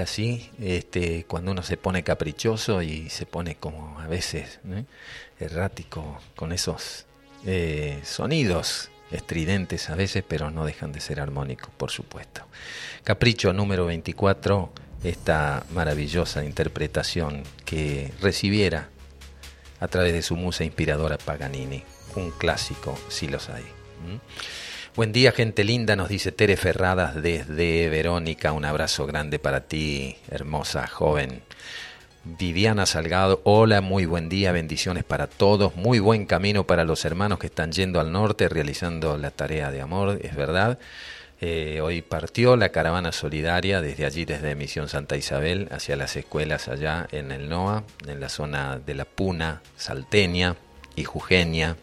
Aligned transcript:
así, 0.00 0.50
este, 0.60 1.24
cuando 1.24 1.52
uno 1.52 1.62
se 1.62 1.76
pone 1.76 2.02
caprichoso 2.02 2.82
y 2.82 3.10
se 3.10 3.26
pone 3.26 3.56
como 3.56 3.98
a 4.00 4.06
veces 4.06 4.60
errático 5.38 6.20
con 6.36 6.52
esos 6.52 7.06
eh, 7.46 8.00
sonidos 8.04 8.90
estridentes 9.10 9.90
a 9.90 9.94
veces, 9.94 10.24
pero 10.26 10.50
no 10.50 10.64
dejan 10.64 10.92
de 10.92 11.00
ser 11.00 11.20
armónicos, 11.20 11.70
por 11.76 11.90
supuesto. 11.90 12.42
Capricho 13.04 13.52
número 13.52 13.86
24, 13.86 14.72
esta 15.02 15.64
maravillosa 15.70 16.44
interpretación 16.44 17.42
que 17.64 18.12
recibiera 18.20 18.90
a 19.80 19.88
través 19.88 20.12
de 20.12 20.22
su 20.22 20.36
musa 20.36 20.64
inspiradora 20.64 21.18
Paganini, 21.18 21.82
un 22.16 22.30
clásico, 22.32 22.98
si 23.08 23.28
los 23.28 23.48
hay. 23.48 23.64
Buen 24.96 25.12
día, 25.12 25.32
gente 25.32 25.62
linda, 25.64 25.94
nos 25.94 26.08
dice 26.08 26.32
Tere 26.32 26.56
Ferradas 26.56 27.22
desde 27.22 27.88
Verónica. 27.88 28.52
Un 28.52 28.64
abrazo 28.64 29.06
grande 29.06 29.38
para 29.38 29.60
ti, 29.60 30.16
hermosa 30.30 30.88
joven. 30.88 31.42
Viviana 32.24 32.84
Salgado, 32.84 33.40
hola, 33.44 33.80
muy 33.80 34.06
buen 34.06 34.28
día, 34.28 34.50
bendiciones 34.50 35.04
para 35.04 35.28
todos, 35.28 35.76
muy 35.76 36.00
buen 36.00 36.26
camino 36.26 36.66
para 36.66 36.84
los 36.84 37.04
hermanos 37.04 37.38
que 37.38 37.46
están 37.46 37.70
yendo 37.70 38.00
al 38.00 38.10
norte 38.10 38.48
realizando 38.48 39.16
la 39.18 39.30
tarea 39.30 39.70
de 39.70 39.80
amor, 39.82 40.18
es 40.22 40.34
verdad. 40.34 40.78
Eh, 41.40 41.80
hoy 41.80 42.02
partió 42.02 42.56
la 42.56 42.70
caravana 42.70 43.12
solidaria 43.12 43.80
desde 43.80 44.04
allí, 44.04 44.24
desde 44.24 44.56
Misión 44.56 44.88
Santa 44.88 45.16
Isabel, 45.16 45.68
hacia 45.70 45.96
las 45.96 46.16
escuelas 46.16 46.66
allá 46.66 47.06
en 47.12 47.30
el 47.30 47.48
NOA, 47.48 47.84
en 48.08 48.18
la 48.18 48.28
zona 48.28 48.78
de 48.78 48.94
la 48.94 49.04
Puna, 49.04 49.62
Salteña 49.76 50.56
y 50.96 51.04
Jujeña, 51.04 51.76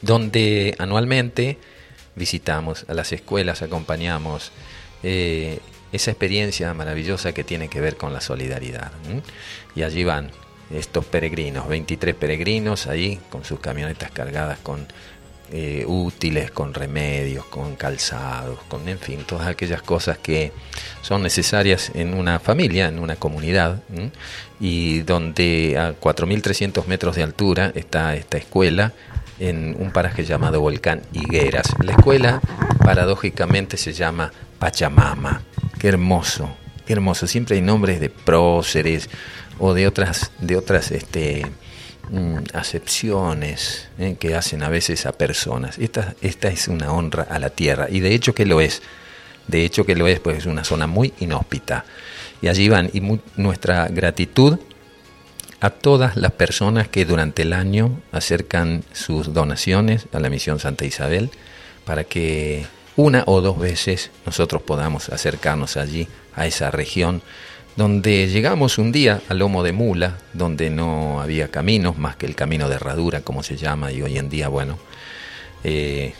donde 0.00 0.74
anualmente 0.78 1.58
visitamos 2.16 2.84
a 2.88 2.94
las 2.94 3.12
escuelas, 3.12 3.62
acompañamos 3.62 4.52
eh, 5.02 5.58
esa 5.92 6.10
experiencia 6.10 6.72
maravillosa 6.74 7.32
que 7.32 7.44
tiene 7.44 7.68
que 7.68 7.80
ver 7.80 7.96
con 7.96 8.12
la 8.12 8.20
solidaridad. 8.20 8.92
Y 9.74 9.82
allí 9.82 10.04
van 10.04 10.30
estos 10.70 11.04
peregrinos, 11.04 11.68
23 11.68 12.14
peregrinos 12.14 12.86
ahí 12.86 13.20
con 13.30 13.44
sus 13.44 13.60
camionetas 13.60 14.10
cargadas 14.10 14.58
con 14.58 14.86
eh, 15.52 15.84
útiles, 15.86 16.50
con 16.50 16.72
remedios, 16.72 17.44
con 17.44 17.76
calzados, 17.76 18.58
con 18.66 18.88
en 18.88 18.98
fin, 18.98 19.24
todas 19.26 19.46
aquellas 19.46 19.82
cosas 19.82 20.18
que 20.18 20.52
son 21.02 21.22
necesarias 21.22 21.92
en 21.94 22.14
una 22.14 22.40
familia, 22.40 22.88
en 22.88 22.98
una 22.98 23.16
comunidad, 23.16 23.82
y 24.58 25.02
donde 25.02 25.76
a 25.78 25.92
4.300 26.00 26.86
metros 26.86 27.14
de 27.16 27.22
altura 27.22 27.72
está 27.74 28.16
esta 28.16 28.38
escuela 28.38 28.94
en 29.38 29.76
un 29.78 29.90
paraje 29.90 30.24
llamado 30.24 30.60
Volcán 30.60 31.02
Higueras. 31.12 31.66
La 31.82 31.92
escuela, 31.92 32.40
paradójicamente, 32.78 33.76
se 33.76 33.92
llama 33.92 34.32
Pachamama. 34.58 35.42
Qué 35.78 35.88
hermoso, 35.88 36.56
qué 36.86 36.92
hermoso. 36.92 37.26
Siempre 37.26 37.56
hay 37.56 37.62
nombres 37.62 38.00
de 38.00 38.10
próceres 38.10 39.08
o 39.58 39.74
de 39.74 39.86
otras, 39.86 40.30
de 40.40 40.56
otras 40.56 40.90
este, 40.90 41.46
mm, 42.10 42.38
acepciones 42.54 43.88
eh, 43.98 44.16
que 44.18 44.34
hacen 44.34 44.62
a 44.62 44.68
veces 44.68 45.06
a 45.06 45.12
personas. 45.12 45.78
Esta, 45.78 46.14
esta 46.20 46.48
es 46.48 46.68
una 46.68 46.92
honra 46.92 47.26
a 47.28 47.38
la 47.38 47.50
tierra 47.50 47.88
y 47.90 48.00
de 48.00 48.14
hecho 48.14 48.34
que 48.34 48.46
lo 48.46 48.60
es. 48.60 48.82
De 49.46 49.64
hecho 49.64 49.84
que 49.84 49.94
lo 49.94 50.06
es, 50.08 50.20
pues 50.20 50.38
es 50.38 50.46
una 50.46 50.64
zona 50.64 50.86
muy 50.86 51.12
inhóspita. 51.20 51.84
Y 52.40 52.48
allí 52.48 52.68
van, 52.68 52.90
y 52.92 53.02
nuestra 53.36 53.88
gratitud 53.88 54.58
a 55.64 55.70
todas 55.70 56.18
las 56.18 56.32
personas 56.32 56.88
que 56.88 57.06
durante 57.06 57.40
el 57.40 57.54
año 57.54 57.98
acercan 58.12 58.84
sus 58.92 59.32
donaciones 59.32 60.08
a 60.12 60.20
la 60.20 60.28
misión 60.28 60.58
Santa 60.58 60.84
Isabel 60.84 61.30
para 61.86 62.04
que 62.04 62.66
una 62.96 63.24
o 63.24 63.40
dos 63.40 63.58
veces 63.58 64.10
nosotros 64.26 64.60
podamos 64.60 65.08
acercarnos 65.08 65.78
allí 65.78 66.06
a 66.36 66.46
esa 66.46 66.70
región 66.70 67.22
donde 67.76 68.28
llegamos 68.28 68.76
un 68.76 68.92
día 68.92 69.22
a 69.30 69.32
lomo 69.32 69.62
de 69.62 69.72
mula, 69.72 70.18
donde 70.34 70.68
no 70.68 71.22
había 71.22 71.48
caminos 71.48 71.96
más 71.96 72.16
que 72.16 72.26
el 72.26 72.34
camino 72.34 72.68
de 72.68 72.74
herradura, 72.74 73.22
como 73.22 73.42
se 73.42 73.56
llama, 73.56 73.90
y 73.90 74.02
hoy 74.02 74.18
en 74.18 74.28
día, 74.28 74.48
bueno, 74.48 74.78
eh, 75.64 76.12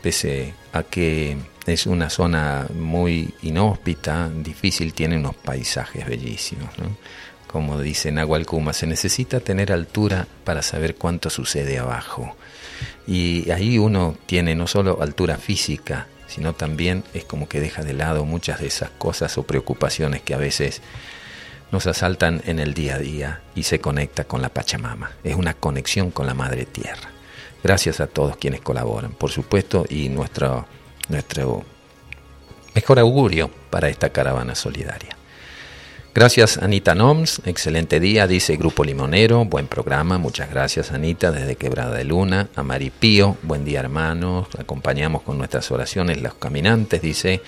pese 0.00 0.54
a 0.72 0.82
que 0.84 1.36
es 1.66 1.86
una 1.86 2.08
zona 2.08 2.68
muy 2.72 3.34
inhóspita, 3.42 4.28
difícil, 4.28 4.94
tiene 4.94 5.16
unos 5.16 5.34
paisajes 5.34 6.06
bellísimos. 6.06 6.70
Como 7.50 7.80
dice 7.80 8.12
Nahual 8.12 8.46
se 8.72 8.86
necesita 8.86 9.40
tener 9.40 9.72
altura 9.72 10.28
para 10.44 10.62
saber 10.62 10.94
cuánto 10.94 11.30
sucede 11.30 11.80
abajo. 11.80 12.36
Y 13.08 13.50
ahí 13.50 13.76
uno 13.76 14.16
tiene 14.26 14.54
no 14.54 14.68
solo 14.68 15.02
altura 15.02 15.36
física, 15.36 16.06
sino 16.28 16.52
también 16.52 17.02
es 17.12 17.24
como 17.24 17.48
que 17.48 17.58
deja 17.58 17.82
de 17.82 17.92
lado 17.92 18.24
muchas 18.24 18.60
de 18.60 18.68
esas 18.68 18.90
cosas 18.90 19.36
o 19.36 19.42
preocupaciones 19.42 20.22
que 20.22 20.32
a 20.32 20.38
veces 20.38 20.80
nos 21.72 21.88
asaltan 21.88 22.40
en 22.46 22.60
el 22.60 22.72
día 22.72 22.94
a 22.94 22.98
día 22.98 23.40
y 23.56 23.64
se 23.64 23.80
conecta 23.80 24.22
con 24.24 24.42
la 24.42 24.50
Pachamama. 24.50 25.10
Es 25.24 25.34
una 25.34 25.54
conexión 25.54 26.12
con 26.12 26.28
la 26.28 26.34
Madre 26.34 26.66
Tierra. 26.66 27.10
Gracias 27.64 27.98
a 27.98 28.06
todos 28.06 28.36
quienes 28.36 28.60
colaboran, 28.60 29.10
por 29.10 29.32
supuesto, 29.32 29.86
y 29.88 30.08
nuestro, 30.08 30.66
nuestro 31.08 31.64
mejor 32.76 33.00
augurio 33.00 33.50
para 33.70 33.88
esta 33.88 34.10
caravana 34.10 34.54
solidaria. 34.54 35.19
Gracias 36.12 36.58
Anita 36.58 36.96
Noms, 36.96 37.40
excelente 37.44 38.00
día, 38.00 38.26
dice 38.26 38.56
Grupo 38.56 38.82
Limonero, 38.82 39.44
buen 39.44 39.68
programa, 39.68 40.18
muchas 40.18 40.50
gracias 40.50 40.90
Anita 40.90 41.30
desde 41.30 41.54
Quebrada 41.54 41.96
de 41.96 42.02
Luna, 42.02 42.48
a 42.56 42.64
Maripío, 42.64 43.36
buen 43.44 43.64
día 43.64 43.78
hermanos, 43.78 44.48
acompañamos 44.58 45.22
con 45.22 45.38
nuestras 45.38 45.70
oraciones 45.70 46.20
los 46.20 46.34
caminantes, 46.34 47.00
dice, 47.00 47.42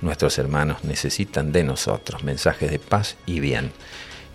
nuestros 0.00 0.38
hermanos 0.38 0.82
necesitan 0.82 1.52
de 1.52 1.62
nosotros, 1.62 2.24
mensajes 2.24 2.72
de 2.72 2.80
paz 2.80 3.16
y 3.26 3.38
bien. 3.38 3.70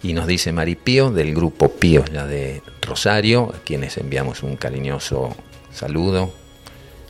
Y 0.02 0.14
nos 0.14 0.26
dice 0.26 0.54
Maripío 0.54 1.12
del 1.12 1.36
Grupo 1.36 1.70
Pío 1.70 2.06
ya 2.06 2.26
de 2.26 2.62
Rosario, 2.82 3.52
a 3.54 3.60
quienes 3.66 3.98
enviamos 3.98 4.42
un 4.42 4.56
cariñoso 4.56 5.36
saludo 5.74 6.34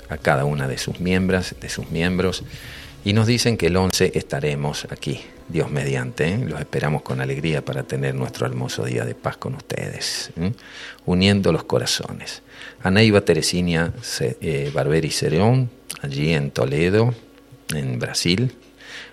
a 0.10 0.18
cada 0.18 0.46
una 0.46 0.68
de 0.68 0.80
sus 0.80 1.00
miembros, 1.00 1.54
de 1.62 1.70
sus 1.70 1.92
miembros, 1.92 2.44
y 3.06 3.14
nos 3.14 3.28
dicen 3.28 3.56
que 3.56 3.68
el 3.68 3.78
11 3.78 4.14
estaremos 4.16 4.88
aquí 4.90 5.22
Dios 5.48 5.70
mediante. 5.70 6.28
¿eh? 6.28 6.38
Los 6.40 6.60
esperamos 6.60 7.04
con 7.04 7.22
alegría 7.22 7.64
para 7.64 7.84
tener 7.84 8.16
nuestro 8.16 8.48
hermoso 8.48 8.84
día 8.84 9.06
de 9.06 9.14
paz 9.14 9.38
con 9.38 9.54
ustedes, 9.54 10.32
uniendo 11.06 11.52
los 11.52 11.64
corazones. 11.66 12.42
Anaiba 12.82 13.22
Teresinia 13.22 13.94
eh, 14.20 14.72
Barberi 14.74 15.12
Cereón, 15.12 15.70
allí 16.02 16.34
en 16.34 16.50
Toledo, 16.50 17.14
en 17.76 18.00
Brasil. 18.00 18.56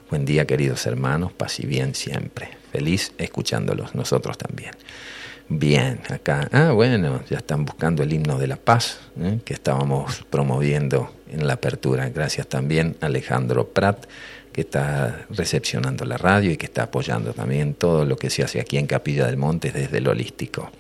Buen 0.09 0.25
día, 0.25 0.47
queridos 0.47 0.87
hermanos, 0.87 1.31
paz 1.33 1.61
y 1.61 1.67
bien 1.67 1.95
siempre. 1.95 2.49
Feliz 2.73 3.13
escuchándolos, 3.19 3.95
nosotros 3.95 4.39
también. 4.39 4.73
Bien, 5.51 6.01
acá, 6.09 6.49
ah, 6.53 6.73
bueno, 6.73 7.23
ya 7.29 7.37
están 7.37 7.67
buscando 7.67 8.03
el 8.03 8.11
himno 8.11 8.39
de 8.39 8.47
la 8.47 8.57
paz 8.57 9.01
que 9.45 9.53
estábamos 9.53 10.25
promoviendo 10.31 11.13
en 11.33 11.47
la 11.47 11.55
apertura. 11.55 12.09
Gracias 12.11 12.47
también 12.47 12.97
Alejandro 13.01 13.69
Prat 13.69 14.07
que 14.53 14.61
está 14.61 15.25
recepcionando 15.31 16.05
la 16.05 16.19
radio 16.19 16.51
y 16.51 16.57
que 16.57 16.67
está 16.67 16.85
apoyando 16.85 17.33
también 17.33 17.75
todo 17.75 18.05
lo 18.05 18.17
que 18.17 18.31
se 18.31 18.43
hace 18.43 18.61
aquí 18.61 18.77
en 18.77 18.87
Capilla 18.87 19.27
del 19.27 19.39
Monte 19.39 19.73
desde 19.73 19.99
el 19.99 20.09
holístico. 20.09 20.71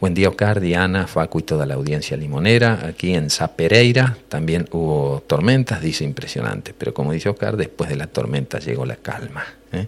Buen 0.00 0.14
día, 0.14 0.30
Oscar, 0.30 0.60
Diana, 0.60 1.06
Facu 1.06 1.40
y 1.40 1.42
toda 1.42 1.66
la 1.66 1.74
audiencia 1.74 2.16
limonera. 2.16 2.86
Aquí 2.86 3.12
en 3.14 3.28
Zapereira 3.28 4.16
también 4.28 4.66
hubo 4.70 5.22
tormentas, 5.26 5.82
dice 5.82 6.04
impresionante, 6.04 6.74
pero 6.76 6.94
como 6.94 7.12
dice 7.12 7.28
Oscar, 7.28 7.56
después 7.56 7.90
de 7.90 7.96
la 7.96 8.06
tormenta 8.06 8.58
llegó 8.58 8.86
la 8.86 8.96
calma. 8.96 9.44
¿eh? 9.72 9.86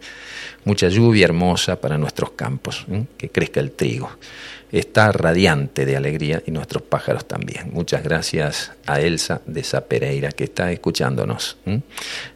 Mucha 0.64 0.88
lluvia 0.88 1.25
hermosa 1.25 1.81
para 1.81 1.97
nuestros 1.97 2.32
campos, 2.32 2.84
¿eh? 2.91 3.04
que 3.16 3.31
crezca 3.31 3.60
el 3.60 3.72
trigo 3.72 4.10
está 4.78 5.12
radiante 5.12 5.84
de 5.84 5.96
alegría 5.96 6.42
y 6.46 6.50
nuestros 6.50 6.82
pájaros 6.82 7.26
también. 7.26 7.70
Muchas 7.72 8.02
gracias 8.02 8.72
a 8.86 9.00
Elsa 9.00 9.42
de 9.46 9.62
Zapereira 9.62 10.32
que 10.32 10.44
está 10.44 10.72
escuchándonos 10.72 11.58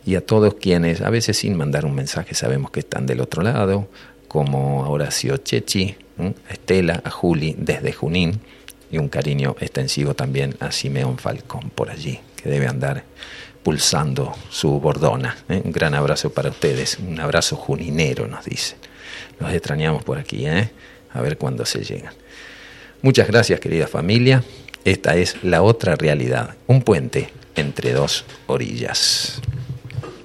y 0.04 0.14
a 0.14 0.24
todos 0.24 0.54
quienes 0.54 1.00
a 1.00 1.08
veces 1.08 1.38
sin 1.38 1.56
mandar 1.56 1.86
un 1.86 1.94
mensaje 1.94 2.34
sabemos 2.34 2.70
que 2.70 2.80
están 2.80 3.06
del 3.06 3.20
otro 3.20 3.42
lado, 3.42 3.88
como 4.28 4.84
a 4.84 4.90
Horacio 4.90 5.38
Chechi, 5.38 5.96
a 6.18 6.52
Estela, 6.52 7.00
a 7.04 7.10
Juli 7.10 7.54
desde 7.58 7.92
Junín 7.92 8.38
y 8.90 8.98
un 8.98 9.08
cariño 9.08 9.56
extensivo 9.58 10.14
también 10.14 10.56
a 10.60 10.70
Simeón 10.72 11.16
Falcón 11.18 11.70
por 11.70 11.90
allí, 11.90 12.20
que 12.36 12.50
debe 12.50 12.66
andar 12.66 13.04
pulsando 13.62 14.34
su 14.50 14.78
bordona. 14.78 15.36
¿eh? 15.48 15.60
Un 15.64 15.72
gran 15.72 15.94
abrazo 15.94 16.30
para 16.30 16.50
ustedes, 16.50 16.98
un 16.98 17.18
abrazo 17.18 17.56
juninero 17.56 18.26
nos 18.28 18.44
dicen. 18.44 18.78
Los 19.40 19.52
extrañamos 19.52 20.04
por 20.04 20.18
aquí, 20.18 20.46
¿eh? 20.46 20.70
a 21.12 21.20
ver 21.20 21.38
cuándo 21.38 21.64
se 21.64 21.82
llegan. 21.82 22.12
Muchas 23.06 23.28
gracias 23.28 23.60
querida 23.60 23.86
familia. 23.86 24.42
Esta 24.84 25.14
es 25.14 25.44
la 25.44 25.62
otra 25.62 25.94
realidad, 25.94 26.56
un 26.66 26.82
puente 26.82 27.28
entre 27.54 27.92
dos 27.92 28.24
orillas. 28.48 29.40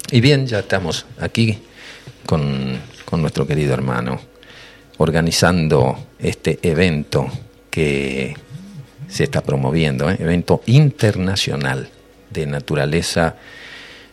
Y 0.10 0.20
bien, 0.20 0.48
ya 0.48 0.62
estamos 0.62 1.06
aquí 1.20 1.60
con, 2.26 2.80
nuestro 3.22 3.46
querido 3.46 3.76
hermano, 3.76 4.20
organizando 4.98 6.08
este 6.18 6.58
evento 6.64 7.28
que 7.70 8.36
se 9.08 9.26
está 9.26 9.44
promoviendo, 9.44 10.10
¿eh? 10.10 10.18
evento 10.20 10.64
internacional 10.66 11.88
de 12.32 12.48
naturaleza 12.48 13.36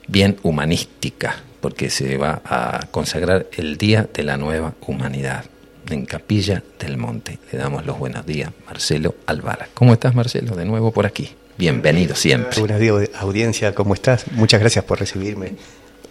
bien 0.09 0.37
humanística, 0.43 1.37
porque 1.63 1.89
se 1.89 2.19
va 2.19 2.43
a 2.45 2.87
consagrar 2.91 3.47
el 3.57 3.79
Día 3.79 4.07
de 4.13 4.25
la 4.25 4.37
Nueva 4.37 4.75
Humanidad 4.87 5.47
en 5.91 6.07
Capilla 6.07 6.63
del 6.79 6.97
Monte. 6.97 7.39
Le 7.53 7.59
damos 7.59 7.85
los 7.87 7.99
buenos 7.99 8.27
días, 8.27 8.51
Marcelo 8.67 9.15
Alvara. 9.27 9.69
¿Cómo 9.75 9.93
estás, 9.93 10.15
Marcelo? 10.15 10.57
De 10.57 10.65
nuevo 10.65 10.93
por 10.93 11.07
aquí. 11.07 11.31
Bienvenido 11.57 12.15
siempre. 12.15 12.61
Buenos 12.61 12.81
días, 12.81 13.11
audiencia, 13.19 13.75
¿cómo 13.75 13.95
estás? 13.95 14.27
Muchas 14.33 14.61
gracias 14.61 14.85
por 14.85 15.01
recibirme. 15.01 15.55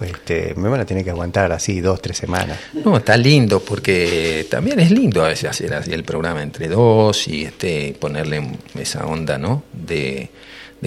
Este, 0.02 0.54
me 0.56 0.70
van 0.70 0.82
a 0.82 0.86
tener 0.86 1.04
que 1.04 1.10
aguantar 1.10 1.52
así 1.52 1.80
dos, 1.80 2.02
tres 2.02 2.18
semanas. 2.18 2.60
No, 2.74 2.98
está 2.98 3.18
lindo 3.18 3.60
porque 3.62 4.46
también 4.50 4.80
es 4.80 4.92
lindo 4.92 5.24
a 5.24 5.30
veces 5.30 5.50
hacer 5.50 5.74
así 5.74 5.92
el 5.92 6.04
programa 6.04 6.44
entre 6.44 6.68
dos 6.68 7.28
y 7.28 7.46
este 7.46 7.96
ponerle 8.00 8.44
esa 8.76 9.06
onda, 9.06 9.38
¿no? 9.38 9.64
De, 9.74 10.30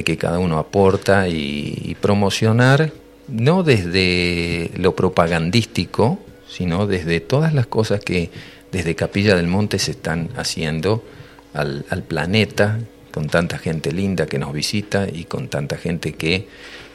que 0.05 0.17
cada 0.17 0.39
uno 0.39 0.59
aporta 0.59 1.29
y 1.29 1.97
promocionar, 2.01 2.93
no 3.29 3.63
desde 3.63 4.71
lo 4.77 4.97
propagandístico, 4.97 6.19
sino 6.51 6.87
desde 6.87 7.21
todas 7.21 7.55
las 7.55 7.67
cosas 7.67 8.01
que 8.01 8.31
desde 8.73 8.95
Capilla 8.95 9.37
del 9.37 9.47
Monte 9.47 9.79
se 9.79 9.93
están 9.93 10.31
haciendo 10.37 11.05
al, 11.53 11.85
planeta, 12.07 12.79
con 13.13 13.29
tanta 13.29 13.59
gente 13.59 13.93
linda 13.93 14.27
que 14.27 14.39
nos 14.39 14.53
visita 14.53 15.07
y 15.13 15.25
con 15.25 15.49
tanta 15.49 15.77
gente 15.77 16.13
que, 16.13 16.47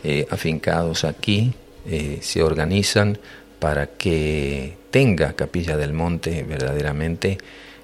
eh, 0.04 0.25
afincados 0.30 1.04
aquí, 1.04 1.54
eh, 1.88 2.19
se 2.22 2.42
organizan 2.42 3.18
para 3.60 3.88
que 3.88 4.77
tenga 4.92 5.33
Capilla 5.33 5.75
del 5.75 5.94
Monte 5.94 6.44
verdaderamente 6.44 7.38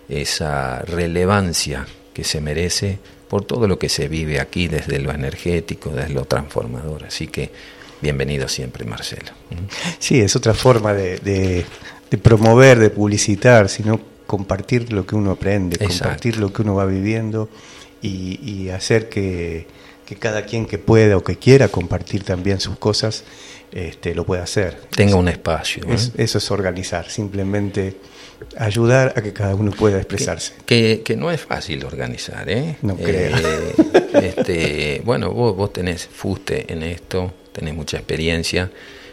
esa 0.07 0.79
relevancia 0.79 1.85
que 2.13 2.23
se 2.23 2.41
merece 2.41 2.99
por 3.29 3.45
todo 3.45 3.67
lo 3.67 3.79
que 3.79 3.89
se 3.89 4.07
vive 4.07 4.39
aquí 4.39 4.67
desde 4.67 4.99
lo 4.99 5.11
energético, 5.11 5.89
desde 5.89 6.13
lo 6.13 6.25
transformador. 6.25 7.05
Así 7.05 7.27
que 7.27 7.51
bienvenido 8.01 8.47
siempre, 8.47 8.85
Marcelo. 8.85 9.31
Sí, 9.99 10.19
es 10.19 10.35
otra 10.35 10.53
forma 10.53 10.93
de 10.93 11.65
promover, 12.18 12.80
de 12.80 12.90
publicitar, 12.90 13.69
sino 13.69 14.00
compartir 14.28 14.94
lo 14.94 15.06
que 15.06 15.16
uno 15.16 15.31
aprende, 15.31 15.78
compartir 15.78 16.38
lo 16.38 16.54
que 16.54 16.62
uno 16.62 16.75
va 16.75 16.86
viviendo 16.86 17.50
y, 18.02 18.69
hacer 18.69 19.10
que, 19.10 19.68
cada 20.19 20.46
quien 20.46 20.66
que 20.66 20.78
pueda 20.78 21.18
o 21.18 21.24
que 21.24 21.38
quiera 21.38 21.69
compartir 21.69 22.24
también 22.24 22.60
sus 22.60 22.78
cosas 22.78 23.24
este, 23.72 24.13
lo 24.13 24.25
pueda 24.25 24.44
hacer. 24.44 24.78
Tenga 24.96 25.16
un 25.16 25.30
espacio. 25.30 25.84
¿eh? 25.88 25.98
eso 26.18 26.38
es 26.38 26.52
organizar, 26.52 27.10
simplemente 27.10 27.96
ayudar 28.58 29.13
a 29.16 29.22
que 29.22 29.31
cada 29.31 29.56
uno 29.56 29.72
pueda 29.72 29.98
expresarse. 29.98 30.54
Que, 30.66 31.02
que, 31.06 31.16
no 31.16 31.31
es 31.31 31.42
fácil 31.42 31.86
organizar, 31.86 32.50
¿eh? 32.50 32.78
No 32.81 32.98
creo. 32.98 33.38
Eh, 33.38 33.74
este, 34.13 35.02
bueno, 35.06 35.31
vos, 35.31 35.56
vos 35.56 35.72
tenés 35.72 36.08
fuste 36.08 36.72
en 36.72 36.84
esto, 36.84 37.34
tenés 37.54 37.74
mucha 37.74 37.98
experiencia 37.98 38.69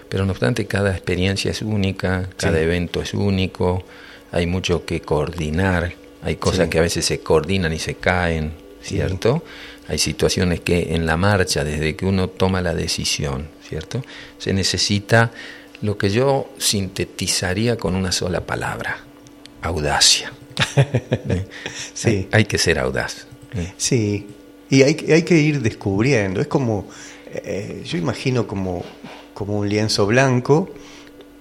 pero 0.09 0.25
no 0.25 0.33
obstante 0.33 0.67
cada 0.67 0.91
experiencia 0.91 1.51
es 1.51 1.63
única, 1.63 2.29
cada 2.37 2.61
evento 2.61 3.03
es 3.03 3.15
único, 3.15 3.85
hay 4.33 4.47
mucho 4.47 4.85
que 4.85 5.01
coordinar, 5.01 5.95
hay 6.23 6.37
cosas 6.37 6.69
que 6.69 6.79
a 6.79 6.83
veces 6.83 7.05
se 7.05 7.21
coordinan 7.21 7.73
y 7.73 7.79
se 7.79 7.95
caen, 7.95 8.53
¿cierto? 8.83 9.45
Hay 9.89 9.99
situaciones 9.99 10.61
que 10.61 10.95
en 10.95 11.07
la 11.07 11.17
marcha, 11.17 11.65
desde 11.65 11.97
que 11.97 12.05
uno 12.05 12.29
toma 12.29 12.61
la 12.61 12.75
decisión, 12.75 13.49
¿cierto? 13.67 14.03
Se 14.39 14.53
necesita 14.53 15.31
lo 15.81 15.97
que 15.97 16.11
yo 16.11 16.51
sintetizaría 16.59 17.77
con 17.77 17.95
una 17.95 18.13
sola 18.13 18.41
palabra, 18.41 18.99
audacia. 19.63 20.33
¿Eh? 20.77 21.47
sí. 21.95 22.29
Hay, 22.33 22.45
que 22.45 22.59
ser 22.59 22.79
audaz. 22.79 23.27
¿eh? 23.55 23.73
Sí, 23.77 24.27
y 24.69 24.83
hay, 24.83 24.97
hay 25.11 25.23
que 25.23 25.37
ir 25.37 25.63
descubriendo, 25.63 26.41
es 26.41 26.49
como, 26.49 26.89
eh, 27.33 27.83
yo 27.85 27.97
imagino 27.97 28.47
como 28.47 28.85
como 29.39 29.57
un 29.57 29.69
lienzo 29.69 30.05
blanco 30.05 30.69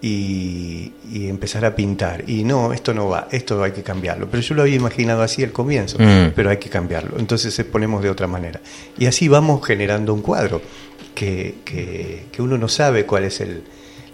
y, 0.03 0.91
empezar 1.11 1.65
a 1.65 1.75
pintar. 1.75 2.29
Y 2.29 2.43
no, 2.43 2.71
esto 2.71 2.93
no 2.93 3.09
va, 3.09 3.27
esto 3.31 3.63
hay 3.63 3.71
que 3.71 3.81
cambiarlo. 3.81 4.29
Pero 4.29 4.43
yo 4.43 4.53
lo 4.53 4.61
había 4.61 4.75
imaginado 4.75 5.23
así 5.23 5.43
al 5.43 5.51
comienzo, 5.51 5.97
mm. 5.99 6.33
pero 6.35 6.51
hay 6.51 6.57
que 6.57 6.69
cambiarlo. 6.69 7.17
Entonces 7.17 7.59
ponemos 7.65 8.03
de 8.03 8.11
otra 8.11 8.27
manera. 8.27 8.61
Y 8.99 9.07
así 9.07 9.27
vamos 9.27 9.65
generando 9.65 10.13
un 10.13 10.21
cuadro 10.21 10.61
que, 11.15 11.55
que, 11.65 12.39
uno 12.39 12.59
no 12.59 12.67
sabe 12.67 13.07
cuál 13.07 13.23
es 13.23 13.41
el, 13.41 13.63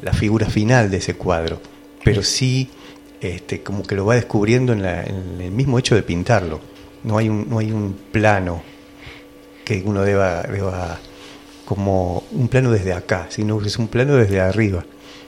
la 0.01 0.13
figura 0.13 0.47
final 0.47 0.89
de 0.89 0.97
ese 0.97 1.15
cuadro, 1.15 1.59
pero 2.05 2.23
sí 2.23 2.69
este, 3.19 3.63
como 3.63 3.83
que 3.83 3.95
lo 3.95 4.05
va 4.05 4.15
descubriendo 4.15 4.71
en, 4.71 4.85
en 4.85 5.41
el 5.41 5.51
mismo 5.51 5.77
hecho 5.77 5.93
de 5.93 6.03
pintarlo. 6.03 6.61
No 7.03 7.17
hay 7.17 7.27
un, 7.27 7.49
no 7.49 7.59
hay 7.59 7.73
un 7.73 7.93
plano 8.13 8.63
que 9.65 9.83
uno 9.85 10.03
deba, 10.03 10.43
deba 10.43 11.01
como 11.65 12.23
un 12.31 12.47
plano 12.47 12.71
desde 12.71 12.93
acá, 12.93 13.27
sino 13.29 13.59
que 13.59 13.67
es 13.67 13.77
un 13.77 13.87
plano 13.87 14.15
desde 14.15 14.39
arriba. 14.39 14.85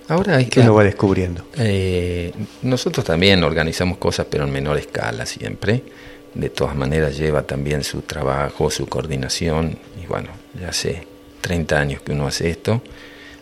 Ahora 0.08 0.38
hay 0.38 0.46
que 0.46 0.60
uno 0.60 0.76
va 0.76 0.84
descubriendo. 0.84 1.46
Eh, 1.58 2.32
nosotros 2.62 3.06
también 3.06 3.44
organizamos 3.44 3.98
cosas, 3.98 4.28
pero 4.30 4.44
en 4.44 4.52
menor 4.52 4.78
escala 4.78 5.26
siempre. 5.26 5.84
De 6.34 6.50
todas 6.50 6.76
maneras 6.76 7.18
lleva 7.18 7.44
también 7.44 7.84
su 7.84 8.02
trabajo, 8.02 8.70
su 8.70 8.86
coordinación. 8.88 9.78
Y 10.02 10.06
bueno, 10.06 10.30
ya 10.60 10.70
hace 10.70 11.08
30 11.42 11.80
años 11.80 12.02
que 12.02 12.12
uno 12.12 12.28
hace 12.28 12.50
esto, 12.50 12.82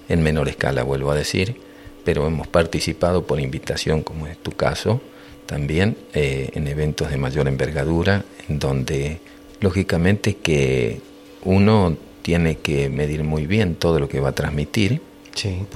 en 0.08 0.22
menor 0.24 0.48
escala 0.48 0.84
vuelvo 0.84 1.12
a 1.12 1.16
decir, 1.16 1.56
pero 2.04 2.28
hemos 2.28 2.48
participado 2.48 3.26
por 3.26 3.40
invitación, 3.40 4.04
como 4.04 4.28
es 4.28 4.38
tu 4.38 4.52
caso, 4.52 5.02
también 5.46 5.98
eh, 6.14 6.50
en 6.54 6.68
eventos 6.68 7.10
de 7.10 7.18
mayor 7.18 7.48
envergadura, 7.48 8.24
en 8.48 8.60
donde 8.60 9.20
lógicamente 9.60 10.36
que 10.38 11.02
uno 11.44 11.98
tiene 12.24 12.58
que 12.58 12.90
medir 12.90 13.24
muy 13.24 13.46
bien 13.46 13.76
todo 13.76 14.00
lo 14.00 14.10
que 14.10 14.20
va 14.20 14.30
a 14.30 14.32
transmitir, 14.32 15.02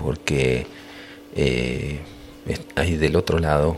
porque 0.01 0.65
eh, 1.35 1.99
hay 2.75 2.97
del 2.97 3.15
otro 3.15 3.37
lado 3.37 3.77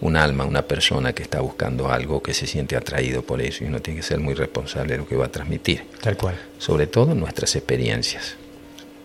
un 0.00 0.16
alma, 0.16 0.44
una 0.44 0.62
persona 0.62 1.14
que 1.14 1.22
está 1.22 1.40
buscando 1.40 1.90
algo, 1.90 2.22
que 2.22 2.34
se 2.34 2.46
siente 2.46 2.76
atraído 2.76 3.22
por 3.22 3.40
eso 3.40 3.64
y 3.64 3.68
uno 3.68 3.80
tiene 3.80 4.00
que 4.00 4.06
ser 4.06 4.20
muy 4.20 4.34
responsable 4.34 4.92
de 4.92 4.98
lo 4.98 5.08
que 5.08 5.16
va 5.16 5.26
a 5.26 5.32
transmitir. 5.32 5.84
Tal 6.02 6.16
cual. 6.16 6.34
Sobre 6.58 6.86
todo 6.86 7.14
nuestras 7.14 7.56
experiencias. 7.56 8.34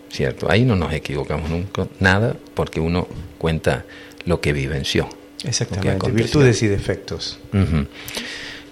¿Cierto? 0.10 0.52
Ahí 0.52 0.66
no 0.66 0.76
nos 0.76 0.92
equivocamos 0.92 1.50
nunca, 1.50 1.88
nada, 2.02 2.36
porque 2.54 2.82
uno 2.82 3.08
cuenta 3.38 3.86
lo 4.26 4.42
que 4.42 4.52
vivenció. 4.52 5.08
Exactamente, 5.46 6.12
virtudes 6.12 6.62
y 6.64 6.68
defectos. 6.68 7.40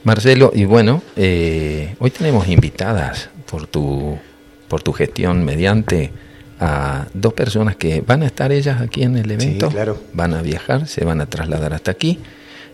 Marcelo, 0.03 0.51
y 0.53 0.65
bueno, 0.65 1.01
eh, 1.15 1.95
hoy 1.99 2.11
tenemos 2.11 2.47
invitadas 2.47 3.29
por 3.49 3.67
tu, 3.67 4.17
por 4.67 4.81
tu 4.81 4.93
gestión 4.93 5.43
mediante 5.43 6.11
a 6.59 7.07
dos 7.13 7.33
personas 7.33 7.75
que 7.75 8.01
van 8.01 8.23
a 8.23 8.25
estar 8.25 8.51
ellas 8.51 8.81
aquí 8.81 9.03
en 9.03 9.17
el 9.17 9.31
evento, 9.31 9.69
claro. 9.69 9.97
van 10.13 10.33
a 10.33 10.41
viajar, 10.41 10.87
se 10.87 11.05
van 11.05 11.21
a 11.21 11.25
trasladar 11.25 11.73
hasta 11.73 11.91
aquí 11.91 12.19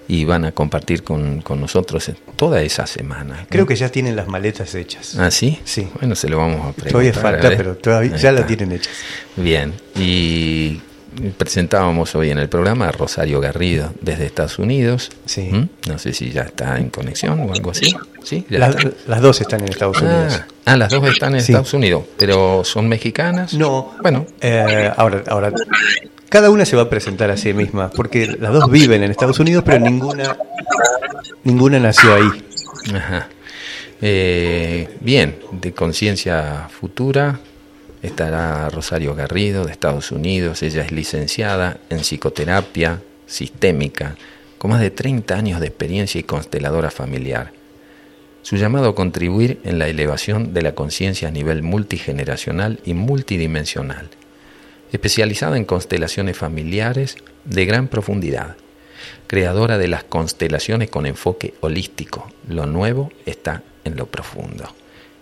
y 0.08 0.26
van 0.26 0.46
a 0.46 0.52
compartir 0.52 1.04
con, 1.04 1.44
nosotros 1.60 2.12
toda 2.36 2.62
esa 2.62 2.86
semana. 2.88 3.46
Creo 3.50 3.66
que 3.66 3.76
ya 3.76 3.90
tienen 3.90 4.16
las 4.16 4.28
maletas 4.28 4.76
hechas. 4.76 5.18
¿Ah, 5.18 5.32
sí? 5.32 5.60
Sí. 5.64 5.88
Bueno, 6.00 6.16
se 6.16 6.30
lo 6.30 6.38
vamos 6.38 6.60
a 6.60 6.74
preguntar. 6.74 6.92
Todavía 6.92 7.14
falta, 7.14 7.50
pero 7.50 7.76
todavía 7.76 8.16
ya 8.16 8.32
las 8.32 8.46
tienen 8.48 8.72
hechas. 8.72 8.94
Bien, 9.36 9.74
y 9.96 10.80
presentábamos 11.38 12.16
hoy 12.16 12.30
en 12.30 12.40
el 12.40 12.50
programa 12.50 12.88
a 12.88 12.92
Rosario 12.92 13.40
Garrido 13.40 13.92
desde 14.02 14.26
Estados 14.26 14.60
Unidos. 14.60 15.10
Sí. 15.26 15.50
¿Mm? 15.52 15.70
No 15.88 16.00
sé 16.00 16.14
si 16.14 16.32
ya 16.32 16.44
está 16.44 16.78
en 16.78 16.90
conexión 16.90 17.40
o 17.40 17.54
algo 17.54 17.72
así. 17.72 17.96
¿Sí? 18.24 18.46
las 18.50 19.22
dos 19.22 19.42
están 19.42 19.62
en 19.62 19.70
Estados 19.70 19.98
ah, 20.02 20.06
Unidos. 20.06 20.42
Ah, 20.66 20.78
las 20.78 20.90
dos 20.90 21.08
están 21.08 21.34
en 21.34 21.40
Estados 21.40 21.74
Unidos, 21.74 22.04
pero 22.18 22.64
son 22.64 22.88
mexicanas. 22.88 23.54
No. 23.54 23.94
Bueno. 24.02 24.26
Eh, 24.42 24.92
ahora, 24.98 25.24
ahora, 25.28 25.52
cada 26.30 26.50
una 26.50 26.66
se 26.66 26.76
va 26.76 26.84
a 26.84 26.90
presentar 26.90 27.30
a 27.30 27.38
sí 27.38 27.54
misma, 27.54 27.90
porque 27.90 28.28
las 28.40 28.52
dos 28.52 28.70
viven 28.70 29.04
en 29.04 29.12
Estados 29.12 29.40
Unidos, 29.40 29.64
pero 29.66 29.80
ninguna, 29.80 30.36
ninguna 31.44 31.80
nació 31.80 32.16
ahí. 32.16 32.44
Ajá. 32.94 33.30
Eh, 34.02 34.98
bien, 35.00 35.38
de 35.52 35.74
conciencia 35.74 36.68
futura, 36.70 37.40
estará 38.06 38.70
Rosario 38.70 39.16
Garrido 39.16 39.66
de 39.66 39.72
Estados 39.72 40.12
Unidos. 40.12 40.64
Ella 40.64 40.84
es 40.84 40.92
licenciada 40.92 41.78
en 41.90 42.00
psicoterapia 42.00 43.02
sistémica, 43.26 44.16
con 44.58 44.72
más 44.72 44.82
de 44.82 44.92
30 44.92 45.36
años 45.36 45.60
de 45.60 45.68
experiencia 45.68 46.20
y 46.20 46.24
consteladora 46.24 46.92
familiar. 46.92 47.52
Su 48.42 48.58
llamado 48.58 48.90
a 48.90 48.96
contribuir 48.96 49.60
en 49.64 49.80
la 49.80 49.88
elevación 49.88 50.54
de 50.54 50.62
la 50.62 50.76
conciencia 50.76 51.28
a 51.28 51.32
nivel 51.32 51.64
multigeneracional 51.64 52.80
y 52.86 52.94
multidimensional, 52.94 54.10
especializada 54.92 55.58
en 55.58 55.66
constelaciones 55.66 56.38
familiares 56.38 57.18
de 57.44 57.66
gran 57.66 57.88
profundidad, 57.88 58.56
creadora 59.28 59.78
de 59.78 59.88
las 59.88 60.04
constelaciones 60.04 60.90
con 60.90 61.08
enfoque 61.08 61.56
holístico. 61.62 62.32
Lo 62.48 62.68
nuevo 62.68 63.12
está 63.26 63.64
en 63.84 63.96
lo 63.96 64.06
profundo. 64.06 64.74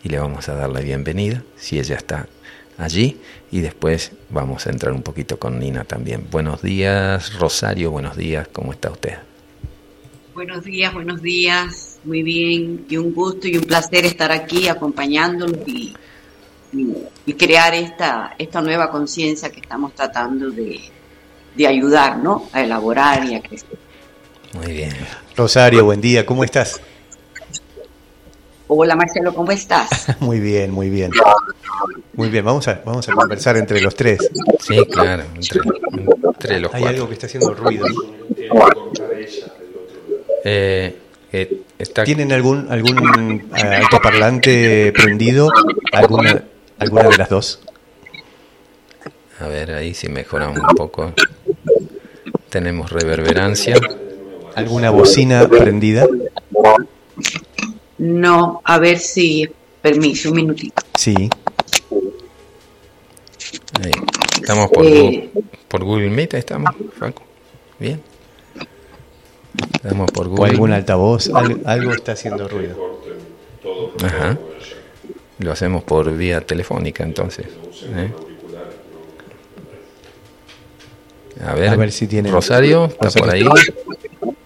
Y 0.04 0.10
le 0.10 0.20
vamos 0.20 0.50
a 0.50 0.56
dar 0.56 0.70
la 0.70 0.82
bienvenida, 0.82 1.44
si 1.56 1.80
ella 1.80 1.96
está 1.96 2.28
allí 2.78 3.18
y 3.52 3.62
después 3.62 4.12
vamos 4.30 4.68
a 4.68 4.70
entrar 4.70 4.94
un 4.94 5.04
poquito 5.04 5.38
con 5.38 5.60
Nina 5.60 5.84
también. 5.84 6.28
Buenos 6.32 6.62
días, 6.62 7.34
Rosario, 7.40 7.92
buenos 7.92 8.18
días, 8.18 8.48
¿cómo 8.52 8.74
está 8.74 8.92
usted? 8.92 9.18
Buenos 10.34 10.64
días, 10.64 10.94
buenos 10.94 11.22
días, 11.22 12.00
muy 12.04 12.24
bien, 12.24 12.86
y 12.90 12.98
un 12.98 13.14
gusto 13.14 13.48
y 13.48 13.58
un 13.58 13.66
placer 13.66 14.06
estar 14.06 14.32
aquí 14.32 14.68
acompañándolos 14.68 15.68
y 15.68 15.94
y, 17.26 17.34
crear 17.34 17.74
esta, 17.74 18.36
esta 18.38 18.62
nueva 18.62 18.90
conciencia 18.90 19.50
que 19.50 19.60
estamos 19.60 19.94
tratando 19.94 20.50
de, 20.50 20.80
de 21.56 21.68
ayudar, 21.68 22.18
¿no? 22.18 22.50
A 22.52 22.62
elaborar 22.62 23.26
y 23.26 23.36
a 23.36 23.42
crecer. 23.42 23.78
Muy 24.54 24.72
bien. 24.72 24.94
Rosario, 25.36 25.86
buen 25.86 26.02
día, 26.02 26.26
¿cómo 26.26 26.44
estás? 26.44 26.82
Hola 28.76 28.96
Marcelo, 28.96 29.36
¿cómo 29.36 29.52
estás? 29.52 30.08
muy 30.20 30.40
bien, 30.40 30.72
muy 30.72 30.90
bien. 30.90 31.12
Muy 32.14 32.30
bien, 32.30 32.44
vamos 32.44 32.68
a, 32.68 32.82
vamos 32.84 33.08
a 33.08 33.14
conversar 33.14 33.56
entre 33.58 33.80
los 33.82 33.96
tres. 33.96 34.18
Sí, 34.60 34.84
claro, 34.92 35.24
entre, 35.36 36.60
los 36.60 36.74
Hay 36.74 36.84
algo 36.86 37.08
que 37.08 37.14
está 37.14 37.28
haciendo 37.28 37.54
ruido. 37.54 37.86
Eh, 40.44 40.98
eh, 41.32 41.62
¿Tienen 42.04 42.32
algún 42.32 42.68
algún 42.72 43.52
eh, 43.56 43.64
altoparlante 43.64 44.92
prendido? 44.92 45.50
¿Alguna, 45.92 46.44
¿Alguna 46.80 47.10
de 47.10 47.18
las 47.18 47.30
dos? 47.30 47.62
A 49.40 49.48
ver, 49.48 49.72
ahí 49.72 49.94
si 49.94 50.10
mejoramos 50.10 50.58
un 50.58 50.76
poco. 50.76 51.14
Tenemos 52.50 52.92
reverberancia. 52.92 53.76
¿Alguna 54.56 54.90
bocina 54.90 55.48
prendida? 55.48 56.08
No, 57.98 58.62
a 58.64 58.80
ver 58.80 59.00
si. 59.00 59.50
Permiso, 59.82 60.30
un 60.30 60.36
minutito. 60.38 60.82
Sí. 60.96 61.30
Ahí. 63.84 63.92
Estamos 64.36 64.72
por, 64.72 64.86
eh, 64.86 65.30
por 65.68 65.84
Google 65.84 66.10
Meet, 66.10 66.36
estamos, 66.36 66.74
Franco. 66.98 67.24
Bien. 67.80 68.02
Estamos 69.74 70.10
por 70.12 70.30
Google. 70.30 70.42
O 70.42 70.46
algún 70.46 70.72
altavoz, 70.72 71.30
algo, 71.66 71.92
está 71.92 72.14
haciendo 72.14 72.48
ruido. 72.48 73.02
Ajá. 74.04 74.38
Lo 75.40 75.52
hacemos 75.52 75.84
por 75.84 76.16
vía 76.16 76.42
telefónica 76.42 77.04
entonces. 77.04 77.48
¿eh? 77.96 78.14
A 81.46 81.56
ver, 81.56 81.70
a 81.70 81.76
ver 81.76 81.92
si 81.92 82.08
tiene. 82.08 82.32
Rosario, 82.32 82.86
¿está 82.86 83.10
por 83.10 83.30
ahí? 83.30 83.46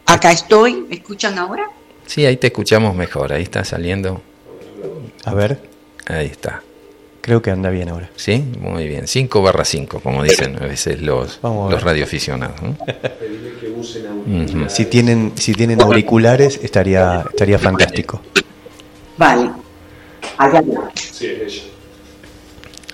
Acá 0.05 0.31
estoy, 0.31 0.85
¿me 0.89 0.95
escuchan 0.95 1.37
ahora? 1.37 1.69
Sí, 2.07 2.25
ahí 2.25 2.37
te 2.37 2.47
escuchamos 2.47 2.95
mejor, 2.95 3.33
ahí 3.33 3.43
está 3.43 3.63
saliendo. 3.63 4.21
A 5.25 5.33
ver. 5.33 5.59
Ahí 6.07 6.27
está. 6.27 6.63
Creo 7.21 7.41
que 7.41 7.51
anda 7.51 7.69
bien 7.69 7.89
ahora. 7.89 8.09
Sí, 8.15 8.41
muy 8.59 8.87
bien. 8.87 9.07
5 9.07 9.41
barra 9.41 9.65
5, 9.65 9.99
como 9.99 10.23
dicen 10.23 10.55
a 10.55 10.65
veces 10.65 11.01
los, 11.01 11.39
los 11.43 11.83
radioaficionados. 11.83 12.55
Si 14.69 14.85
tienen, 14.85 15.33
si 15.35 15.53
tienen 15.53 15.81
auriculares, 15.81 16.59
estaría, 16.63 17.25
estaría 17.29 17.59
fantástico. 17.59 18.21
Vale. 19.17 19.51
Allá. 20.37 20.63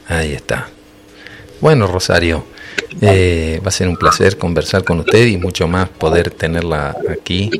Ahí 0.07 0.33
está. 0.33 0.67
Bueno, 1.61 1.85
Rosario, 1.85 2.45
eh, 3.01 3.61
va 3.63 3.67
a 3.67 3.71
ser 3.71 3.87
un 3.87 3.97
placer 3.97 4.37
conversar 4.37 4.83
con 4.83 4.99
usted 4.99 5.27
y 5.27 5.37
mucho 5.37 5.67
más 5.67 5.89
poder 5.89 6.31
tenerla 6.31 6.97
aquí 7.09 7.51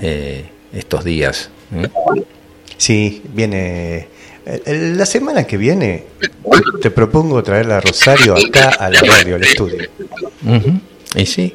eh, 0.00 0.51
estos 0.72 1.04
días. 1.04 1.50
Sí, 2.76 3.22
viene. 3.32 4.08
Eh, 4.44 4.92
la 4.96 5.06
semana 5.06 5.44
que 5.44 5.56
viene 5.56 6.04
te 6.80 6.90
propongo 6.90 7.42
traer 7.42 7.70
a 7.70 7.80
Rosario 7.80 8.34
acá 8.36 8.70
a 8.70 8.90
la 8.90 9.00
radio, 9.00 9.36
al 9.36 9.44
estudio. 9.44 9.88
Y 11.14 11.26
sí. 11.26 11.54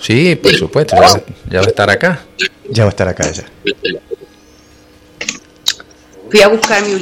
Sí, 0.00 0.36
por 0.36 0.54
supuesto, 0.54 0.96
ya 0.96 1.60
va, 1.60 1.66
a 1.66 1.68
estar 1.68 1.90
acá. 1.90 2.20
Ya 2.68 2.84
va 2.84 2.88
a 2.88 2.90
estar 2.90 3.08
acá 3.08 3.28
ella. 3.28 3.44
Fui 6.30 6.40
a 6.40 6.48
buscar 6.48 6.82
mi 6.82 6.94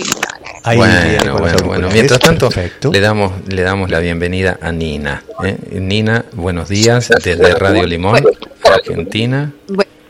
bueno, 0.76 1.38
bueno, 1.38 1.58
bueno. 1.64 1.88
Mientras 1.90 2.18
tanto, 2.18 2.50
le 2.92 3.00
damos, 3.00 3.32
le 3.48 3.62
damos 3.62 3.90
la 3.90 4.00
bienvenida 4.00 4.58
a 4.60 4.72
Nina. 4.72 5.24
¿eh? 5.44 5.56
Nina, 5.72 6.24
buenos 6.32 6.68
días 6.68 7.10
desde 7.22 7.54
Radio 7.54 7.86
Limón, 7.86 8.24
Argentina. 8.64 9.52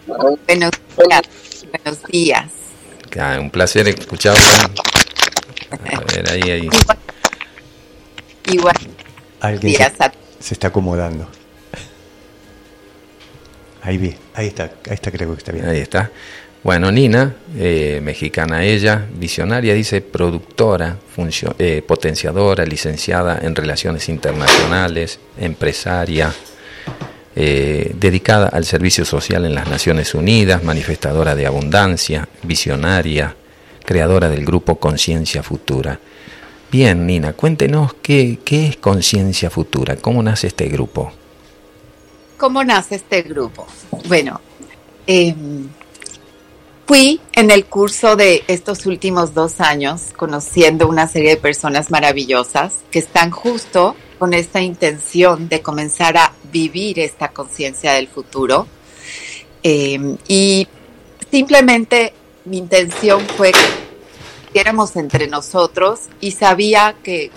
Buenos 0.09 0.71
días. 0.97 1.23
Buenos 1.71 2.03
días. 2.09 2.47
un 3.41 3.51
placer 3.51 3.89
escucharla. 3.89 4.71
A 5.71 6.01
ver, 6.01 6.31
ahí, 6.31 6.51
ahí. 6.51 6.69
Igual. 8.51 8.77
Alguien 9.41 9.77
se, 10.41 10.55
está 10.55 10.69
acomodando. 10.69 11.29
Ahí 13.83 13.99
vi, 13.99 14.15
ahí 14.35 14.49
está, 14.49 14.65
ahí 14.65 14.95
está, 14.95 15.11
creo 15.11 15.33
que 15.33 15.39
está 15.39 15.53
bien. 15.53 15.69
Ahí 15.69 15.79
está. 15.79 16.11
Bueno, 16.65 16.91
Nina, 16.91 17.37
eh, 17.57 18.01
mexicana 18.03 18.65
ella, 18.65 19.07
visionaria, 19.15 19.75
dice 19.75 20.01
productora, 20.01 20.97
eh, 21.59 21.83
potenciadora, 21.87 22.65
licenciada 22.65 23.39
en 23.43 23.55
relaciones 23.55 24.09
internacionales, 24.09 25.21
empresaria, 25.39 26.35
eh, 27.37 27.95
dedicada 27.95 28.49
al 28.49 28.65
servicio 28.65 29.05
social 29.05 29.45
en 29.45 29.55
las 29.55 29.69
Naciones 29.69 30.15
Unidas, 30.15 30.65
manifestadora 30.65 31.35
de 31.35 31.47
abundancia, 31.47 32.29
visionaria, 32.43 33.37
creadora 33.85 34.29
del 34.29 34.45
grupo 34.45 34.77
Conciencia 34.77 35.43
Futura. 35.43 35.99
Bien, 36.71 37.07
Nina, 37.07 37.33
cuéntenos 37.33 37.95
qué, 38.03 38.39
qué 38.45 38.67
es 38.67 38.77
Conciencia 38.77 39.51
Futura, 39.51 39.97
cómo 39.97 40.23
nace 40.23 40.49
este 40.49 40.69
grupo. 40.69 41.13
¿Cómo 42.37 42.63
nace 42.63 42.97
este 42.97 43.23
grupo? 43.23 43.67
Bueno, 44.07 44.41
em, 45.07 45.69
fui 46.87 47.21
en 47.33 47.51
el 47.51 47.67
curso 47.67 48.17
de 48.17 48.45
estos 48.47 48.87
últimos 48.87 49.35
dos 49.35 49.61
años 49.61 50.13
conociendo 50.17 50.89
una 50.89 51.09
serie 51.09 51.31
de 51.31 51.37
personas 51.37 51.91
maravillosas 51.91 52.75
que 52.91 52.99
están 52.99 53.31
justo 53.31 53.97
con 54.19 54.35
esta 54.35 54.61
intención 54.61 55.49
de 55.49 55.63
comenzar 55.63 56.17
a 56.17 56.33
vivir 56.51 56.99
esta 56.99 57.29
conciencia 57.29 57.93
del 57.93 58.09
futuro. 58.09 58.67
Em, 59.63 60.17
y 60.27 60.67
simplemente 61.31 62.13
mi 62.45 62.59
intención 62.59 63.21
fue 63.37 63.53
que 64.53 64.61
éramos 64.61 64.97
entre 64.97 65.27
nosotros 65.29 66.01
y 66.21 66.33
sabía 66.33 66.97
que 67.03 67.31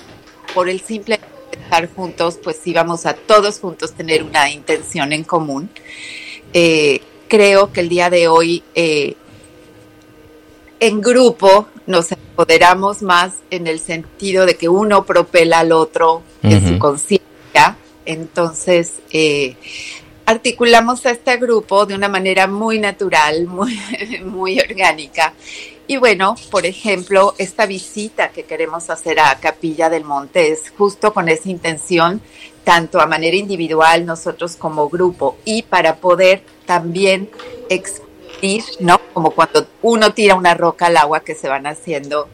por 0.54 0.70
el 0.70 0.82
simple 0.82 1.20
estar 1.52 1.94
juntos, 1.94 2.40
pues 2.42 2.60
íbamos 2.66 3.06
a 3.06 3.14
todos 3.14 3.60
juntos 3.60 3.94
tener 3.94 4.24
una 4.24 4.50
intención 4.50 5.14
en 5.14 5.24
común. 5.24 5.70
Eh, 6.54 7.02
creo 7.28 7.72
que 7.72 7.82
el 7.82 7.90
día 7.90 8.10
de 8.10 8.28
hoy 8.28 8.64
eh, 8.76 9.16
en 10.80 11.00
grupo 11.00 11.68
nos 11.92 12.12
empoderamos 12.12 13.04
más 13.04 13.34
en 13.52 13.68
el 13.68 13.80
sentido 13.80 14.46
de 14.46 14.56
que 14.56 14.68
uno 14.68 15.06
propela 15.06 15.60
al 15.60 15.72
otro 15.72 16.24
en 16.42 16.68
su 16.68 16.80
conciencia. 16.80 17.78
Entonces, 18.06 18.94
eh, 19.12 19.56
articulamos 20.26 21.06
a 21.06 21.12
este 21.12 21.38
grupo 21.38 21.86
de 21.86 21.94
una 21.94 22.08
manera 22.08 22.48
muy 22.48 22.80
natural, 22.80 23.46
muy, 23.48 23.78
muy 24.24 24.60
orgánica. 24.60 25.34
Y 25.88 25.98
bueno, 25.98 26.36
por 26.50 26.66
ejemplo, 26.66 27.36
esta 27.38 27.66
visita 27.66 28.30
que 28.30 28.44
queremos 28.44 28.90
hacer 28.90 29.20
a 29.20 29.36
Capilla 29.40 29.90
del 29.90 30.06
Monte 30.06 30.52
es 30.52 30.72
justo 30.78 31.14
con 31.14 31.28
esa 31.28 31.50
intención, 31.50 32.22
tanto 32.64 33.02
a 33.02 33.08
manera 33.08 33.36
individual, 33.36 34.06
nosotros 34.06 34.56
como 34.56 34.88
grupo, 34.88 35.38
y 35.44 35.64
para 35.64 35.98
poder 35.98 36.44
también 36.66 37.30
¿no? 38.80 39.00
Como 39.14 39.32
cuando 39.32 39.68
uno 39.82 40.14
tira 40.14 40.36
una 40.36 40.54
roca 40.54 40.88
al 40.88 40.98
agua 40.98 41.22
que 41.22 41.36
se 41.36 41.48
van 41.48 41.68
haciendo, 41.68 42.28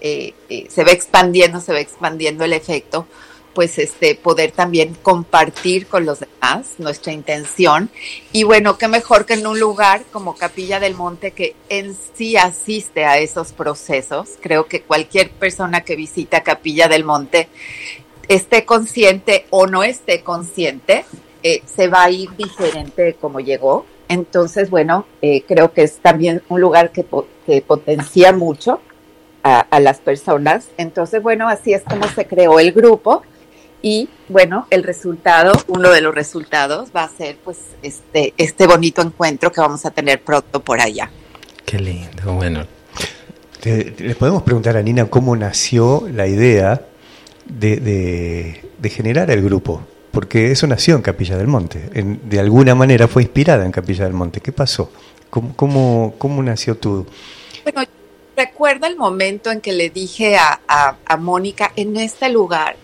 eh, 0.00 0.34
eh, 0.48 0.66
se 0.70 0.84
va 0.84 0.92
expandiendo, 0.92 1.60
se 1.60 1.72
va 1.72 1.80
expandiendo 1.80 2.44
el 2.44 2.52
efecto, 2.52 3.06
pues 3.54 3.78
este, 3.78 4.14
poder 4.14 4.52
también 4.52 4.94
compartir 5.02 5.86
con 5.86 6.04
los 6.04 6.20
demás 6.20 6.74
nuestra 6.76 7.12
intención. 7.12 7.90
Y 8.32 8.44
bueno, 8.44 8.76
qué 8.76 8.86
mejor 8.86 9.24
que 9.24 9.34
en 9.34 9.46
un 9.46 9.58
lugar 9.58 10.04
como 10.12 10.36
Capilla 10.36 10.78
del 10.78 10.94
Monte 10.94 11.30
que 11.30 11.56
en 11.70 11.96
sí 12.14 12.36
asiste 12.36 13.06
a 13.06 13.18
esos 13.18 13.52
procesos. 13.52 14.30
Creo 14.42 14.66
que 14.66 14.82
cualquier 14.82 15.30
persona 15.30 15.80
que 15.80 15.96
visita 15.96 16.42
Capilla 16.42 16.86
del 16.88 17.04
Monte 17.04 17.48
esté 18.28 18.66
consciente 18.66 19.46
o 19.48 19.66
no 19.66 19.84
esté 19.84 20.22
consciente, 20.22 21.06
eh, 21.42 21.62
se 21.64 21.88
va 21.88 22.04
a 22.04 22.10
ir 22.10 22.30
diferente 22.36 23.02
de 23.02 23.14
como 23.14 23.40
llegó. 23.40 23.86
Entonces, 24.08 24.70
bueno, 24.70 25.06
eh, 25.22 25.42
creo 25.46 25.72
que 25.72 25.82
es 25.82 25.98
también 25.98 26.42
un 26.48 26.60
lugar 26.60 26.92
que, 26.92 27.04
potencia 27.62 28.32
mucho 28.32 28.80
a, 29.42 29.80
las 29.80 29.98
personas. 29.98 30.68
Entonces, 30.76 31.22
bueno, 31.22 31.48
así 31.48 31.72
es 31.72 31.82
como 31.82 32.08
se 32.08 32.26
creó 32.26 32.58
el 32.58 32.72
grupo. 32.72 33.22
Y 33.82 34.08
bueno, 34.28 34.66
el 34.70 34.82
resultado, 34.82 35.52
uno 35.68 35.90
de 35.90 36.00
los 36.00 36.14
resultados 36.14 36.88
va 36.94 37.04
a 37.04 37.08
ser 37.08 37.36
pues 37.44 37.58
este, 37.82 38.34
este 38.36 38.66
bonito 38.66 39.02
encuentro 39.02 39.52
que 39.52 39.60
vamos 39.60 39.84
a 39.86 39.90
tener 39.90 40.22
pronto 40.22 40.60
por 40.60 40.80
allá. 40.80 41.10
Qué 41.64 41.78
lindo, 41.78 42.34
bueno. 42.34 42.64
Le 43.64 44.14
podemos 44.14 44.42
preguntar 44.42 44.76
a 44.76 44.82
Nina 44.82 45.06
cómo 45.06 45.36
nació 45.36 46.06
la 46.12 46.26
idea 46.26 46.82
de 47.46 48.90
generar 48.90 49.30
el 49.30 49.42
grupo 49.42 49.82
porque 50.16 50.50
eso 50.50 50.66
nació 50.66 50.96
en 50.96 51.02
Capilla 51.02 51.36
del 51.36 51.46
Monte. 51.46 51.90
de 51.92 52.40
alguna 52.40 52.74
manera 52.74 53.06
fue 53.06 53.20
inspirada 53.24 53.66
en 53.66 53.70
Capilla 53.70 54.04
del 54.04 54.14
Monte. 54.14 54.40
¿Qué 54.40 54.50
pasó? 54.50 54.90
¿Cómo, 55.28 56.14
cómo, 56.16 56.42
nació 56.42 56.74
tu...? 56.78 57.06
Bueno, 57.62 57.82
recuerdo 58.34 58.86
el 58.86 58.96
momento 58.96 59.50
en 59.50 59.60
que 59.60 59.74
le 59.74 59.90
dije 59.90 60.38
a, 60.38 60.58
a 61.04 61.16
Mónica, 61.18 61.70
en 61.76 61.98
este 61.98 62.30
lugar, 62.30 62.76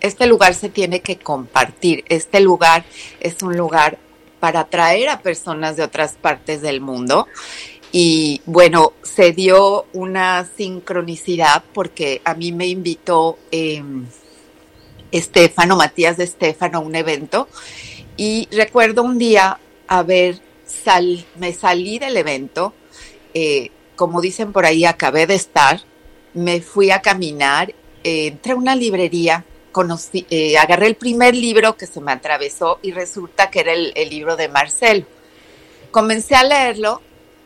este 0.00 0.26
lugar 0.26 0.52
se 0.52 0.68
tiene 0.68 1.00
que 1.00 1.16
compartir, 1.16 2.04
este 2.10 2.38
lugar 2.40 2.84
es 3.18 3.42
un 3.42 3.56
lugar 3.56 3.96
para 4.38 4.60
atraer 4.60 5.08
a 5.08 5.20
personas 5.20 5.74
de 5.78 5.84
otras 5.84 6.16
partes 6.20 6.60
del 6.60 6.82
mundo. 6.82 7.28
Y 7.92 8.42
bueno, 8.44 8.92
se 9.02 9.32
dio 9.32 9.86
una 9.94 10.46
sincronicidad 10.54 11.64
porque 11.72 12.20
a 12.26 12.34
mí 12.34 12.52
me 12.52 12.66
invitó 12.66 13.38
eh, 13.52 13.82
Estefano, 15.12 15.76
Matías 15.76 16.16
de 16.16 16.24
Estefano, 16.24 16.80
un 16.80 16.94
evento. 16.94 17.48
Y 18.16 18.48
recuerdo 18.50 19.02
un 19.02 19.18
día 19.18 19.58
haber 19.86 20.40
me 21.36 21.52
salí 21.52 21.98
del 21.98 22.16
evento, 22.16 22.72
eh, 23.34 23.70
como 23.96 24.20
dicen 24.20 24.52
por 24.52 24.64
ahí, 24.64 24.84
acabé 24.84 25.26
de 25.26 25.34
estar, 25.34 25.80
me 26.34 26.60
fui 26.60 26.90
a 26.90 27.02
caminar, 27.02 27.74
eh, 28.04 28.28
entré 28.28 28.52
a 28.52 28.56
una 28.56 28.74
librería, 28.74 29.44
conocí, 29.72 30.26
eh, 30.30 30.56
agarré 30.56 30.86
el 30.86 30.96
primer 30.96 31.34
libro 31.34 31.76
que 31.76 31.86
se 31.86 32.00
me 32.00 32.12
atravesó 32.12 32.78
y 32.82 32.92
resulta 32.92 33.50
que 33.50 33.60
era 33.60 33.72
el, 33.72 33.92
el 33.96 34.08
libro 34.08 34.36
de 34.36 34.48
Marcelo. 34.48 35.06
Comencé 35.90 36.34
a 36.34 36.44
leerlo 36.44 37.02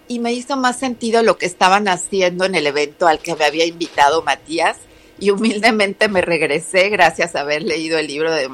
y 0.09 0.19
me 0.19 0.33
hizo 0.33 0.57
más 0.57 0.79
sentido 0.79 1.23
lo 1.23 1.39
que 1.39 1.47
estaban 1.47 1.89
haciendo 1.89 2.45
en 2.45 2.55
el 2.55 2.67
evento 2.67 3.07
al 3.07 3.19
que 3.19 3.35
me 3.35 3.45
había 3.45 3.67
invitado 3.67 4.23
Matías 4.23 4.77
y 5.23 5.31
humildemente 5.31 6.09
me 6.09 6.21
regresé 6.21 6.89
gracias 6.89 7.37
a 7.37 7.43
haber 7.43 7.63
leído 7.63 7.97
el 7.97 8.09
libro 8.09 8.33
de, 8.33 8.49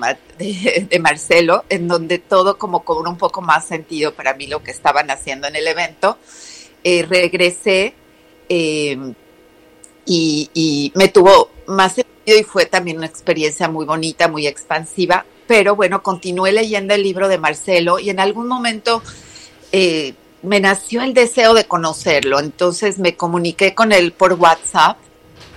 Marcelo, 1.00 1.64
en 1.70 1.88
donde 1.88 2.18
todo 2.18 2.58
como 2.58 2.84
cobró 2.84 3.08
un 3.08 3.16
poco 3.16 3.40
más 3.40 3.66
sentido 3.66 4.12
para 4.12 4.34
mí 4.34 4.46
lo 4.46 4.62
que 4.62 4.70
estaban 4.70 5.10
haciendo 5.10 5.48
en 5.48 5.56
el 5.56 5.66
evento. 5.66 6.18
Eh, 6.84 7.06
regresé 7.08 7.94
y, 8.50 8.98
y, 10.04 10.92
me 10.94 11.08
tuvo 11.08 11.48
más 11.68 11.94
sentido 11.94 12.38
y 12.38 12.42
fue 12.42 12.66
también 12.66 12.98
una 12.98 13.06
experiencia 13.06 13.66
muy 13.66 13.86
bonita, 13.86 14.28
muy 14.28 14.46
expansiva, 14.46 15.24
pero 15.46 15.74
bueno, 15.74 16.02
continué 16.02 16.52
leyendo 16.52 16.92
el 16.92 17.02
libro 17.02 17.28
de 17.28 17.38
Marcelo 17.38 17.98
y 17.98 18.10
en 18.10 18.20
algún 18.20 18.46
momento... 18.46 19.02
Eh, 19.72 20.12
me 20.40 20.60
nació 20.60 21.02
el 21.02 21.14
deseo 21.14 21.52
de 21.52 21.64
conocerlo, 21.64 22.38
entonces 22.38 23.00
me 23.00 23.16
comuniqué 23.16 23.74
con 23.74 23.90
él 23.90 24.12
por 24.12 24.34
WhatsApp 24.34 24.96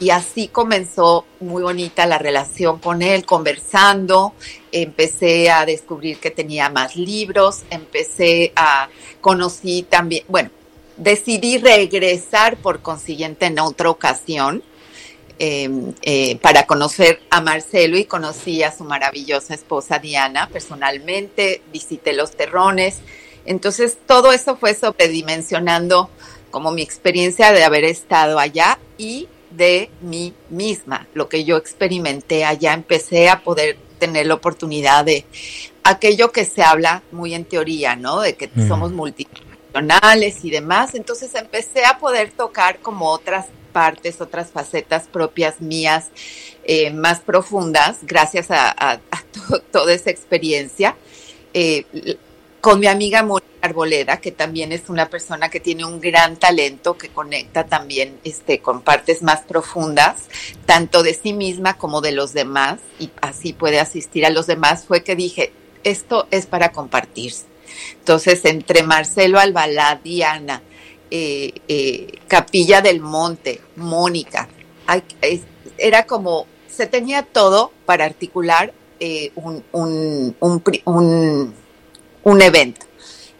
y 0.01 0.09
así 0.09 0.47
comenzó 0.47 1.25
muy 1.39 1.61
bonita 1.61 2.07
la 2.07 2.17
relación 2.17 2.79
con 2.79 3.03
él, 3.03 3.23
conversando, 3.23 4.33
empecé 4.71 5.51
a 5.51 5.63
descubrir 5.63 6.17
que 6.17 6.31
tenía 6.31 6.69
más 6.71 6.95
libros, 6.95 7.61
empecé 7.69 8.51
a 8.55 8.89
conocí 9.21 9.83
también, 9.83 10.25
bueno, 10.27 10.49
decidí 10.97 11.59
regresar 11.59 12.57
por 12.57 12.81
consiguiente 12.81 13.45
en 13.45 13.59
otra 13.59 13.91
ocasión 13.91 14.63
em, 15.37 15.93
eh, 16.01 16.35
para 16.37 16.65
conocer 16.65 17.21
a 17.29 17.39
Marcelo 17.39 17.95
y 17.95 18.05
conocí 18.05 18.63
a 18.63 18.75
su 18.75 18.83
maravillosa 18.83 19.53
esposa 19.53 19.99
Diana 19.99 20.49
personalmente, 20.51 21.61
visité 21.71 22.13
los 22.13 22.31
terrones, 22.31 23.01
entonces 23.45 23.99
todo 24.07 24.31
eso 24.31 24.55
fue 24.55 24.73
sobredimensionando 24.73 26.09
como 26.49 26.71
mi 26.71 26.81
experiencia 26.81 27.51
de 27.51 27.63
haber 27.63 27.83
estado 27.83 28.39
allá 28.39 28.79
y 28.97 29.27
de 29.51 29.89
mí 30.01 30.33
misma, 30.49 31.07
lo 31.13 31.29
que 31.29 31.43
yo 31.43 31.57
experimenté 31.57 32.45
allá, 32.45 32.73
empecé 32.73 33.29
a 33.29 33.43
poder 33.43 33.77
tener 33.99 34.25
la 34.25 34.33
oportunidad 34.33 35.05
de 35.05 35.25
aquello 35.83 36.31
que 36.31 36.45
se 36.45 36.63
habla 36.63 37.03
muy 37.11 37.33
en 37.33 37.45
teoría, 37.45 37.95
¿no? 37.95 38.21
De 38.21 38.35
que 38.35 38.49
somos 38.67 38.91
multidimensionales 38.91 40.43
y 40.43 40.49
demás. 40.49 40.95
Entonces 40.95 41.33
empecé 41.35 41.85
a 41.85 41.99
poder 41.99 42.31
tocar 42.31 42.79
como 42.79 43.09
otras 43.09 43.47
partes, 43.71 44.19
otras 44.19 44.51
facetas 44.51 45.07
propias 45.07 45.61
mías, 45.61 46.09
eh, 46.63 46.91
más 46.91 47.19
profundas, 47.19 47.99
gracias 48.01 48.47
a, 48.49 48.99
toda 49.71 49.93
esa 49.93 50.09
experiencia. 50.09 50.95
Eh, 51.53 51.85
con 52.61 52.79
mi 52.79 52.85
amiga 52.85 53.23
Mónica 53.23 53.47
Arboleda, 53.61 54.17
que 54.17 54.31
también 54.31 54.71
es 54.71 54.87
una 54.87 55.09
persona 55.09 55.49
que 55.49 55.59
tiene 55.59 55.83
un 55.83 55.99
gran 55.99 56.37
talento, 56.37 56.97
que 56.97 57.09
conecta 57.09 57.65
también 57.65 58.19
este, 58.23 58.59
con 58.59 58.81
partes 58.81 59.23
más 59.23 59.41
profundas, 59.41 60.27
tanto 60.67 61.01
de 61.03 61.15
sí 61.15 61.33
misma 61.33 61.77
como 61.77 62.01
de 62.01 62.11
los 62.11 62.33
demás, 62.33 62.79
y 62.99 63.09
así 63.21 63.53
puede 63.53 63.79
asistir 63.79 64.25
a 64.25 64.29
los 64.29 64.45
demás, 64.47 64.85
fue 64.85 65.03
que 65.03 65.15
dije, 65.15 65.51
esto 65.83 66.27
es 66.29 66.45
para 66.45 66.71
compartirse. 66.71 67.45
Entonces, 67.97 68.45
entre 68.45 68.83
Marcelo 68.83 69.39
Albalá, 69.39 69.99
Diana, 70.03 70.61
eh, 71.09 71.53
eh, 71.67 72.19
Capilla 72.27 72.81
del 72.81 73.01
Monte, 73.01 73.61
Mónica, 73.75 74.47
era 75.77 76.05
como, 76.05 76.45
se 76.67 76.85
tenía 76.85 77.23
todo 77.23 77.71
para 77.85 78.05
articular 78.05 78.73
eh, 78.99 79.31
un, 79.35 79.63
un, 79.71 80.35
un 80.39 80.61
un 80.85 81.53
evento. 82.41 82.85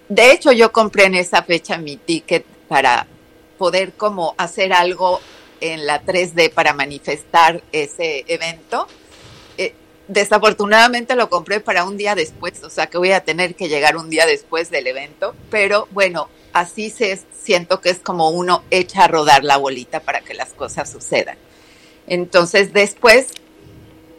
De 0.10 0.32
hecho, 0.32 0.52
yo 0.52 0.72
compré 0.72 1.06
en 1.06 1.16
esa 1.16 1.44
fecha 1.44 1.78
mi 1.78 1.98
ticket 1.98 2.46
para 2.68 3.08
poder 3.58 3.94
como 3.94 4.34
hacer 4.38 4.74
algo 4.74 5.22
en 5.62 5.86
la 5.86 6.04
3D 6.04 6.52
para 6.52 6.74
manifestar 6.74 7.64
ese 7.72 8.26
evento. 8.28 8.88
Eh, 9.58 9.74
desafortunadamente 10.08 11.16
lo 11.16 11.30
compré 11.30 11.60
para 11.60 11.86
un 11.86 11.96
día 11.96 12.16
después, 12.16 12.62
o 12.64 12.70
sea 12.70 12.88
que 12.88 12.98
voy 12.98 13.12
a 13.12 13.24
tener 13.24 13.56
que 13.56 13.70
llegar 13.70 13.96
un 13.96 14.10
día 14.10 14.26
después 14.26 14.70
del 14.70 14.88
evento, 14.88 15.36
pero 15.50 15.88
bueno, 15.92 16.28
así 16.54 16.90
se 16.90 17.20
siento 17.40 17.80
que 17.80 17.92
es 17.92 18.00
como 18.00 18.32
uno 18.32 18.64
echa 18.72 19.06
a 19.06 19.08
rodar 19.08 19.44
la 19.44 19.58
bolita 19.58 20.00
para 20.00 20.22
que 20.22 20.34
las 20.34 20.50
cosas 20.54 20.92
sucedan. 20.92 21.38
Entonces 22.08 22.74
después 22.74 23.28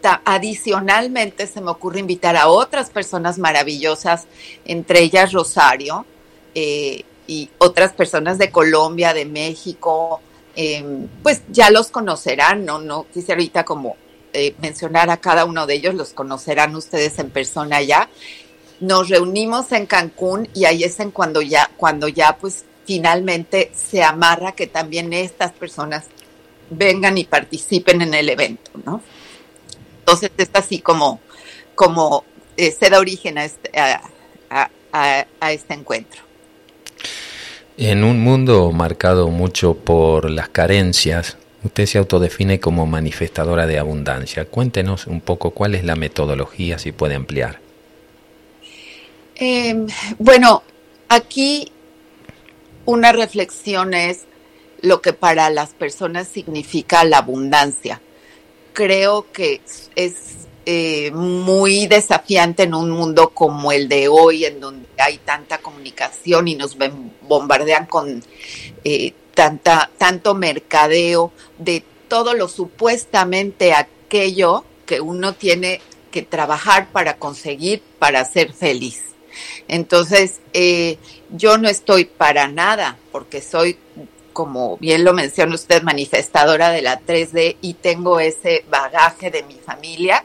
adicionalmente 0.04 1.46
se 1.46 1.60
me 1.60 1.70
ocurre 1.70 2.00
invitar 2.00 2.36
a 2.36 2.48
otras 2.48 2.90
personas 2.90 3.38
maravillosas, 3.38 4.26
entre 4.64 5.00
ellas 5.00 5.32
Rosario 5.32 6.04
eh, 6.54 7.02
y 7.26 7.50
otras 7.58 7.92
personas 7.92 8.38
de 8.38 8.50
Colombia, 8.50 9.14
de 9.14 9.24
México, 9.24 10.20
em, 10.56 11.08
pues 11.22 11.42
ya 11.50 11.70
los 11.70 11.88
conocerán, 11.88 12.64
no, 12.64 12.80
no 12.80 13.06
quise 13.12 13.32
ahorita 13.32 13.64
como 13.64 13.96
eh, 14.32 14.54
mencionar 14.60 15.10
a 15.10 15.18
cada 15.18 15.44
uno 15.44 15.66
de 15.66 15.74
ellos, 15.74 15.94
los 15.94 16.10
conocerán 16.12 16.74
ustedes 16.74 17.18
en 17.18 17.30
persona 17.30 17.82
ya. 17.82 18.08
Nos 18.80 19.08
reunimos 19.08 19.70
en 19.72 19.86
Cancún 19.86 20.48
y 20.54 20.64
ahí 20.64 20.84
es 20.84 20.98
en 21.00 21.10
cuando 21.10 21.42
ya, 21.42 21.70
cuando 21.76 22.08
ya 22.08 22.36
pues 22.38 22.64
finalmente 22.84 23.70
se 23.74 24.02
amarra 24.02 24.52
que 24.52 24.66
también 24.66 25.12
estas 25.12 25.52
personas 25.52 26.06
vengan 26.70 27.18
y 27.18 27.24
participen 27.24 28.02
en 28.02 28.14
el 28.14 28.28
evento, 28.28 28.72
¿no? 28.84 29.02
Entonces 30.02 30.32
es 30.36 30.50
así 30.52 30.80
como, 30.80 31.20
como 31.76 32.24
eh, 32.56 32.72
se 32.72 32.90
da 32.90 32.98
origen 32.98 33.38
este, 33.38 33.70
a 33.78 35.52
este, 35.52 35.74
encuentro. 35.74 36.22
En 37.76 38.02
un 38.04 38.20
mundo 38.20 38.72
marcado 38.72 39.28
mucho 39.28 39.74
por 39.74 40.28
las 40.28 40.48
carencias, 40.48 41.36
usted 41.62 41.86
se 41.86 41.98
autodefine 41.98 42.58
como 42.58 42.84
manifestadora 42.84 43.66
de 43.66 43.78
abundancia. 43.78 44.44
Cuéntenos 44.44 45.06
un 45.06 45.20
poco 45.20 45.52
cuál 45.52 45.76
es 45.76 45.84
la 45.84 45.94
metodología, 45.94 46.78
si 46.78 46.90
puede 46.90 47.14
ampliar. 47.14 47.60
Em, 49.36 49.86
bueno, 50.18 50.64
aquí 51.08 51.72
una 52.84 53.12
reflexión 53.12 53.94
es 53.94 54.24
lo 54.80 55.00
que 55.00 55.12
para 55.12 55.48
las 55.48 55.70
personas 55.70 56.26
significa 56.26 57.04
la 57.04 57.18
abundancia 57.18 58.00
creo 58.72 59.30
que 59.32 59.60
es 59.94 60.14
eh, 60.64 61.10
muy 61.12 61.86
desafiante 61.88 62.62
en 62.62 62.74
un 62.74 62.90
mundo 62.90 63.30
como 63.30 63.72
el 63.72 63.88
de 63.88 64.08
hoy, 64.08 64.44
en 64.44 64.60
donde 64.60 64.86
hay 64.98 65.18
tanta 65.18 65.58
comunicación 65.58 66.46
y 66.46 66.54
nos 66.54 66.76
bombardean 67.22 67.86
con 67.86 68.22
eh, 68.84 69.12
tanta, 69.34 69.90
tanto 69.98 70.34
mercadeo 70.34 71.32
de 71.58 71.84
todo 72.08 72.34
lo 72.34 72.46
supuestamente 72.46 73.72
aquello 73.72 74.64
que 74.86 75.00
uno 75.00 75.34
tiene 75.34 75.80
que 76.12 76.22
trabajar 76.22 76.88
para 76.92 77.16
conseguir, 77.16 77.82
para 77.98 78.24
ser 78.24 78.52
feliz. 78.52 79.02
Entonces, 79.66 80.40
eh, 80.52 80.98
yo 81.30 81.58
no 81.58 81.68
estoy 81.68 82.04
para 82.04 82.48
nada, 82.48 82.98
porque 83.10 83.40
soy 83.40 83.78
como 84.32 84.76
bien 84.78 85.04
lo 85.04 85.12
menciona 85.12 85.54
usted, 85.54 85.82
manifestadora 85.82 86.70
de 86.70 86.82
la 86.82 87.00
3D 87.00 87.56
y 87.60 87.74
tengo 87.74 88.20
ese 88.20 88.64
bagaje 88.70 89.30
de 89.30 89.42
mi 89.42 89.54
familia, 89.54 90.24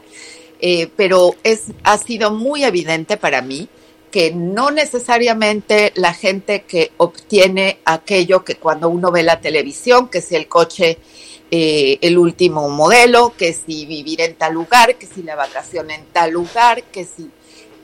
eh, 0.60 0.88
pero 0.96 1.34
es, 1.44 1.64
ha 1.84 1.98
sido 1.98 2.30
muy 2.30 2.64
evidente 2.64 3.16
para 3.16 3.42
mí 3.42 3.68
que 4.10 4.32
no 4.32 4.70
necesariamente 4.70 5.92
la 5.96 6.14
gente 6.14 6.62
que 6.62 6.92
obtiene 6.96 7.78
aquello 7.84 8.44
que 8.44 8.56
cuando 8.56 8.88
uno 8.88 9.10
ve 9.10 9.22
la 9.22 9.40
televisión, 9.40 10.08
que 10.08 10.22
si 10.22 10.34
el 10.34 10.48
coche, 10.48 10.98
eh, 11.50 11.98
el 12.00 12.18
último 12.18 12.68
modelo, 12.70 13.34
que 13.36 13.52
si 13.52 13.86
vivir 13.86 14.20
en 14.20 14.34
tal 14.34 14.54
lugar, 14.54 14.96
que 14.96 15.06
si 15.06 15.22
la 15.22 15.36
vacación 15.36 15.90
en 15.90 16.04
tal 16.06 16.32
lugar, 16.32 16.82
que 16.84 17.04
si... 17.04 17.30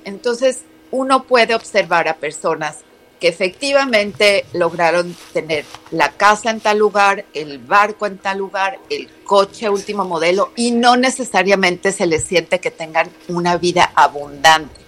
Entonces 0.04 0.60
uno 0.90 1.24
puede 1.24 1.54
observar 1.54 2.08
a 2.08 2.16
personas 2.16 2.78
que 3.20 3.28
efectivamente 3.28 4.44
lograron 4.52 5.16
tener 5.32 5.64
la 5.90 6.10
casa 6.12 6.50
en 6.50 6.60
tal 6.60 6.78
lugar, 6.78 7.24
el 7.34 7.58
barco 7.58 8.06
en 8.06 8.18
tal 8.18 8.38
lugar, 8.38 8.78
el 8.90 9.08
coche 9.24 9.68
último 9.68 10.04
modelo 10.04 10.52
y 10.56 10.72
no 10.72 10.96
necesariamente 10.96 11.92
se 11.92 12.06
les 12.06 12.24
siente 12.24 12.60
que 12.60 12.70
tengan 12.70 13.08
una 13.28 13.56
vida 13.56 13.92
abundante, 13.94 14.80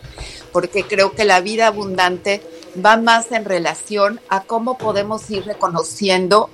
porque 0.53 0.85
creo 0.85 1.13
que 1.13 1.25
la 1.25 1.41
vida 1.41 1.69
abundante 1.69 2.43
va 2.85 2.97
más 2.97 3.33
en 3.33 3.45
relación 3.45 4.21
a 4.29 4.43
cómo 4.43 4.77
podemos 4.77 5.31
ir 5.31 5.45
reconociendo 5.45 6.51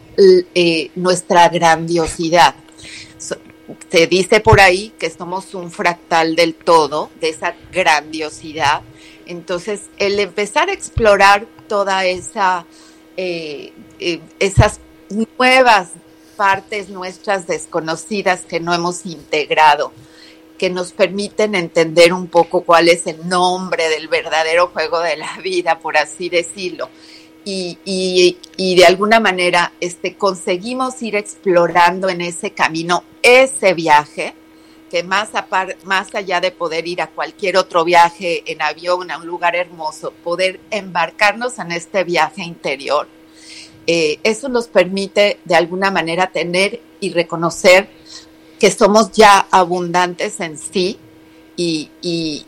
eh, 0.54 0.90
nuestra 0.94 1.48
grandiosidad. 1.48 2.54
se 3.90 4.06
dice 4.06 4.40
por 4.40 4.60
ahí 4.60 4.92
que 4.98 5.10
somos 5.10 5.54
un 5.54 5.70
fractal 5.70 6.36
del 6.36 6.54
todo, 6.54 7.10
de 7.20 7.30
esa 7.30 7.54
grandiosidad. 7.72 8.82
Entonces, 9.26 9.82
el 9.98 10.18
empezar 10.18 10.68
a 10.68 10.72
explorar 10.72 11.46
toda 11.72 12.04
esa, 12.04 12.66
eh, 13.16 13.72
eh, 13.98 14.20
esas 14.38 14.78
nuevas 15.08 15.88
partes 16.36 16.90
nuestras 16.90 17.46
desconocidas 17.46 18.42
que 18.42 18.60
no 18.60 18.74
hemos 18.74 19.06
integrado, 19.06 19.90
que 20.58 20.68
nos 20.68 20.92
permiten 20.92 21.54
entender 21.54 22.12
un 22.12 22.26
poco 22.26 22.60
cuál 22.60 22.90
es 22.90 23.06
el 23.06 23.26
nombre 23.26 23.88
del 23.88 24.08
verdadero 24.08 24.66
juego 24.66 25.00
de 25.00 25.16
la 25.16 25.38
vida, 25.42 25.78
por 25.78 25.96
así 25.96 26.28
decirlo. 26.28 26.90
Y, 27.46 27.78
y, 27.86 28.76
de 28.76 28.84
alguna 28.84 29.18
manera 29.18 29.72
este, 29.80 30.14
conseguimos 30.16 31.00
ir 31.00 31.16
explorando 31.16 32.10
en 32.10 32.20
ese 32.20 32.50
camino 32.50 33.02
ese 33.22 33.72
viaje, 33.72 34.34
que 34.92 35.02
más, 35.02 35.30
más 35.84 36.14
allá 36.14 36.38
de 36.38 36.50
poder 36.50 36.86
ir 36.86 37.00
a 37.00 37.06
cualquier 37.06 37.56
otro 37.56 37.82
viaje 37.82 38.42
en 38.44 38.60
avión 38.60 39.10
a 39.10 39.16
un 39.16 39.26
lugar 39.26 39.56
hermoso, 39.56 40.12
poder 40.22 40.60
embarcarnos 40.70 41.58
en 41.58 41.72
este 41.72 42.04
viaje 42.04 42.42
interior, 42.42 43.08
eh, 43.86 44.18
eso 44.22 44.50
nos 44.50 44.68
permite 44.68 45.40
de 45.46 45.54
alguna 45.54 45.90
manera 45.90 46.26
tener 46.26 46.82
y 47.00 47.10
reconocer 47.10 47.88
que 48.60 48.70
somos 48.70 49.12
ya 49.12 49.46
abundantes 49.50 50.38
en 50.40 50.58
sí 50.58 50.98
y, 51.56 52.44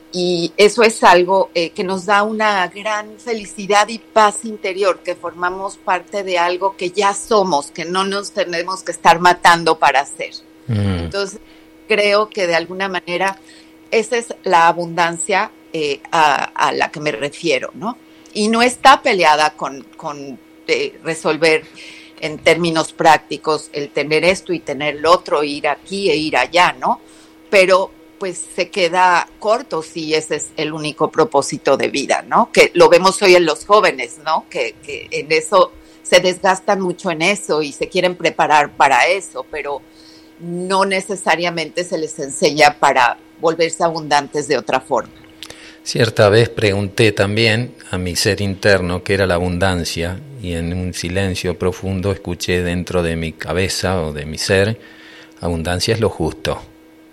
eso 0.59 0.83
es 0.83 1.03
algo 1.03 1.51
eh, 1.55 1.71
que 1.71 1.83
nos 1.83 2.05
da 2.05 2.25
una 2.25 2.69
gran 2.69 3.19
felicidad 3.19 3.89
y 3.89 3.99
paz 3.99 4.45
interior, 4.45 5.01
que 5.03 5.15
formamos 5.15 5.79
parte 5.79 6.23
de 6.23 6.39
algo 6.39 6.77
que 6.77 6.91
ya 6.91 7.15
somos, 7.15 7.71
que 7.71 7.87
no 7.87 8.05
nos 8.05 8.33
tenemos 8.33 8.83
que 8.83 8.93
estar 8.93 9.19
matando 9.19 9.79
para 9.79 10.01
hacer. 10.01 10.33
Mm. 10.67 11.05
Entonces, 11.05 11.41
creo 11.87 12.29
que 12.29 12.47
de 12.47 12.55
alguna 12.55 12.88
manera 12.88 13.38
esa 13.90 14.16
es 14.16 14.35
la 14.42 14.68
abundancia 14.68 15.51
eh, 15.73 16.01
a, 16.11 16.73
la 16.73 16.90
que 16.90 17.01
me 17.01 17.12
refiero, 17.12 17.70
¿no? 17.75 17.97
Y 18.33 18.49
no 18.49 18.62
está 18.62 19.03
peleada 19.03 19.51
con, 19.51 19.83
con 19.97 20.38
eh, 20.66 20.99
resolver 21.03 21.64
en 22.20 22.38
términos 22.38 22.92
prácticos 22.92 23.70
el 23.73 23.90
tener 23.90 24.25
esto 24.25 24.53
y 24.53 24.61
tener 24.61 24.97
lo 24.97 25.12
otro, 25.12 25.42
ir 25.44 25.68
aquí 25.68 26.11
e 26.11 26.16
ir 26.16 26.37
allá, 26.37 26.73
¿no? 26.73 27.01
Pero 27.51 27.90
pues 28.18 28.42
se 28.55 28.70
queda 28.70 29.29
corto 29.38 29.83
si 29.83 30.14
ese 30.14 30.37
es 30.37 30.49
el 30.57 30.73
único 30.73 31.11
propósito 31.11 31.77
de 31.77 31.88
vida, 31.88 32.25
¿no? 32.27 32.51
Que 32.51 32.70
lo 32.75 32.88
vemos 32.88 33.20
hoy 33.23 33.35
en 33.35 33.44
los 33.44 33.64
jóvenes, 33.64 34.18
¿no? 34.25 34.47
Que, 34.49 34.77
que 34.83 35.09
en 35.11 35.31
eso 35.31 35.73
se 36.03 36.20
desgastan 36.20 36.81
mucho 36.81 37.11
en 37.11 37.23
eso 37.23 37.62
y 37.62 37.73
se 37.73 37.88
quieren 37.88 38.16
preparar 38.16 38.77
para 38.77 39.07
eso, 39.07 39.44
pero 39.51 39.83
no 40.40 40.85
necesariamente 40.85 41.85
se 41.85 41.99
les 41.99 42.18
enseña 42.18 42.77
para 42.79 43.18
volverse 43.40 43.85
abundantes 43.85 44.49
de 44.49 44.59
otra 44.59 44.81
forma. 44.81 45.12
Cierta 45.83 46.31
vez 46.31 46.49
pregunté 46.49 47.12
también 47.12 47.75
a 47.90 47.99
mi 47.99 48.16
ser 48.16 48.40
interno 48.40 49.05
qué 49.05 49.14
era 49.14 49.27
la 49.27 49.35
abundancia 49.35 50.18
y 50.42 50.55
en 50.55 50.73
un 50.73 50.94
silencio 50.94 51.59
profundo 51.59 52.11
escuché 52.11 52.62
dentro 52.62 53.03
de 53.03 53.16
mi 53.16 53.33
cabeza 53.33 54.01
o 54.01 54.12
de 54.12 54.25
mi 54.25 54.38
ser, 54.38 54.81
abundancia 55.40 55.92
es 55.92 56.01
lo 56.01 56.09
justo, 56.09 56.61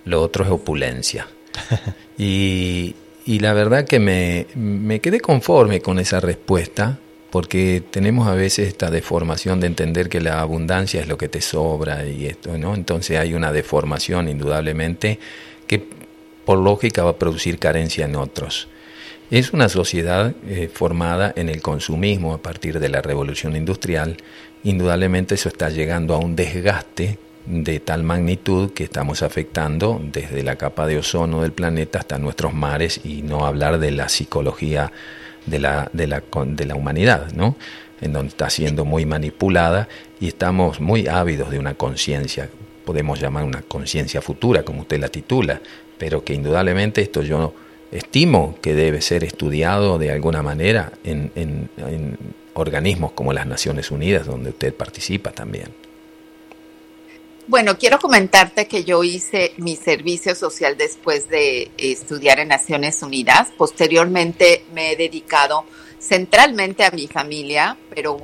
lo 0.05 0.21
otro 0.21 0.45
es 0.45 0.51
opulencia. 0.51 1.27
y, 2.17 2.95
y 3.25 3.39
la 3.39 3.53
verdad 3.53 3.85
que 3.85 3.99
me, 3.99 4.47
me 4.55 5.01
quedé 5.01 5.19
conforme 5.19 5.81
con 5.81 5.99
esa 5.99 6.21
respuesta 6.21 6.97
porque 7.31 7.81
tenemos 7.89 8.27
a 8.27 8.35
veces 8.35 8.67
esta 8.67 8.91
deformación 8.91 9.61
de 9.61 9.67
entender 9.67 10.09
que 10.09 10.19
la 10.19 10.41
abundancia 10.41 10.99
es 10.99 11.07
lo 11.07 11.17
que 11.17 11.29
te 11.29 11.41
sobra 11.41 12.05
y 12.05 12.25
esto, 12.25 12.57
¿no? 12.57 12.75
Entonces 12.75 13.17
hay 13.17 13.33
una 13.33 13.53
deformación 13.53 14.27
indudablemente 14.27 15.17
que 15.65 15.81
por 16.45 16.59
lógica 16.59 17.03
va 17.03 17.11
a 17.11 17.17
producir 17.17 17.57
carencia 17.57 18.05
en 18.05 18.17
otros. 18.17 18.67
Es 19.31 19.53
una 19.53 19.69
sociedad 19.69 20.33
eh, 20.45 20.69
formada 20.71 21.31
en 21.37 21.47
el 21.47 21.61
consumismo 21.61 22.33
a 22.33 22.41
partir 22.41 22.79
de 22.79 22.89
la 22.89 23.01
revolución 23.01 23.55
industrial. 23.55 24.17
Indudablemente 24.65 25.35
eso 25.35 25.47
está 25.47 25.69
llegando 25.69 26.13
a 26.13 26.17
un 26.17 26.35
desgaste 26.35 27.17
de 27.45 27.79
tal 27.79 28.03
magnitud 28.03 28.71
que 28.73 28.83
estamos 28.83 29.23
afectando 29.23 30.01
desde 30.03 30.43
la 30.43 30.57
capa 30.57 30.85
de 30.85 30.97
ozono 30.97 31.41
del 31.41 31.53
planeta 31.53 31.99
hasta 31.99 32.19
nuestros 32.19 32.53
mares 32.53 32.99
y 33.05 33.21
no 33.21 33.45
hablar 33.45 33.79
de 33.79 33.91
la 33.91 34.09
psicología 34.09 34.91
de 35.45 35.59
la, 35.59 35.89
de 35.93 36.07
la, 36.07 36.23
de 36.45 36.65
la 36.65 36.75
humanidad, 36.75 37.31
¿no? 37.33 37.55
en 38.01 38.13
donde 38.13 38.29
está 38.29 38.49
siendo 38.49 38.83
muy 38.83 39.05
manipulada 39.05 39.87
y 40.19 40.27
estamos 40.27 40.81
muy 40.81 41.07
ávidos 41.07 41.51
de 41.51 41.59
una 41.59 41.75
conciencia, 41.75 42.49
podemos 42.83 43.19
llamar 43.19 43.45
una 43.45 43.61
conciencia 43.61 44.21
futura, 44.21 44.63
como 44.63 44.81
usted 44.81 44.99
la 44.99 45.09
titula, 45.09 45.61
pero 45.97 46.23
que 46.23 46.33
indudablemente 46.33 47.01
esto 47.01 47.21
yo 47.21 47.53
estimo 47.91 48.57
que 48.61 48.73
debe 48.73 49.01
ser 49.01 49.23
estudiado 49.23 49.99
de 49.99 50.11
alguna 50.11 50.41
manera 50.41 50.91
en, 51.03 51.69
organismos 52.53 53.13
como 53.13 53.31
las 53.31 53.45
Naciones 53.45 53.91
Unidas, 53.91 54.25
donde 54.25 54.49
usted 54.49 54.73
participa 54.73 55.31
también. 55.31 55.67
Bueno, 57.51 57.77
quiero 57.77 57.99
comentarte 57.99 58.65
que 58.65 58.85
yo 58.85 59.03
hice 59.03 59.51
mi 59.57 59.75
servicio 59.75 60.35
social 60.35 60.77
después 60.77 61.27
de 61.27 61.69
estudiar 61.77 62.39
en 62.39 62.47
Naciones 62.47 63.03
Unidas. 63.03 63.49
Posteriormente 63.57 64.63
me 64.73 64.93
he 64.93 64.95
dedicado 64.95 65.65
centralmente 65.99 66.85
a 66.85 66.91
mi 66.91 67.09
familia, 67.09 67.75
pero 67.93 68.19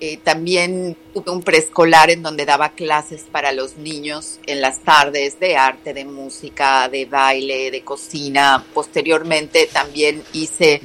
eh, 0.00 0.16
también 0.16 0.96
tuve 1.12 1.30
un 1.30 1.42
preescolar 1.42 2.08
en 2.08 2.22
donde 2.22 2.46
daba 2.46 2.70
clases 2.70 3.24
para 3.30 3.52
los 3.52 3.76
niños 3.76 4.40
en 4.46 4.62
las 4.62 4.80
tardes 4.80 5.38
de 5.38 5.58
arte, 5.58 5.92
de 5.92 6.06
música, 6.06 6.88
de 6.88 7.04
baile, 7.04 7.70
de 7.70 7.82
cocina. 7.82 8.64
Posteriormente 8.72 9.68
también 9.70 10.22
hice, 10.32 10.80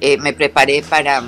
eh, 0.00 0.16
me 0.16 0.32
preparé 0.32 0.80
para 0.80 1.22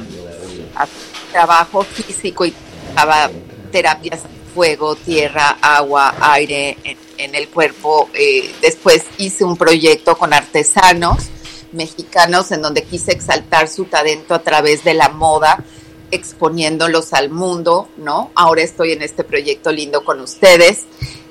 trabajo 1.30 1.82
físico 1.82 2.46
y 2.46 2.54
daba 2.94 3.30
terapias 3.70 4.20
fuego, 4.54 4.96
tierra, 4.96 5.58
agua, 5.60 6.14
aire 6.20 6.76
en, 7.16 7.34
el 7.34 7.48
cuerpo. 7.48 8.08
Eh, 8.14 8.50
después 8.60 9.04
hice 9.18 9.44
un 9.44 9.56
proyecto 9.56 10.16
con 10.16 10.32
artesanos 10.32 11.28
mexicanos 11.72 12.50
en 12.50 12.62
donde 12.62 12.82
quise 12.82 13.12
exaltar 13.12 13.68
su 13.68 13.84
talento 13.84 14.34
a 14.34 14.42
través 14.42 14.82
de 14.84 14.94
la 14.94 15.08
moda 15.08 15.64
exponiéndolos 16.10 17.12
al 17.12 17.30
mundo, 17.30 17.88
¿no? 17.96 18.30
Ahora 18.34 18.62
estoy 18.62 18.92
en 18.92 19.02
este 19.02 19.24
proyecto 19.24 19.70
lindo 19.70 20.04
con 20.04 20.20
ustedes. 20.20 20.80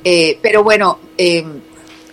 Eh, 0.04 0.40
pero 0.42 0.64
bueno, 0.64 1.00
em, 1.18 1.62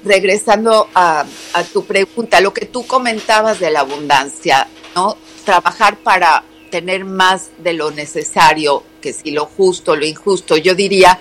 regresando 0.04 0.88
a, 0.94 1.24
a, 1.52 1.64
tu 1.64 1.84
pregunta, 1.84 2.40
lo 2.40 2.52
que 2.52 2.66
tú 2.66 2.86
comentabas 2.86 3.60
de 3.60 3.70
la 3.70 3.80
abundancia, 3.80 4.66
¿no? 4.94 5.16
Trabajar 5.44 5.98
para 5.98 6.42
tener 6.70 7.04
más 7.04 7.50
de 7.58 7.72
lo 7.72 7.92
necesario, 7.92 8.82
que 9.06 9.12
si 9.12 9.30
lo 9.30 9.46
justo, 9.46 9.94
lo 9.94 10.04
injusto, 10.04 10.56
yo 10.56 10.74
diría 10.74 11.20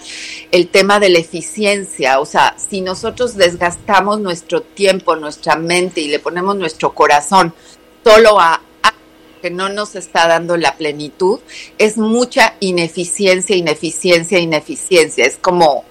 el 0.51 0.69
tema 0.69 0.99
de 0.99 1.09
la 1.09 1.19
eficiencia, 1.19 2.19
o 2.19 2.25
sea, 2.25 2.55
si 2.57 2.81
nosotros 2.81 3.35
desgastamos 3.35 4.19
nuestro 4.19 4.63
tiempo, 4.63 5.15
nuestra 5.15 5.55
mente 5.55 6.01
y 6.01 6.07
le 6.07 6.17
ponemos 6.17 6.55
nuestro 6.55 6.95
corazón 6.95 7.53
solo 8.03 8.39
a 8.39 8.59
que 9.39 9.51
no 9.51 9.69
nos 9.69 9.93
está 9.93 10.27
dando 10.27 10.57
la 10.57 10.75
plenitud, 10.77 11.39
es 11.77 11.97
mucha 11.97 12.55
ineficiencia, 12.59 13.55
ineficiencia, 13.55 14.39
ineficiencia. 14.39 15.23
Es 15.23 15.37
como, 15.37 15.85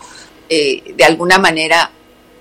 eh, 0.49 0.95
de 0.97 1.05
alguna 1.05 1.39
manera, 1.39 1.93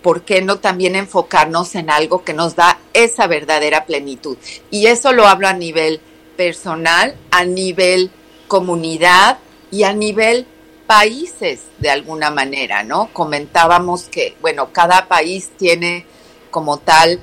¿por 0.02 0.24
qué 0.24 0.42
no 0.42 0.58
también 0.58 0.96
enfocarnos 0.96 1.76
en 1.76 1.92
algo 1.92 2.24
que 2.24 2.34
nos 2.34 2.56
da 2.56 2.80
esa 2.94 3.28
verdadera 3.28 3.86
plenitud? 3.86 4.36
Y 4.72 4.88
eso 4.88 5.14
lo 5.14 5.28
hablo 5.28 5.48
a 5.48 5.54
nivel 5.54 6.02
personal, 6.36 7.16
a 7.30 7.46
nivel 7.46 8.10
comunidad 8.48 9.38
y 9.74 9.84
a 9.84 9.94
nivel 9.94 10.46
países, 10.86 11.62
de 11.80 11.90
alguna 11.90 12.30
manera, 12.30 12.84
¿no? 12.84 13.10
Comentábamos 13.12 14.04
que, 14.04 14.36
bueno, 14.42 14.72
cada 14.72 15.08
país 15.08 15.50
tiene 15.58 16.06
como 16.52 16.78
tal 16.78 17.20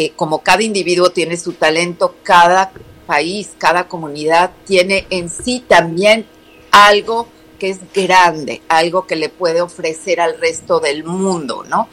eh, 0.00 0.12
como 0.14 0.44
cada 0.44 0.62
individuo 0.62 1.10
tiene 1.10 1.36
su 1.36 1.54
talento, 1.54 2.14
cada 2.22 2.70
país, 3.04 3.50
cada 3.58 3.88
comunidad 3.88 4.52
tiene 4.64 5.08
en 5.10 5.28
sí 5.28 5.64
también 5.66 6.24
algo 6.70 7.26
que 7.58 7.70
es 7.70 7.78
grande, 7.92 8.62
algo 8.68 9.08
que 9.08 9.16
le 9.16 9.28
puede 9.28 9.60
ofrecer 9.60 10.20
al 10.20 10.38
resto 10.38 10.78
del 10.78 11.02
mundo, 11.02 11.64
¿no? 11.68 11.88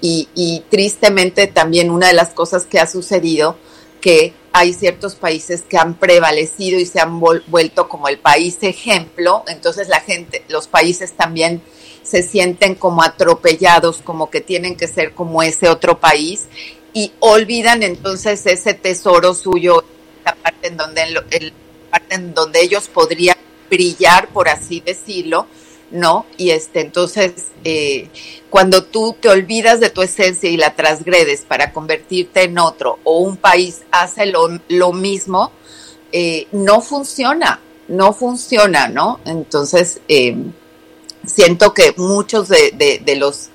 Y, 0.00 0.62
tristemente 0.70 1.48
también 1.48 1.90
una 1.90 2.06
de 2.06 2.12
las 2.12 2.28
cosas 2.28 2.64
que 2.64 2.78
ha 2.78 2.86
sucedido 2.86 3.56
que 4.00 4.34
hay 4.58 4.72
ciertos 4.72 5.14
países 5.14 5.62
que 5.62 5.78
han 5.78 5.94
prevalecido 5.94 6.80
y 6.80 6.86
se 6.86 7.00
han 7.00 7.20
vuelto 7.20 7.88
como 7.88 8.08
el 8.08 8.18
país 8.18 8.58
ejemplo, 8.62 9.44
entonces 9.46 9.88
la 9.88 10.00
gente, 10.00 10.44
los 10.48 10.66
países 10.66 11.12
también 11.12 11.62
se 12.02 12.22
sienten 12.22 12.74
como 12.74 13.02
atropellados, 13.02 13.98
como 13.98 14.30
que 14.30 14.40
tienen 14.40 14.76
que 14.76 14.88
ser 14.88 15.14
como 15.14 15.42
ese 15.42 15.68
otro 15.68 16.00
país 16.00 16.48
y 16.92 17.12
olvidan 17.20 17.82
entonces 17.84 18.44
ese 18.46 18.74
tesoro 18.74 19.34
suyo, 19.34 19.84
la 20.24 20.34
parte 20.34 20.68
en 20.68 20.76
donde, 20.76 21.02
el, 21.02 21.52
parte 21.90 22.14
en 22.16 22.34
donde 22.34 22.60
ellos 22.60 22.88
podrían 22.88 23.36
brillar, 23.70 24.28
por 24.28 24.48
así 24.48 24.80
decirlo, 24.80 25.46
¿no? 25.90 26.26
Y 26.36 26.50
este, 26.50 26.80
entonces, 26.80 27.32
eh, 27.64 28.08
cuando 28.50 28.84
tú 28.84 29.16
te 29.20 29.28
olvidas 29.28 29.80
de 29.80 29.90
tu 29.90 30.02
esencia 30.02 30.50
y 30.50 30.56
la 30.56 30.74
transgredes 30.74 31.42
para 31.42 31.72
convertirte 31.72 32.44
en 32.44 32.58
otro, 32.58 32.98
o 33.04 33.20
un 33.20 33.36
país 33.36 33.82
hace 33.90 34.26
lo, 34.26 34.92
mismo, 34.92 35.52
eh, 36.12 36.46
no 36.52 36.80
funciona, 36.80 37.60
no 37.88 38.12
funciona, 38.12 38.88
¿no? 38.88 39.20
Entonces, 39.24 40.00
eh, 40.08 40.36
siento 41.26 41.74
que 41.74 41.94
muchos 41.96 42.48
de, 42.48 43.00
de, 43.04 43.16
los 43.16 43.48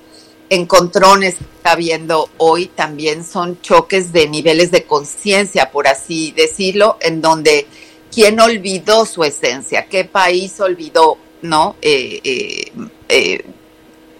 encontrones 0.50 1.36
que 1.36 1.44
está 1.44 1.74
viendo 1.74 2.28
hoy 2.38 2.66
también 2.66 3.24
son 3.24 3.60
choques 3.60 4.12
de 4.12 4.28
niveles 4.28 4.70
de 4.70 4.84
conciencia, 4.84 5.70
por 5.70 5.88
así 5.88 6.32
decirlo, 6.32 6.98
en 7.00 7.20
donde 7.20 7.66
quién 8.12 8.38
olvidó 8.38 9.06
su 9.06 9.24
esencia, 9.24 9.86
qué 9.86 10.04
país 10.04 10.60
olvidó, 10.60 11.18
¿no? 11.44 11.76
Eh, 11.82 12.20
eh, 12.24 12.72
eh, 13.08 13.44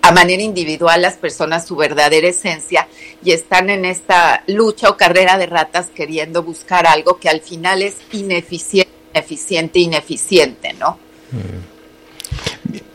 a 0.03 0.13
manera 0.13 0.43
individual 0.43 1.01
las 1.01 1.15
personas 1.15 1.67
su 1.67 1.75
verdadera 1.75 2.29
esencia 2.29 2.87
y 3.25 3.33
están 3.33 3.71
en 3.71 3.87
esta 3.87 4.45
lucha 4.47 4.91
o 4.91 4.99
carrera 4.99 5.39
de 5.39 5.47
ratas 5.47 5.89
queriendo 5.95 6.43
buscar 6.43 6.87
algo 6.87 7.19
que 7.19 7.31
al 7.31 7.41
final 7.41 7.81
es 7.81 7.97
ineficiente, 8.13 8.93
ineficiente, 9.15 9.79
ineficiente, 9.79 10.75
¿no? 10.75 10.99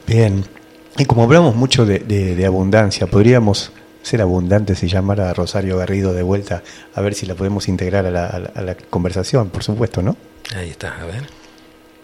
Bien, 0.05 0.45
y 0.97 1.05
como 1.05 1.23
hablamos 1.23 1.55
mucho 1.55 1.87
de, 1.87 2.45
abundancia, 2.45 3.07
podríamos 3.07 3.71
ser 4.03 4.21
abundantes 4.21 4.83
y 4.83 4.87
llamar 4.87 5.21
a 5.21 5.33
Rosario 5.33 5.77
Garrido 5.77 6.13
de 6.13 6.21
vuelta 6.21 6.61
a 6.93 7.01
ver 7.01 7.15
si 7.15 7.25
la 7.25 7.33
podemos 7.33 7.67
integrar 7.67 8.05
a 8.05 8.11
la, 8.11 8.27
a 8.27 8.61
la 8.61 8.75
conversación, 8.75 9.49
por 9.49 9.63
supuesto, 9.63 10.03
¿no? 10.03 10.15
Ahí 10.55 10.69
está, 10.69 11.01
a 11.01 11.05
ver. 11.05 11.27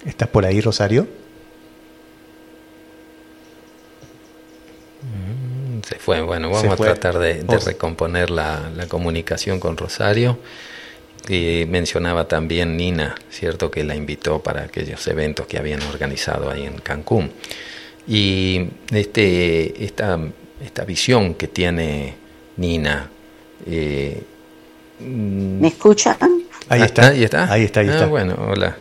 ¿Estás 0.03 0.29
por 0.29 0.45
ahí, 0.45 0.61
Rosario? 0.61 1.07
Se 5.87 5.99
fue, 5.99 6.21
bueno, 6.21 6.49
vamos 6.49 6.73
a 6.73 6.75
tratar 6.75 7.19
de, 7.19 7.43
recomponer 7.63 8.31
la, 8.31 8.71
comunicación 8.87 9.59
con 9.59 9.77
Rosario. 9.77 10.39
Y 11.27 11.65
mencionaba 11.67 12.27
también 12.27 12.77
Nina, 12.77 13.15
cierto, 13.29 13.71
que 13.71 13.83
la 13.83 13.95
invitó 13.95 14.41
para 14.41 14.63
aquellos 14.63 15.05
eventos 15.07 15.47
que 15.47 15.57
habían 15.57 15.81
organizado 15.83 16.49
ahí 16.49 16.65
en 16.65 16.77
Cancún. 16.79 17.31
Y 18.07 18.67
este, 18.91 19.83
esta, 19.83 20.19
esta 20.63 20.85
visión 20.85 21.35
que 21.35 21.47
tiene 21.47 22.15
Nina. 22.57 23.09
Eh, 23.65 24.23
¿Me 24.99 25.67
escuchan? 25.67 26.17
Ahí 26.69 26.81
está. 26.81 27.09
Ahí 27.09 27.23
está. 27.23 27.51
Ahí 27.51 27.63
está, 27.63 27.79
ahí 27.81 27.89
está. 27.89 28.05
Ah, 28.05 28.07
bueno, 28.07 28.35
hola. 28.47 28.77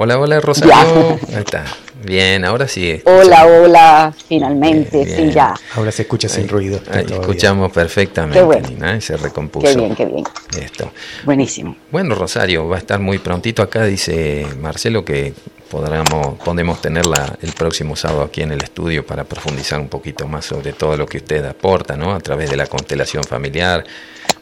Hola, 0.00 0.16
hola, 0.16 0.40
Rosario. 0.40 1.18
Ahí 1.28 1.38
está. 1.38 1.64
Bien, 2.04 2.44
ahora 2.44 2.68
sí. 2.68 3.02
Hola, 3.04 3.46
hola, 3.46 4.14
finalmente, 4.28 5.04
sí, 5.04 5.32
ya. 5.32 5.56
Ahora 5.74 5.90
se 5.90 6.02
escucha 6.02 6.28
sin 6.28 6.46
ruido. 6.46 6.80
escuchamos 6.92 7.72
perfectamente, 7.72 8.76
qué 8.78 9.00
se 9.00 9.16
recompuso. 9.16 9.66
Qué 9.66 9.74
bien, 9.74 9.96
qué 9.96 10.06
bien. 10.06 10.24
Esto. 10.56 10.92
Buenísimo. 11.24 11.74
Bueno, 11.90 12.14
Rosario, 12.14 12.68
va 12.68 12.76
a 12.76 12.78
estar 12.78 13.00
muy 13.00 13.18
prontito 13.18 13.60
acá, 13.60 13.86
dice 13.86 14.46
Marcelo, 14.60 15.04
que 15.04 15.34
podremos, 15.68 16.38
podemos 16.44 16.80
tenerla 16.80 17.36
el 17.42 17.52
próximo 17.54 17.96
sábado 17.96 18.22
aquí 18.22 18.42
en 18.42 18.52
el 18.52 18.62
estudio 18.62 19.04
para 19.04 19.24
profundizar 19.24 19.80
un 19.80 19.88
poquito 19.88 20.28
más 20.28 20.44
sobre 20.44 20.74
todo 20.74 20.96
lo 20.96 21.06
que 21.06 21.16
usted 21.16 21.44
aporta, 21.44 21.96
¿no? 21.96 22.14
A 22.14 22.20
través 22.20 22.50
de 22.50 22.56
la 22.56 22.68
constelación 22.68 23.24
familiar, 23.24 23.82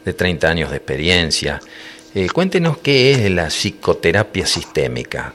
de 0.05 0.13
30 0.13 0.49
años 0.49 0.71
de 0.71 0.77
experiencia. 0.77 1.61
Eh, 2.15 2.29
cuéntenos 2.29 2.77
qué 2.77 3.13
es 3.13 3.31
la 3.31 3.47
psicoterapia 3.47 4.45
sistémica. 4.45 5.33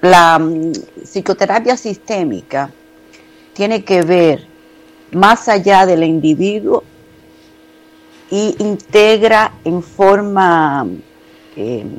La, 0.00 0.38
mm, 0.40 0.72
psicoterapia 1.04 1.76
sistémica 1.76 2.68
tiene 3.52 3.84
que 3.84 4.02
ver 4.02 4.44
más 5.12 5.48
allá 5.48 5.86
del 5.86 6.02
individuo 6.02 6.82
y 8.28 8.56
integra 8.58 9.52
en 9.62 9.84
forma 9.84 10.84
em, 11.54 11.90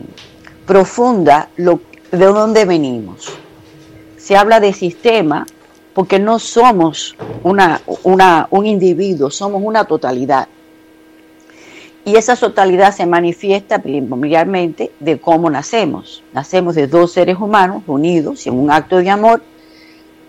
profunda 0.65 1.47
lo, 1.55 1.79
de 2.11 2.25
dónde 2.25 2.65
venimos. 2.65 3.29
Se 4.17 4.35
habla 4.35 4.59
de 4.59 4.73
sistema 4.73 5.45
porque 5.93 6.19
no 6.19 6.39
somos 6.39 7.15
una, 7.43 7.81
un 8.51 8.65
individuo, 8.65 9.31
somos 9.31 9.61
una 9.63 9.85
totalidad. 9.85 10.49
Y 12.07 12.15
esa 12.15 12.37
totalidad 12.37 12.95
se 12.95 13.05
manifiesta 13.05 13.79
primordialmente 13.79 14.93
de 15.01 15.19
cómo 15.19 15.49
nacemos. 15.49 16.23
Nacemos 16.31 16.73
de 16.73 16.87
dos 16.87 17.11
seres 17.11 17.37
humanos 17.37 17.83
unidos 17.85 18.45
y 18.45 18.49
en 18.49 18.57
un 18.57 18.71
acto 18.71 18.95
de 18.95 19.09
amor 19.09 19.41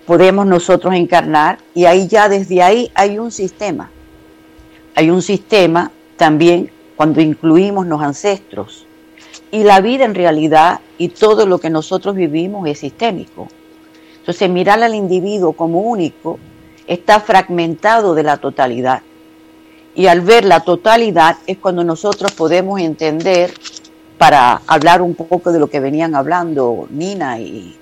podemos 0.05 0.45
nosotros 0.45 0.93
encarnar 0.95 1.59
y 1.77 1.85
ahí 1.85 2.09
ya 2.09 2.29
desde 2.29 2.65
ahí 2.65 2.91
hay 2.97 3.21
un 3.21 3.31
sistema. 3.31 3.93
Hay 4.97 5.09
un 5.09 5.23
sistema 5.23 5.93
también 6.17 6.69
cuando 6.97 7.21
incluimos 7.21 7.87
los 7.87 8.03
ancestros. 8.03 8.85
Y 9.53 9.63
la 9.63 9.81
vida 9.81 10.05
en 10.05 10.17
realidad 10.17 10.81
y 10.99 11.11
todo 11.11 11.47
lo 11.47 11.61
que 11.61 11.71
nosotros 11.71 12.17
vivimos 12.17 12.67
es 12.67 12.81
sistémico. 12.81 13.47
Entonces 14.19 14.51
mirar 14.51 14.83
al 14.83 14.97
individuo 14.97 15.53
como 15.53 15.83
único 15.83 16.41
está 16.89 17.21
fragmentado 17.21 18.17
de 18.17 18.25
la 18.25 18.39
totalidad. 18.39 19.03
Y 19.95 20.07
al 20.07 20.21
ver 20.21 20.45
la 20.45 20.61
totalidad 20.61 21.39
es 21.47 21.59
cuando 21.59 21.83
nosotros 21.83 22.33
podemos 22.33 22.81
entender, 22.81 23.53
para 24.19 24.63
hablar 24.67 25.01
un 25.01 25.15
poco 25.15 25.53
de 25.53 25.61
lo 25.61 25.71
que 25.71 25.81
venían 25.81 26.15
hablando 26.15 26.87
Nina 26.91 27.39
y, 27.39 27.77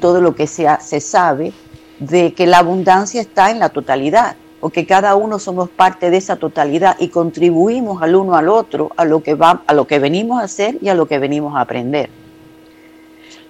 todo 0.00 0.20
lo 0.20 0.34
que 0.34 0.46
se, 0.46 0.66
se 0.80 1.00
sabe, 1.00 1.52
de 1.98 2.32
que 2.32 2.46
la 2.46 2.58
abundancia 2.58 3.20
está 3.20 3.50
en 3.50 3.58
la 3.58 3.70
totalidad, 3.70 4.36
porque 4.60 4.86
cada 4.86 5.16
uno 5.16 5.38
somos 5.38 5.68
parte 5.68 6.10
de 6.10 6.18
esa 6.18 6.36
totalidad 6.36 6.96
y 6.98 7.08
contribuimos 7.08 8.02
al 8.02 8.14
uno 8.14 8.36
al 8.36 8.48
otro 8.48 8.90
a 8.96 9.04
lo 9.04 9.22
que 9.22 9.34
va, 9.34 9.62
a 9.66 9.74
lo 9.74 9.86
que 9.86 9.98
venimos 9.98 10.40
a 10.40 10.44
hacer 10.44 10.78
y 10.80 10.88
a 10.88 10.94
lo 10.94 11.06
que 11.06 11.18
venimos 11.18 11.56
a 11.56 11.62
aprender. 11.62 12.10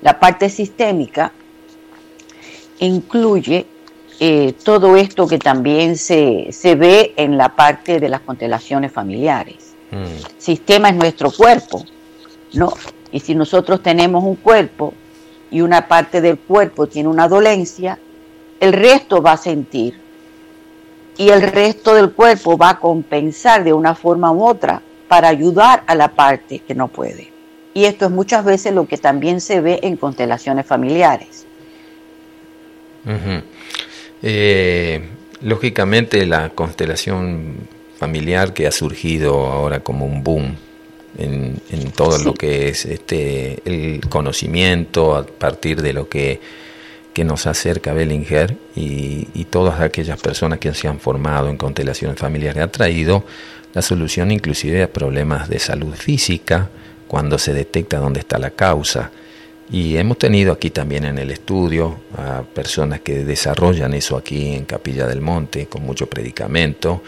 La 0.01 0.19
parte 0.19 0.49
sistémica 0.49 1.33
incluye 2.79 3.67
eh, 4.21 4.55
todo 4.65 4.97
esto 4.97 5.29
que 5.29 5.39
también 5.39 5.97
se, 5.97 6.51
ve 6.77 7.15
en 7.17 7.37
la 7.37 7.55
parte 7.55 8.01
de 8.01 8.09
las 8.09 8.21
constelaciones 8.23 8.93
familiares. 8.93 9.75
Mm. 9.91 10.39
Sistema 10.39 10.89
es 10.89 10.97
nuestro 10.97 11.31
cuerpo, 11.31 11.85
¿no? 12.53 12.73
Y 13.13 13.21
si 13.21 13.35
nosotros 13.35 13.83
tenemos 13.83 14.25
un 14.25 14.37
cuerpo 14.37 14.93
y 15.51 15.61
una 15.61 15.87
parte 15.87 16.21
del 16.21 16.39
cuerpo 16.39 16.89
tiene 16.89 17.09
una 17.09 17.29
dolencia, 17.29 17.99
el 18.61 18.73
resto 18.73 19.23
va 19.23 19.33
a 19.33 19.37
sentir 19.37 19.99
y 21.17 21.31
el 21.31 21.43
resto 21.43 21.95
del 21.95 22.13
cuerpo 22.13 22.59
va 22.59 22.71
a 22.71 22.79
compensar 22.79 23.65
de 23.65 23.73
una 23.73 23.95
forma 23.95 24.33
u 24.33 24.45
otra 24.45 24.83
para 25.09 25.29
ayudar 25.29 25.83
a 25.87 25.95
la 25.95 26.09
parte 26.09 26.61
que 26.61 26.75
no 26.75 26.89
puede. 26.89 27.33
Y 27.73 27.85
esto 27.85 28.07
es 28.07 28.11
muchas 28.11 28.45
veces 28.45 28.75
lo 28.75 28.87
que 28.87 28.99
también 28.99 29.41
se 29.41 29.61
ve 29.61 29.81
en 29.83 29.97
constelaciones 29.97 30.67
familiares. 30.67 31.47
Eh, 34.23 35.01
lógicamente 35.43 36.27
la 36.27 36.51
constelación 36.51 37.69
familiar 37.99 38.53
que 38.53 38.67
ha 38.67 38.73
surgido 38.73 39.47
ahora 39.47 39.81
como 39.81 40.07
un 40.07 40.23
boom 40.23 40.57
en, 41.17 41.59
todo 41.97 42.19
lo 42.19 42.35
que 42.35 42.69
es 42.69 42.85
este 42.85 43.61
el 43.65 44.01
conocimiento 44.09 45.17
a 45.17 45.27
partir 45.27 45.83
de 45.83 45.93
lo 45.93 46.09
que, 46.09 46.41
que 47.13 47.25
nos 47.25 47.47
acerca 47.47 47.93
Bellinger 47.93 48.57
y, 48.77 49.27
y, 49.35 49.47
todas 49.47 49.81
aquellas 49.81 50.21
personas 50.21 50.61
que 50.61 50.73
se 50.75 50.87
han 50.87 51.01
formado 51.01 51.49
en 51.49 51.57
constelaciones 51.57 52.19
familiares 52.19 52.63
ha 52.63 52.69
traído 52.69 53.25
la 53.75 53.83
solución 53.83 54.31
inclusive 54.31 54.83
a 54.83 54.93
problemas 54.93 55.49
de 55.49 55.59
salud 55.59 55.95
física 55.95 56.71
cuando 57.09 57.39
se 57.39 57.53
detecta 57.53 57.99
dónde 57.99 58.21
está 58.21 58.39
la 58.39 58.51
causa 58.51 59.11
y 59.71 59.97
hemos 59.97 60.19
tenido 60.19 60.53
aquí 60.53 60.71
también 60.71 61.05
en 61.05 61.19
el 61.19 61.31
estudio 61.31 61.97
a 62.17 62.43
personas 62.43 63.01
que 63.01 63.25
desarrollan 63.25 63.95
eso 63.95 64.17
aquí 64.17 64.55
en 64.55 64.65
Capilla 64.65 65.07
del 65.07 65.21
Monte 65.21 65.67
con 65.67 65.83
mucho 65.83 66.07
predicamento 66.09 67.03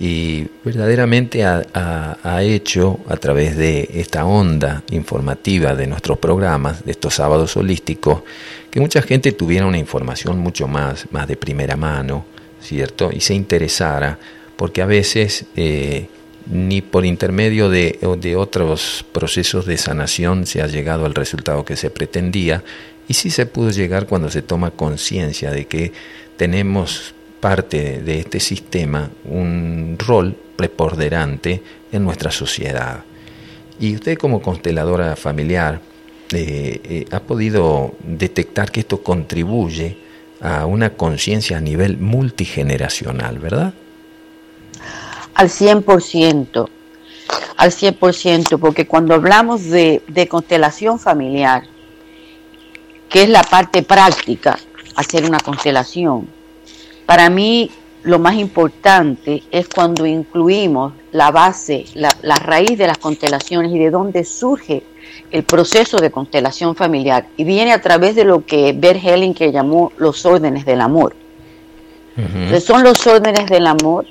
y 0.00 0.46
verdaderamente 0.64 1.44
ha, 1.44 2.42
hecho 2.42 3.00
a 3.08 3.16
través 3.16 3.56
de 3.56 3.90
esta 3.94 4.24
onda 4.24 4.84
informativa 4.90 5.74
de 5.74 5.88
nuestros 5.88 6.18
programas, 6.18 6.84
de 6.84 6.92
estos 6.92 7.14
sábados 7.14 7.56
holísticos, 7.56 8.22
que 8.70 8.80
mucha 8.80 9.02
gente 9.02 9.32
tuviera 9.32 9.66
una 9.66 9.78
información 9.78 10.38
mucho 10.38 10.68
más, 10.68 11.06
más 11.10 11.26
de 11.26 11.36
primera 11.36 11.76
mano, 11.76 12.24
¿cierto? 12.60 13.10
Y 13.12 13.20
se 13.20 13.34
interesara, 13.34 14.18
porque 14.56 14.82
a 14.82 14.86
veces 14.86 15.46
eh, 15.56 16.06
ni 16.50 16.82
por 16.82 17.04
intermedio 17.04 17.68
de, 17.68 17.98
de 18.18 18.36
otros 18.36 19.04
procesos 19.12 19.66
de 19.66 19.76
sanación 19.76 20.46
se 20.46 20.62
ha 20.62 20.66
llegado 20.66 21.04
al 21.04 21.14
resultado 21.14 21.64
que 21.64 21.76
se 21.76 21.90
pretendía, 21.90 22.64
y 23.06 23.14
sí 23.14 23.30
se 23.30 23.46
pudo 23.46 23.70
llegar 23.70 24.06
cuando 24.06 24.30
se 24.30 24.42
toma 24.42 24.70
conciencia 24.70 25.50
de 25.50 25.66
que 25.66 25.92
tenemos 26.36 27.14
parte 27.40 28.02
de 28.02 28.18
este 28.18 28.40
sistema 28.40 29.10
un 29.24 29.96
rol 29.98 30.36
preponderante 30.56 31.62
en 31.92 32.04
nuestra 32.04 32.30
sociedad. 32.30 33.04
Y 33.80 33.94
usted 33.94 34.18
como 34.18 34.42
consteladora 34.42 35.16
familiar 35.16 35.80
eh, 36.32 36.80
eh, 36.84 37.04
ha 37.10 37.20
podido 37.20 37.94
detectar 38.04 38.70
que 38.70 38.80
esto 38.80 39.02
contribuye 39.02 39.96
a 40.40 40.66
una 40.66 40.90
conciencia 40.90 41.56
a 41.56 41.60
nivel 41.60 41.98
multigeneracional, 41.98 43.38
¿verdad? 43.38 43.72
Al 45.38 45.48
100%, 45.48 46.68
al 47.56 47.70
100%, 47.70 48.58
porque 48.58 48.86
cuando 48.86 49.14
hablamos 49.14 49.64
de, 49.64 50.02
de 50.08 50.28
constelación 50.28 50.98
familiar, 50.98 51.62
que 53.08 53.22
es 53.22 53.28
la 53.28 53.42
parte 53.42 53.82
práctica, 53.82 54.58
hacer 54.96 55.24
una 55.24 55.38
constelación. 55.38 56.28
Para 57.06 57.30
mí 57.30 57.70
lo 58.02 58.18
más 58.18 58.34
importante 58.34 59.42
es 59.50 59.68
cuando 59.68 60.06
incluimos 60.06 60.92
la 61.12 61.30
base, 61.30 61.84
la, 61.94 62.10
raíz 62.36 62.78
de 62.78 62.86
las 62.86 62.98
constelaciones 62.98 63.72
y 63.72 63.78
de 63.78 63.90
dónde 63.90 64.24
surge 64.24 64.82
el 65.30 65.42
proceso 65.44 65.98
de 65.98 66.10
constelación 66.10 66.74
familiar. 66.74 67.26
Y 67.36 67.44
viene 67.44 67.72
a 67.72 67.80
través 67.80 68.14
de 68.14 68.24
lo 68.24 68.44
que 68.44 68.72
Bert 68.72 69.02
que 69.36 69.52
llamó 69.52 69.92
los 69.98 70.24
órdenes 70.26 70.64
del 70.64 70.80
amor. 70.80 71.14
Son 72.60 72.82
los 72.82 73.06
órdenes 73.06 73.46
del 73.46 73.66
amor 73.66 74.06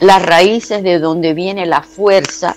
las 0.00 0.22
raíces 0.22 0.82
de 0.82 0.98
donde 0.98 1.34
viene 1.34 1.66
la 1.66 1.82
fuerza 1.82 2.56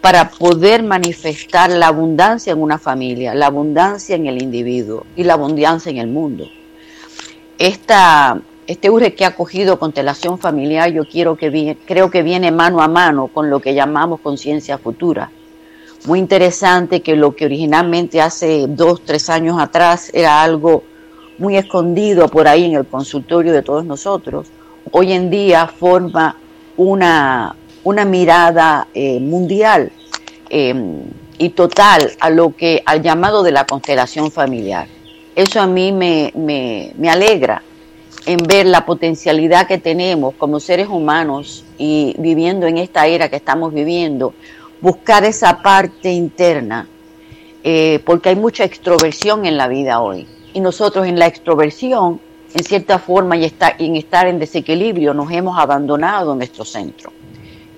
para 0.00 0.30
poder 0.30 0.82
manifestar 0.82 1.70
la 1.70 1.88
abundancia 1.88 2.52
en 2.52 2.60
una 2.60 2.78
familia, 2.78 3.34
la 3.34 3.46
abundancia 3.46 4.16
en 4.16 4.26
el 4.26 4.42
individuo 4.42 5.06
y 5.16 5.24
la 5.24 5.34
abundancia 5.34 5.90
en 5.90 5.98
el 5.98 6.08
mundo. 6.08 6.48
Esta, 7.58 8.40
este 8.66 8.90
urge 8.90 9.14
que 9.14 9.24
ha 9.24 9.34
cogido 9.34 9.78
constelación 9.78 10.38
familiar, 10.38 10.90
yo 10.90 11.04
quiero 11.04 11.36
que 11.36 11.76
creo 11.86 12.10
que 12.10 12.22
viene 12.22 12.50
mano 12.50 12.82
a 12.82 12.88
mano 12.88 13.28
con 13.28 13.50
lo 13.50 13.60
que 13.60 13.74
llamamos 13.74 14.20
conciencia 14.20 14.78
futura. 14.78 15.30
Muy 16.04 16.18
interesante 16.18 17.00
que 17.00 17.14
lo 17.14 17.36
que 17.36 17.44
originalmente 17.44 18.20
hace 18.20 18.66
dos, 18.68 19.04
tres 19.04 19.30
años 19.30 19.60
atrás 19.60 20.10
era 20.12 20.42
algo 20.42 20.82
muy 21.42 21.56
escondido 21.56 22.28
por 22.28 22.46
ahí 22.46 22.66
en 22.66 22.74
el 22.76 22.86
consultorio 22.86 23.52
de 23.52 23.62
todos 23.62 23.84
nosotros, 23.84 24.46
hoy 24.92 25.12
en 25.12 25.28
día 25.28 25.66
forma 25.66 26.36
una, 26.76 27.56
una 27.82 28.04
mirada 28.04 28.86
eh, 28.94 29.18
mundial 29.18 29.90
em, 30.48 31.02
y 31.38 31.48
total 31.48 32.12
a 32.20 32.30
lo 32.30 32.54
que 32.54 32.80
al 32.86 33.02
llamado 33.02 33.42
de 33.42 33.50
la 33.50 33.66
constelación 33.66 34.30
familiar. 34.30 34.86
Eso 35.34 35.60
a 35.60 35.66
mí 35.66 35.90
me, 35.90 36.32
me, 36.36 37.10
alegra 37.10 37.62
en 38.24 38.36
ver 38.36 38.66
la 38.66 38.86
potencialidad 38.86 39.66
que 39.66 39.78
tenemos 39.78 40.34
como 40.34 40.60
seres 40.60 40.86
humanos 40.86 41.64
y 41.76 42.14
viviendo 42.18 42.68
en 42.68 42.78
esta 42.78 43.08
era 43.08 43.28
que 43.28 43.36
estamos 43.36 43.74
viviendo, 43.74 44.32
buscar 44.80 45.24
esa 45.24 45.60
parte 45.60 46.12
interna, 46.12 46.86
eh, 47.64 47.98
porque 48.04 48.28
hay 48.28 48.36
mucha 48.36 48.62
extroversión 48.62 49.44
en 49.44 49.56
la 49.56 49.66
vida 49.66 50.00
hoy. 50.00 50.28
Y 50.54 50.60
nosotros 50.60 51.06
en 51.06 51.18
la 51.18 51.26
extroversión, 51.26 52.20
en 52.54 52.64
cierta 52.64 52.98
forma, 52.98 53.36
y 53.36 53.50
en 53.78 53.96
estar 53.96 54.26
en 54.26 54.38
desequilibrio, 54.38 55.14
nos 55.14 55.30
hemos 55.30 55.58
abandonado 55.58 56.34
nuestro 56.34 56.64
centro. 56.64 57.12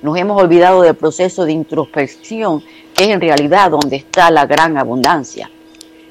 Nos 0.02 0.18
hemos 0.18 0.40
olvidado 0.42 0.82
del 0.82 0.94
proceso 0.94 1.44
de 1.44 1.52
introspección, 1.52 2.62
que 2.94 3.04
es 3.04 3.10
en 3.10 3.20
realidad 3.20 3.70
donde 3.70 3.96
está 3.96 4.30
la 4.30 4.46
gran 4.46 4.76
abundancia. 4.76 5.50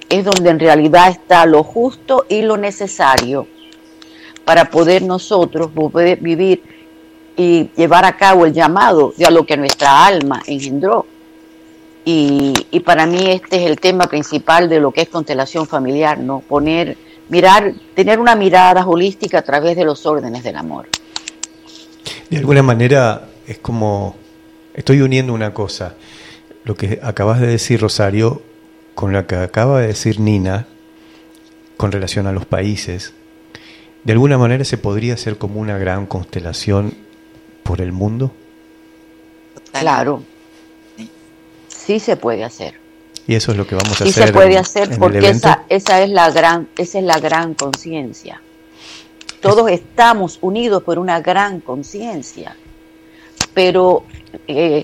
Es 0.09 0.25
donde 0.25 0.49
en 0.49 0.59
realidad 0.59 1.09
está 1.09 1.45
lo 1.45 1.63
justo 1.63 2.25
y 2.29 2.41
lo 2.41 2.57
necesario 2.57 3.47
para 4.45 4.69
poder 4.69 5.01
nosotros 5.01 5.71
vivir 6.19 6.63
y 7.35 7.69
llevar 7.75 8.05
a 8.05 8.15
cabo 8.17 8.45
el 8.45 8.53
llamado 8.53 9.13
de 9.17 9.25
a 9.25 9.31
lo 9.31 9.45
que 9.45 9.57
nuestra 9.57 10.05
alma 10.05 10.41
engendró. 10.45 11.05
Y, 12.05 12.53
y, 12.71 12.81
para 12.81 13.05
mí 13.05 13.29
este 13.29 13.63
es 13.63 13.69
el 13.69 13.79
tema 13.79 14.07
principal 14.07 14.67
de 14.67 14.81
lo 14.81 14.91
que 14.91 15.01
es 15.01 15.09
constelación 15.09 15.67
familiar, 15.67 16.19
¿no? 16.19 16.41
Poner, 16.41 16.97
mirar, 17.29 17.73
tener 17.95 18.19
una 18.19 18.35
mirada 18.35 18.85
holística 18.85 19.39
a 19.39 19.41
través 19.41 19.77
de 19.77 19.85
los 19.85 20.05
órdenes 20.05 20.43
del 20.43 20.57
amor. 20.57 20.89
De 22.29 22.37
alguna 22.37 22.61
manera 22.61 23.29
es 23.47 23.59
como, 23.59 24.15
estoy 24.73 25.01
uniendo 25.01 25.33
una 25.33 25.53
cosa, 25.53 25.95
lo 26.65 26.75
que 26.75 26.99
acabas 27.01 27.39
de 27.39 27.47
decir 27.47 27.79
Rosario, 27.79 28.41
con 28.95 29.13
lo 29.13 29.25
que 29.25 29.35
acaba 29.35 29.79
de 29.81 29.87
decir 29.87 30.19
Nina, 30.19 30.67
con 31.77 31.91
relación 31.91 32.27
a 32.27 32.31
los 32.31 32.45
países, 32.45 33.13
de 34.03 34.13
alguna 34.13 34.37
manera 34.37 34.65
se 34.65 34.77
podría 34.77 35.13
hacer 35.13 35.37
como 35.37 35.59
una 35.59 35.77
gran 35.77 36.05
constelación 36.05 36.93
por 37.63 37.81
el 37.81 37.91
mundo. 37.91 38.31
Claro, 39.71 40.23
sí 41.85 41.99
se 41.99 42.17
puede 42.17 42.43
hacer. 42.43 42.75
Y 43.25 43.35
eso 43.35 43.51
es 43.51 43.57
lo 43.57 43.65
que 43.65 43.75
vamos 43.75 43.91
a 43.91 44.03
hacer. 44.03 44.07
Sí 44.07 44.13
se 44.13 44.33
puede 44.33 44.57
hacer 44.57 44.97
porque 44.97 45.29
esa, 45.29 45.63
esa 45.69 46.01
es 46.01 46.09
la 46.09 46.29
gran, 46.31 46.67
esa 46.77 46.99
es 46.99 47.05
la 47.05 47.19
gran 47.19 47.53
conciencia. 47.53 48.41
Todos 49.39 49.69
estamos 49.69 50.39
unidos 50.41 50.83
por 50.83 50.99
una 50.99 51.19
gran 51.21 51.59
conciencia 51.59 52.55
pero 53.53 54.03
eh, 54.47 54.83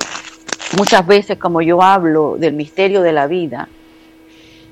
muchas 0.78 1.06
veces 1.06 1.38
como 1.38 1.62
yo 1.62 1.82
hablo 1.82 2.36
del 2.38 2.54
misterio 2.54 3.02
de 3.02 3.12
la 3.12 3.28
vida, 3.28 3.68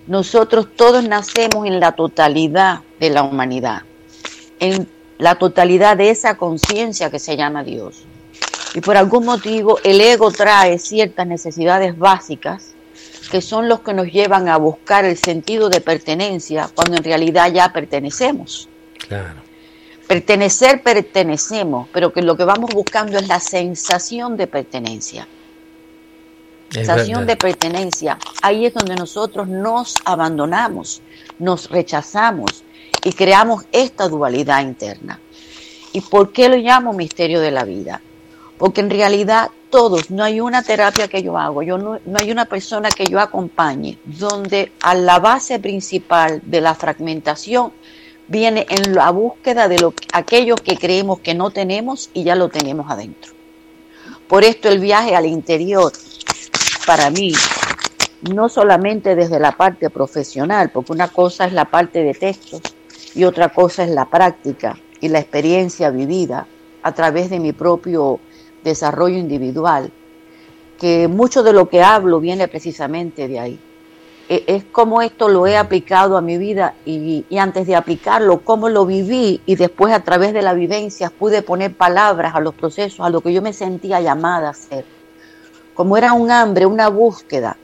nosotros 0.06 0.68
todos 0.76 1.04
nacemos 1.08 1.66
en 1.66 1.80
la 1.80 1.94
totalidad 1.94 2.82
de 3.00 3.10
la 3.10 3.24
humanidad, 3.24 3.82
en 4.60 4.88
la 5.18 5.36
totalidad 5.36 5.98
de 5.98 6.12
esa 6.12 6.38
conciencia 6.38 7.10
que 7.10 7.20
se 7.20 7.36
llama 7.36 7.64
Dios. 7.64 8.06
Y 8.74 8.82
por 8.82 8.98
algún 8.98 9.26
motivo 9.26 9.80
el 9.84 10.02
ego 10.02 10.32
trae 10.32 10.78
ciertas 10.78 11.26
necesidades 11.26 11.98
básicas 11.98 12.74
que 13.28 13.42
son 13.42 13.68
los 13.68 13.82
que 13.82 13.94
nos 13.94 14.08
llevan 14.08 14.48
a 14.48 14.58
buscar 14.58 15.06
el 15.06 15.18
sentido 15.18 15.70
de 15.70 15.82
pertenencia 15.82 16.70
cuando 16.74 16.98
en 16.98 17.04
realidad 17.04 17.52
ya 17.52 17.72
pertenecemos. 17.72 18.70
Claro. 19.08 19.42
Pertenecer, 20.08 20.82
pertenecemos, 20.82 21.90
pero 21.92 22.14
que 22.14 22.22
lo 22.22 22.38
que 22.38 22.46
vamos 22.46 22.72
buscando 22.74 23.18
es 23.18 23.28
la 23.28 23.40
sensación 23.40 24.38
de 24.38 24.48
pertenencia. 24.48 25.28
sensación 26.70 27.26
de 27.26 27.36
pertenencia. 27.36 28.18
Ahí 28.42 28.66
es 28.66 28.74
donde 28.74 28.96
nosotros 28.96 29.48
nos 29.48 29.96
abandonamos, 30.06 31.02
nos 31.40 31.70
rechazamos 31.70 32.64
y 33.04 33.12
creamos 33.14 33.66
esta 33.72 34.08
dualidad 34.08 34.62
interna. 34.62 35.20
¿Y 35.94 36.02
por 36.02 36.32
qué 36.32 36.50
lo 36.50 36.56
llamo 36.56 36.94
misterio 36.94 37.40
de 37.40 37.52
la 37.52 37.64
vida? 37.64 38.02
Porque 38.58 38.82
en 38.82 38.90
realidad 38.90 39.50
todos, 39.70 40.10
no 40.10 40.24
hay 40.24 40.40
una 40.40 40.64
terapia 40.64 41.08
que 41.08 41.22
yo 41.22 41.38
hago, 41.38 41.62
yo 41.62 41.78
no, 41.78 42.00
no 42.06 42.18
hay 42.20 42.32
una 42.32 42.46
persona 42.46 42.90
que 42.90 43.06
yo 43.06 43.20
acompañe, 43.20 44.00
donde 44.06 44.72
a 44.82 44.96
la 44.96 45.20
base 45.20 45.60
principal 45.60 46.42
de 46.46 46.62
la 46.62 46.74
fragmentación 46.74 47.72
viene 48.28 48.66
en 48.70 48.96
la 48.96 49.12
búsqueda 49.12 49.68
de 49.68 49.80
lo, 49.80 49.94
aquello 50.14 50.56
que 50.56 50.78
creemos 50.78 51.20
que 51.20 51.34
no 51.34 51.52
tenemos 51.52 52.10
y 52.14 52.24
ya 52.24 52.36
lo 52.36 52.50
tenemos 52.50 52.90
adentro. 52.90 53.34
Por 54.28 54.44
esto 54.44 54.70
el 54.70 54.80
viaje 54.80 55.16
al 55.16 55.26
interior, 55.26 55.92
para 56.86 57.10
mí, 57.10 57.34
no 58.34 58.50
solamente 58.50 59.16
desde 59.16 59.40
la 59.40 59.52
parte 59.54 59.90
profesional, 59.90 60.70
porque 60.72 60.92
una 60.92 61.08
cosa 61.08 61.46
es 61.46 61.54
la 61.54 61.66
parte 61.66 62.04
de 62.04 62.14
textos 62.14 62.62
y 63.16 63.24
otra 63.24 63.50
cosa 63.50 63.84
es 63.84 63.90
la 63.90 64.10
práctica 64.10 64.78
y 65.00 65.10
la 65.10 65.20
experiencia 65.20 65.90
vivida 65.92 66.48
a 66.84 66.92
través 66.94 67.30
de 67.30 67.40
mi 67.40 67.54
propio 67.54 68.20
desarrollo 68.68 69.18
individual, 69.18 69.92
que 70.80 71.08
mucho 71.08 71.42
de 71.44 71.54
lo 71.54 71.70
que 71.70 71.82
hablo 71.82 72.20
viene 72.20 72.48
precisamente 72.48 73.28
de 73.28 73.40
ahí. 73.40 73.60
E, 74.30 74.44
es 74.48 74.64
como 74.66 75.02
esto 75.02 75.30
lo 75.30 75.48
he 75.48 75.56
aplicado 75.56 76.18
a 76.18 76.22
mi 76.22 76.38
vida 76.38 76.76
y, 76.86 77.26
antes 77.38 77.66
de 77.66 77.76
aplicarlo, 77.76 78.42
cómo 78.42 78.70
lo 78.70 78.86
viví 78.86 79.42
y 79.46 79.56
después 79.56 79.94
a 79.94 80.04
través 80.04 80.34
de 80.34 80.42
la 80.42 80.54
vivencia 80.54 81.10
pude 81.10 81.42
poner 81.42 81.76
palabras 81.76 82.36
a 82.36 82.42
los 82.42 82.54
procesos, 82.54 83.00
a 83.00 83.10
lo 83.10 83.22
que 83.22 83.34
yo 83.34 83.42
me 83.42 83.54
sentía 83.54 84.02
llamada 84.02 84.48
a 84.48 84.52
hacer. 84.52 84.86
Como 85.74 85.98
era 85.98 86.14
un 86.14 86.30
hambre, 86.30 86.66
una 86.66 86.90
búsqueda 86.90 87.58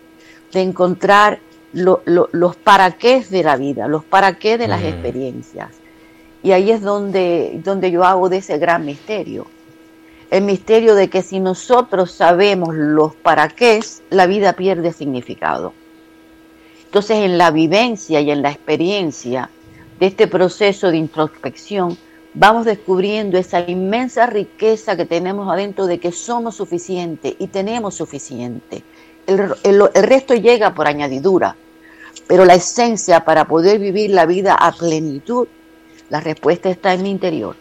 de 0.51 0.61
encontrar 0.61 1.39
los 1.73 2.55
para 2.57 2.91
qué 2.91 3.25
de 3.29 3.43
la 3.43 3.57
vida, 3.57 3.87
los 3.87 4.03
para 4.05 4.37
qué 4.37 4.57
de 4.57 4.67
las 4.67 4.81
mm. 4.81 4.85
experiencias. 4.85 5.69
Y 6.43 6.51
ahí 6.51 6.71
es 6.71 6.81
donde, 6.81 7.59
donde 7.63 7.89
yo 7.89 8.03
hago 8.03 8.29
de 8.29 8.37
ese 8.37 8.57
gran 8.57 8.85
misterio. 8.85 9.47
El 10.33 10.43
misterio 10.43 10.95
de 10.95 11.09
que 11.09 11.21
si 11.21 11.39
nosotros 11.39 12.11
sabemos 12.11 12.73
los 12.73 13.13
para 13.15 13.47
qué, 13.49 13.79
la 14.09 14.25
vida 14.25 14.53
pierde 14.53 14.91
significado 14.91 15.73
entonces, 16.93 17.25
en 17.25 17.39
la 17.39 17.49
vivencia 17.49 18.21
y 18.21 18.29
en 18.29 18.43
la 18.43 18.51
experiencia 18.51 19.49
de 19.99 20.05
este 20.05 20.27
proceso 20.27 20.91
de 20.91 20.97
introspección, 20.97 21.97
vamos 22.35 22.65
descubriendo 22.65 23.35
esa 23.39 23.61
inmensa 23.61 24.27
riqueza 24.27 24.95
que 24.95 25.07
tenemos 25.07 25.51
adentro 25.51 25.87
de 25.87 25.97
que 25.97 26.11
somos 26.11 26.55
suficientes 26.55 27.33
y 27.39 27.47
tenemos 27.47 27.95
suficiente. 27.95 28.83
El, 29.25 29.55
el, 29.63 30.03
resto 30.03 30.35
llega 30.35 30.75
por 30.75 30.85
añadidura, 30.85 31.55
pero 32.27 32.45
la 32.45 32.53
esencia 32.53 33.25
para 33.25 33.45
poder 33.45 33.79
vivir 33.79 34.11
la 34.11 34.27
vida 34.27 34.53
a 34.53 34.71
plenitud, 34.71 35.47
la 36.11 36.19
respuesta 36.19 36.69
está 36.69 36.93
en 36.93 37.01
mi 37.01 37.09
interior. 37.09 37.55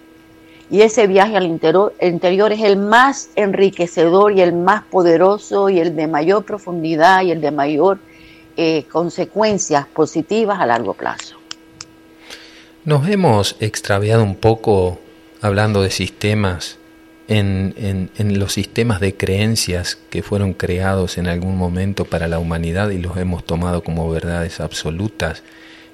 Y 0.73 0.81
ese 0.81 1.07
viaje 1.07 1.37
al 1.37 1.45
interior, 1.45 1.93
es 2.01 2.63
el 2.63 2.79
más 2.79 3.29
enriquecedor 3.37 4.33
y 4.33 4.41
el 4.41 4.55
más 4.55 4.83
poderoso 4.85 5.69
y 5.69 5.79
el 5.79 5.95
de 5.95 6.07
mayor 6.07 6.47
profundidad 6.47 7.23
y 7.25 7.31
el 7.31 7.43
de 7.43 7.51
mayor 7.51 7.99
eh, 8.57 8.85
consecuencias 8.91 9.87
positivas 9.87 10.59
a 10.61 10.65
largo 10.65 10.95
plazo. 10.95 11.37
Nos 12.87 13.07
hemos 13.07 13.57
extraviado 13.61 14.25
un 14.25 14.35
poco 14.35 14.99
hablando 15.43 15.83
de 15.83 15.91
sistemas 15.91 16.79
en, 17.29 18.11
en, 18.17 18.39
los 18.39 18.55
sistemas 18.55 18.99
de 18.99 19.15
creencias 19.15 19.99
que 20.09 20.23
fueron 20.23 20.55
creados 20.55 21.19
en 21.19 21.27
algún 21.27 21.59
momento 21.59 22.07
para 22.07 22.29
la 22.29 22.39
humanidad 22.39 22.89
y 22.89 22.99
los 22.99 23.19
hemos 23.19 23.45
tomado 23.45 23.85
como 23.85 24.09
verdades 24.09 24.59
absolutas 24.59 25.43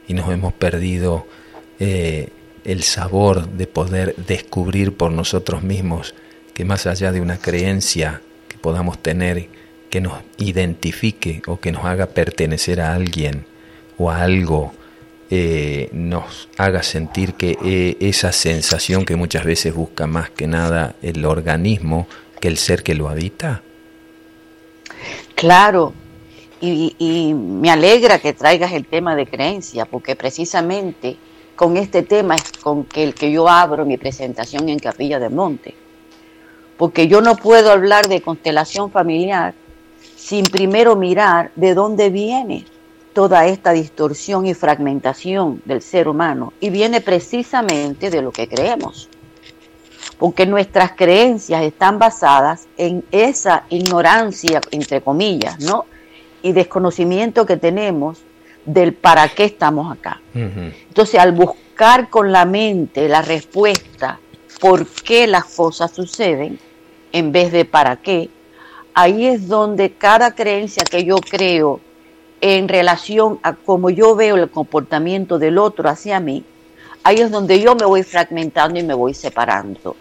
y 0.07 0.15
nos 0.15 0.31
hemos 0.31 0.53
perdido 0.53 1.27
eh, 1.81 2.29
el 2.69 2.83
sabor 2.83 3.49
de 3.49 3.67
poder 3.67 4.15
descubrir 4.17 4.95
por 4.95 5.11
nosotros 5.11 5.63
mismos 5.63 6.15
que 6.53 6.67
más 6.67 6.87
allá 6.87 7.13
de 7.13 7.23
una 7.23 7.39
creencia 7.39 8.21
que 8.47 8.59
podamos 8.59 8.99
tener 8.99 9.49
que 9.89 10.03
nos 10.03 10.13
identifique 10.37 11.41
o 11.47 11.59
que 11.59 11.73
nos 11.73 11.87
haga 11.87 12.09
pertenecer 12.09 12.83
a 12.83 12.93
alguien 12.93 13.47
o 13.97 14.11
a 14.11 14.21
algo, 14.21 14.75
eh, 15.31 15.89
nos 15.93 16.51
haga 16.59 16.83
sentir 16.83 17.33
que 17.35 17.57
eh, 17.65 17.97
esa 18.01 18.33
sensación 18.33 19.07
que 19.07 19.17
muchas 19.17 19.47
veces 19.47 19.75
busca 19.75 20.07
más 20.07 20.29
que 20.29 20.47
nada 20.47 20.95
el 21.01 21.25
organismo 21.25 22.07
que 22.39 22.49
el 22.49 22.59
ser 22.59 22.83
que 22.83 22.95
lo 22.95 23.09
habita? 23.09 23.63
Claro, 25.35 25.95
y, 26.61 26.95
y 26.99 27.33
me 27.33 27.71
alegra 27.71 28.19
que 28.19 28.35
traigas 28.35 28.73
el 28.73 28.85
tema 28.85 29.17
de 29.17 29.27
creencia, 29.27 29.87
porque 29.87 30.17
precisamente 30.17 31.17
con 31.59 31.77
este 31.77 32.05
tema 32.05 32.37
es 32.37 32.53
con 32.53 32.85
que 32.85 33.03
el 33.03 33.15
que 33.15 33.33
yo 33.33 33.49
abro 33.49 33.85
mi 33.85 33.97
presentación 33.97 34.69
en 34.69 34.79
Capilla 34.79 35.19
de 35.19 35.29
Monte. 35.29 35.75
Porque 36.77 37.09
yo 37.09 37.21
no 37.21 37.35
puedo 37.35 37.73
hablar 37.73 38.07
de 38.07 38.23
constelación 38.23 38.93
familiar 38.93 39.55
sin 40.15 40.45
primero 40.45 40.95
mirar 40.95 41.51
de 41.57 41.75
dónde 41.75 42.11
viene 42.11 42.65
toda 43.13 43.47
esta 43.47 43.73
distorsión 43.73 44.47
y 44.47 44.55
fragmentación 44.55 45.61
del 45.65 45.83
ser 45.83 46.07
humano. 46.07 46.53
Y 46.61 46.71
viene 46.71 47.01
precisamente 47.01 48.09
de 48.09 48.23
lo 48.23 48.31
que 48.31 48.47
creemos. 48.47 49.09
Porque 50.17 50.47
nuestras 50.47 50.93
creencias 50.93 51.63
están 51.65 51.99
basadas 51.99 52.69
en 52.77 53.05
esa 53.11 53.65
ignorancia, 53.69 54.61
entre 54.71 55.01
comillas, 55.01 55.59
¿no? 55.59 55.87
Y 56.41 56.53
desconocimiento 56.53 57.47
que 57.47 57.57
tenemos 57.57 58.23
del 58.69 58.93
para 58.93 59.29
qué 59.29 59.45
estamos 59.45 59.91
acá. 59.91 60.21
Entonces, 60.35 61.19
al 61.19 61.33
buscar 61.33 62.11
con 62.11 62.31
la 62.31 62.45
mente 62.45 63.09
la 63.09 63.23
respuesta 63.23 64.21
por 64.61 64.87
qué 64.87 65.27
las 65.27 65.45
cosas 65.47 65.91
suceden, 65.91 66.59
en 67.13 67.33
vez 67.33 67.51
de 67.51 67.65
para 67.65 67.97
qué, 67.97 68.29
ahí 68.93 69.27
es 69.27 69.49
donde 69.49 69.93
cada 69.93 70.35
creencia 70.35 70.85
que 70.85 71.05
yo 71.05 71.17
creo 71.17 71.81
en 72.41 72.69
relación 72.69 73.39
a 73.43 73.55
cómo 73.55 73.89
yo 73.89 74.15
veo 74.15 74.37
el 74.37 74.51
comportamiento 74.51 75.39
del 75.39 75.57
otro 75.57 75.89
hacia 75.89 76.21
mí, 76.21 76.45
ahí 77.05 77.17
es 77.17 77.31
donde 77.31 77.61
yo 77.61 77.75
me 77.75 77.87
voy 77.87 78.03
fragmentando 78.03 78.79
y 78.79 78.83
me 78.83 78.95
voy 78.95 79.15
separando. 79.15 79.97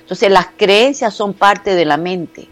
Entonces 0.00 0.30
las 0.30 0.48
creencias 0.56 1.14
son 1.14 1.32
parte 1.32 1.74
de 1.74 1.86
la 1.86 1.96
mente 1.96 2.46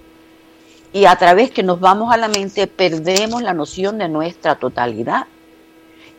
y 0.92 1.04
a 1.04 1.14
través 1.16 1.50
que 1.50 1.62
nos 1.62 1.80
vamos 1.80 2.12
a 2.12 2.16
la 2.16 2.28
mente 2.28 2.66
perdemos 2.66 3.42
la 3.42 3.52
noción 3.52 3.98
de 3.98 4.08
nuestra 4.08 4.56
totalidad. 4.56 5.26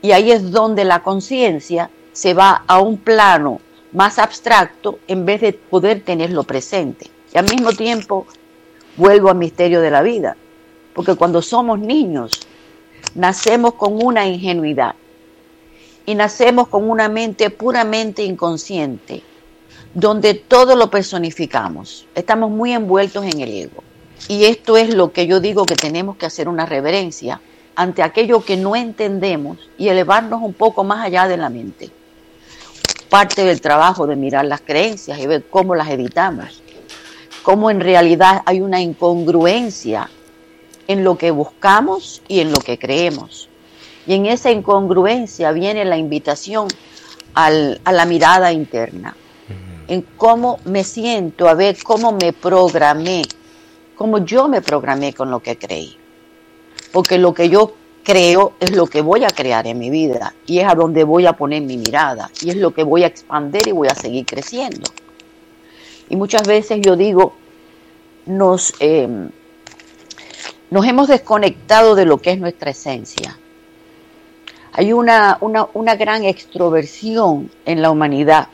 Y 0.02 0.12
ahí 0.12 0.32
es 0.32 0.52
donde 0.52 0.84
la 0.84 1.04
conciencia 1.04 1.90
se 2.14 2.34
va 2.34 2.64
a 2.68 2.82
un 2.82 2.98
plano 2.98 3.62
más 3.92 4.20
abstracto 4.20 5.00
en 5.08 5.26
vez 5.26 5.42
de 5.42 5.54
poder 5.54 6.02
tenerlo 6.02 6.44
presente. 6.44 7.10
Y 7.34 7.38
al 7.38 7.50
mismo 7.50 7.72
tiempo 7.72 8.26
vuelvo 8.98 9.30
al 9.30 9.38
misterio 9.38 9.82
de 9.82 9.92
la 9.92 10.02
vida, 10.02 10.36
porque 10.94 11.16
cuando 11.16 11.42
somos 11.42 11.80
niños 11.80 12.32
nacemos 13.16 13.74
con 13.76 14.04
una 14.04 14.28
ingenuidad 14.28 14.96
y 16.06 16.16
nacemos 16.16 16.68
con 16.68 16.90
una 16.90 17.10
mente 17.10 17.50
puramente 17.50 18.24
inconsciente, 18.24 19.24
donde 19.94 20.34
todo 20.34 20.76
lo 20.76 20.90
personificamos. 20.90 22.08
Estamos 22.16 22.50
muy 22.50 22.74
envueltos 22.74 23.26
en 23.26 23.40
el 23.40 23.52
ego. 23.52 23.84
Y 24.28 24.46
esto 24.46 24.78
es 24.78 24.94
lo 24.94 25.12
que 25.12 25.28
yo 25.28 25.40
digo 25.40 25.66
que 25.66 25.76
tenemos 25.76 26.18
que 26.18 26.26
hacer 26.26 26.48
una 26.48 26.66
reverencia 26.66 27.42
ante 27.82 28.04
aquello 28.04 28.46
que 28.46 28.58
no 28.58 28.76
entendemos 28.76 29.58
y 29.76 29.90
elevarnos 29.90 30.44
un 30.44 30.54
poco 30.54 30.84
más 30.84 31.04
allá 31.04 31.28
de 31.28 31.36
la 31.36 31.50
mente. 31.50 31.90
Parte 33.10 33.44
del 33.44 33.60
trabajo 33.60 34.06
de 34.06 34.16
mirar 34.16 34.46
las 34.46 34.62
creencias 34.62 35.18
y 35.18 35.26
ver 35.26 35.46
cómo 35.50 35.74
las 35.74 35.90
editamos, 35.90 36.62
cómo 37.42 37.72
en 37.72 37.80
realidad 37.80 38.44
hay 38.46 38.62
una 38.62 38.80
incongruencia 38.80 40.12
en 40.88 41.04
lo 41.04 41.18
que 41.18 41.32
buscamos 41.32 42.22
y 42.28 42.42
en 42.42 42.52
lo 42.52 42.60
que 42.60 42.78
creemos. 42.78 43.50
Y 44.06 44.14
en 44.14 44.28
esa 44.28 44.52
incongruencia 44.52 45.52
viene 45.52 45.84
la 45.84 45.98
invitación 45.98 46.68
a 47.34 47.50
la 47.50 48.06
mirada 48.06 48.52
interna, 48.52 49.16
en 49.88 50.04
cómo 50.18 50.60
me 50.66 50.84
siento, 50.84 51.50
a 51.50 51.56
ver 51.56 51.82
cómo 51.82 52.12
me 52.12 52.32
programé, 52.32 53.24
cómo 53.96 54.20
yo 54.20 54.48
me 54.48 54.62
programé 54.62 55.14
con 55.14 55.32
lo 55.32 55.40
que 55.40 55.58
creí 55.58 55.98
porque 56.92 57.18
lo 57.18 57.34
que 57.34 57.50
yo 57.50 57.74
creo 58.04 58.54
es 58.60 58.72
lo 58.72 58.88
que 58.88 59.02
voy 59.02 59.24
a 59.24 59.30
crear 59.30 59.68
en 59.68 59.80
mi 59.80 59.90
vida 59.90 60.34
y 60.46 60.60
es 60.60 60.68
a 60.68 60.76
donde 60.76 61.04
voy 61.04 61.26
a 61.26 61.34
poner 61.34 61.62
mi 61.62 61.78
mirada 61.78 62.32
y 62.42 62.50
es 62.50 62.56
lo 62.56 62.74
que 62.74 62.84
voy 62.84 63.04
a 63.04 63.08
expandir 63.08 63.68
y 63.68 63.72
voy 63.72 63.88
a 63.88 63.96
seguir 63.96 64.26
creciendo. 64.26 64.90
Y 66.10 66.16
muchas 66.16 66.46
veces 66.48 66.80
yo 66.82 66.96
digo, 66.96 67.34
nos, 68.26 68.74
em, 68.80 69.30
nos 70.70 70.86
hemos 70.86 71.08
desconectado 71.08 71.96
de 71.96 72.06
lo 72.06 72.18
que 72.18 72.32
es 72.32 72.40
nuestra 72.40 72.72
esencia. 72.72 73.38
Hay 74.74 74.94
una, 74.94 75.38
una, 75.42 75.68
una 75.74 75.96
gran 75.96 76.24
extroversión 76.24 77.52
en 77.66 77.82
la 77.82 77.92
humanidad 77.92 78.48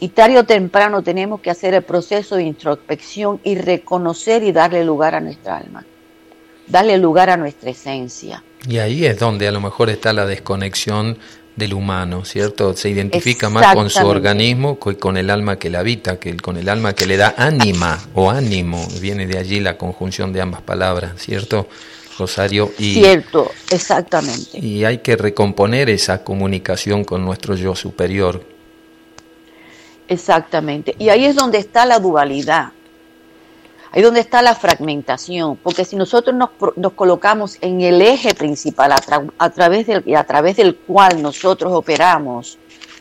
y 0.00 0.08
tarde 0.08 0.38
o 0.38 0.44
temprano 0.44 1.02
tenemos 1.02 1.40
que 1.40 1.50
hacer 1.50 1.74
el 1.74 1.82
proceso 1.82 2.36
de 2.36 2.44
introspección 2.44 3.40
y 3.44 3.54
reconocer 3.56 4.42
y 4.42 4.52
darle 4.52 4.84
lugar 4.84 5.14
a 5.14 5.20
nuestra 5.20 5.56
alma 5.56 5.84
darle 6.70 6.98
lugar 6.98 7.30
a 7.30 7.36
nuestra 7.36 7.70
esencia. 7.70 8.42
Y 8.68 8.78
ahí 8.78 9.04
es 9.04 9.18
donde 9.18 9.48
a 9.48 9.52
lo 9.52 9.60
mejor 9.60 9.90
está 9.90 10.12
la 10.12 10.26
desconexión 10.26 11.18
del 11.56 11.74
humano, 11.74 12.24
¿cierto? 12.24 12.74
Se 12.74 12.88
identifica 12.88 13.48
más 13.50 13.74
con 13.74 13.90
su 13.90 14.06
organismo 14.06 14.78
que 14.78 14.96
con 14.96 15.16
el 15.16 15.30
alma 15.30 15.58
que 15.58 15.70
la 15.70 15.80
habita, 15.80 16.18
que 16.18 16.36
con 16.36 16.56
el 16.56 16.68
alma 16.68 16.94
que 16.94 17.06
le 17.06 17.16
da 17.16 17.34
ánima 17.36 18.00
o 18.14 18.30
ánimo. 18.30 18.86
Viene 19.00 19.26
de 19.26 19.38
allí 19.38 19.60
la 19.60 19.76
conjunción 19.76 20.32
de 20.32 20.40
ambas 20.40 20.62
palabras, 20.62 21.12
¿cierto? 21.18 21.68
Rosario. 22.18 22.72
Y, 22.78 22.94
Cierto, 22.94 23.50
exactamente. 23.70 24.58
Y 24.58 24.84
hay 24.84 24.98
que 24.98 25.16
recomponer 25.16 25.90
esa 25.90 26.22
comunicación 26.22 27.04
con 27.04 27.24
nuestro 27.24 27.56
yo 27.56 27.74
superior. 27.74 28.44
Exactamente. 30.08 30.94
Y 30.98 31.08
ahí 31.08 31.24
es 31.24 31.36
donde 31.36 31.58
está 31.58 31.86
la 31.86 31.98
dualidad. 31.98 32.72
Ahí 33.92 34.02
donde 34.02 34.20
está 34.20 34.40
la 34.40 34.54
fragmentación, 34.54 35.56
porque 35.56 35.84
si 35.84 35.96
nosotros 35.96 36.36
nos, 36.36 36.50
nos 36.76 36.92
colocamos 36.92 37.58
en 37.60 37.80
el 37.80 38.00
eje 38.00 38.34
principal 38.34 38.92
a, 38.92 39.50
través 39.50 39.86
del, 39.88 40.16
a 40.16 40.24
través 40.24 40.56
del 40.56 40.76
cual 40.76 41.20
nosotros 41.20 41.72
operamos 41.72 42.58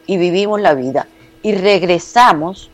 y 0.08 0.18
vivimos 0.18 0.60
la 0.60 0.74
vida 0.74 1.08
y 1.44 1.54
regresamos, 1.54 2.72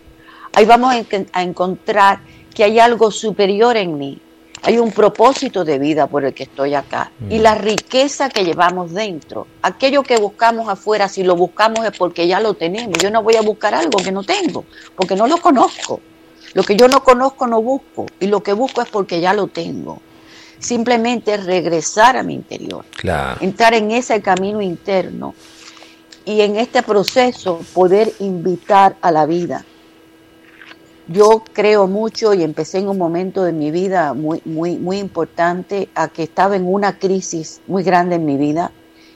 ahí 0.53 0.65
vamos 0.65 0.95
a, 1.33 1.41
encontrar 1.41 2.19
que 2.53 2.63
hay 2.63 2.79
algo 2.79 3.11
superior 3.11 3.75
en 3.75 3.97
mí, 3.97 4.21
hay 4.63 4.77
un 4.77 4.93
propósito 4.93 5.65
de 5.65 5.77
vida 5.77 6.07
por 6.07 6.23
el 6.23 6.33
que 6.33 6.43
estoy 6.43 6.73
acá 6.73 7.11
y 7.29 7.39
la 7.39 7.55
riqueza 7.55 8.29
que 8.29 8.45
llevamos 8.45 8.93
dentro. 8.93 9.45
Aquello 9.61 10.03
que 10.03 10.17
buscamos 10.17 10.69
afuera, 10.69 11.09
si 11.09 11.23
lo 11.23 11.35
buscamos 11.35 11.85
es 11.85 11.95
porque 11.95 12.25
ya 12.27 12.39
lo 12.39 12.53
tenemos. 12.53 12.97
Yo 12.99 13.11
no 13.11 13.21
voy 13.21 13.35
a 13.35 13.41
buscar 13.41 13.75
algo 13.75 14.01
que 14.01 14.13
no 14.13 14.23
tengo, 14.23 14.63
porque 14.95 15.17
no 15.17 15.27
lo 15.27 15.37
conozco. 15.37 15.99
Lo 16.55 16.63
que 16.63 16.77
yo 16.77 16.87
no 16.87 17.03
conozco 17.03 17.47
no 17.47 17.61
busco 17.61 18.05
y 18.17 18.27
lo 18.27 18.41
que 18.41 18.53
busco 18.53 18.81
es 18.81 18.87
porque 18.87 19.19
ya 19.19 19.33
lo 19.33 19.47
tengo. 19.47 19.99
Simplemente 20.57 21.35
regresar 21.35 22.15
a 22.15 22.23
mi 22.23 22.33
interior, 22.33 22.85
entrar 23.41 23.73
en 23.73 23.91
ese 23.91 24.21
camino 24.21 24.61
interno 24.61 25.35
y 26.23 26.39
en 26.39 26.55
este 26.55 26.81
proceso 26.81 27.59
poder 27.73 28.13
invitar 28.19 28.95
a 29.01 29.11
la 29.11 29.25
vida. 29.25 29.65
Yo 31.09 31.43
creo 31.51 31.87
mucho 31.87 32.33
y 32.33 32.41
empecé 32.41 32.77
en 32.77 32.87
un 32.87 32.97
momento 32.97 33.43
de 33.43 33.51
mi 33.51 33.69
vida 33.69 34.13
muy, 34.13 34.41
muy, 34.45 34.77
muy 34.77 34.99
importante 34.99 35.89
a 35.93 36.07
que 36.07 36.23
estaba 36.23 36.55
en 36.55 36.65
una 36.65 36.97
crisis 36.99 37.59
muy 37.67 37.83
grande 37.83 38.15
en 38.15 38.25
mi 38.25 38.37
vida 38.37 38.71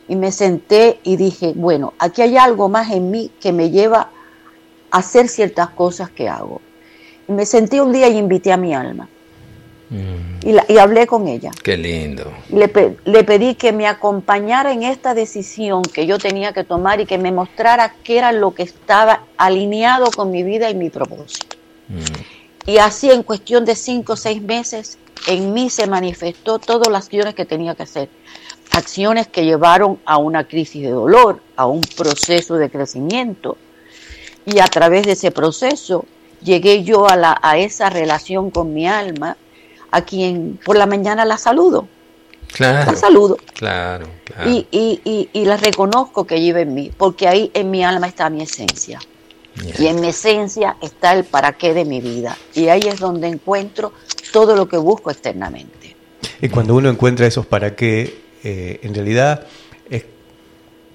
y 0.10 0.18
me 0.18 0.34
senté 0.34 1.00
y 1.04 1.16
dije, 1.16 1.54
bueno, 1.56 1.94
aquí 2.00 2.22
hay 2.22 2.36
algo 2.36 2.68
más 2.68 2.92
en 2.92 3.10
mí 3.10 3.32
que 3.40 3.54
me 3.54 3.70
lleva 3.70 4.10
hacer 4.92 5.30
ciertas 5.30 5.70
cosas 5.70 6.10
que 6.10 6.28
hago. 6.28 6.60
Me 7.30 7.46
sentí 7.46 7.80
un 7.80 7.94
día 7.94 8.10
y 8.10 8.18
invité 8.18 8.52
a 8.52 8.58
mi 8.58 8.74
alma. 8.74 9.08
Mm. 9.90 10.48
Y, 10.70 10.78
hablé 10.78 11.08
con 11.08 11.28
ella. 11.28 11.52
Qué 11.64 11.76
lindo. 11.76 12.32
Le, 12.50 12.72
le, 13.06 13.24
pedí 13.24 13.56
que 13.56 13.72
me 13.72 13.88
acompañara 13.88 14.72
en 14.72 14.84
esta 14.84 15.16
decisión 15.16 15.82
que 15.82 16.06
yo 16.06 16.20
tenía 16.20 16.54
que 16.54 16.64
tomar 16.64 17.00
y 17.00 17.06
que 17.06 17.18
me 17.18 17.32
mostrara 17.32 17.96
qué 18.04 18.20
era 18.20 18.32
lo 18.32 18.54
que 18.54 18.64
estaba 18.64 19.24
alineado 19.38 20.12
con 20.12 20.30
mi 20.30 20.44
vida 20.44 20.70
y 20.70 20.76
mi 20.76 20.90
propósito. 20.90 21.58
Mm. 21.88 22.70
Y 22.70 22.78
así 22.78 23.10
en 23.10 23.24
cuestión 23.24 23.66
de 23.66 23.76
cinco 23.76 24.14
o 24.14 24.16
seis 24.16 24.42
meses, 24.42 25.00
en 25.28 25.54
mí 25.54 25.70
se 25.70 25.88
manifestó 25.88 26.60
todas 26.60 26.88
las 26.90 27.06
acciones 27.06 27.34
que 27.34 27.46
tenía 27.46 27.74
que 27.74 27.84
hacer. 27.84 28.10
Acciones 28.72 29.28
que 29.28 29.44
llevaron 29.44 30.00
a 30.06 30.18
una 30.18 30.44
crisis 30.44 30.84
de 30.84 30.92
dolor, 30.92 31.42
a 31.56 31.66
un 31.66 31.82
proceso 31.82 32.56
de 32.56 32.70
crecimiento, 32.70 33.58
y 34.46 34.60
a 34.60 34.66
través 34.66 35.04
de 35.04 35.14
ese 35.14 35.32
proceso 35.32 36.06
llegué 36.42 36.84
yo 36.84 37.10
a, 37.10 37.16
la, 37.16 37.40
a 37.42 37.58
esa 37.58 37.90
relación 37.90 38.52
con 38.52 38.74
mi 38.74 38.88
alma, 38.88 39.38
a 39.92 40.02
quien 40.02 40.60
por 40.64 40.78
la 40.78 40.86
mañana 40.86 41.26
la 41.26 41.38
saludo. 41.38 41.88
Claro. 42.52 42.92
La 42.92 42.98
saludo. 42.98 43.38
Claro, 43.54 44.08
claro. 44.24 44.50
Y, 44.50 44.68
y, 44.72 45.30
y, 45.32 45.46
la 45.46 45.58
reconozco 45.58 46.26
que 46.26 46.36
vive 46.36 46.62
en 46.62 46.74
mí, 46.74 46.92
porque 46.98 47.28
ahí 47.28 47.52
en 47.54 47.70
mi 47.70 47.84
alma 47.84 48.08
está 48.08 48.30
mi 48.30 48.42
esencia. 48.42 49.00
Y 49.78 49.88
en 49.88 50.00
mi 50.00 50.08
esencia 50.08 50.78
está 50.82 51.14
el 51.14 51.26
para 51.26 51.54
qué 51.54 51.74
de 51.74 51.84
mi 51.84 52.00
vida. 52.00 52.38
Y 52.56 52.70
ahí 52.70 52.82
es 52.86 53.00
donde 53.00 53.28
encuentro 53.28 53.92
todo 54.32 54.56
lo 54.56 54.70
que 54.70 54.78
busco 54.78 55.12
externamente. 55.12 55.96
Y 56.42 56.50
cuando 56.50 56.76
uno 56.76 56.90
encuentra 56.90 57.28
esos 57.28 57.46
para 57.46 57.76
qué, 57.76 58.22
eh, 58.44 58.80
en 58.84 58.96
realidad 58.96 59.46
es 59.90 60.06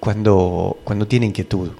cuando, 0.00 0.78
cuando 0.82 1.06
tiene 1.06 1.26
inquietud 1.26 1.70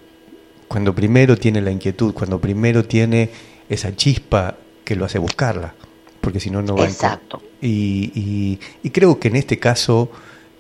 cuando 0.75 0.93
primero 0.93 1.37
tiene 1.37 1.61
la 1.61 1.71
inquietud, 1.71 2.13
cuando 2.13 2.41
primero 2.41 2.85
tiene 2.85 3.31
esa 3.69 3.95
chispa 3.97 4.57
que 4.85 4.97
lo 4.97 5.05
hace 5.05 5.19
buscarla, 5.19 5.75
porque 6.21 6.41
si 6.41 6.51
no, 6.51 6.63
no 6.63 6.77
va 6.77 6.85
Exacto. 6.85 7.43
Y, 7.61 8.59
y, 8.83 8.91
creo 8.91 9.19
que 9.19 9.29
en 9.29 9.37
este 9.37 9.59
caso 9.59 10.11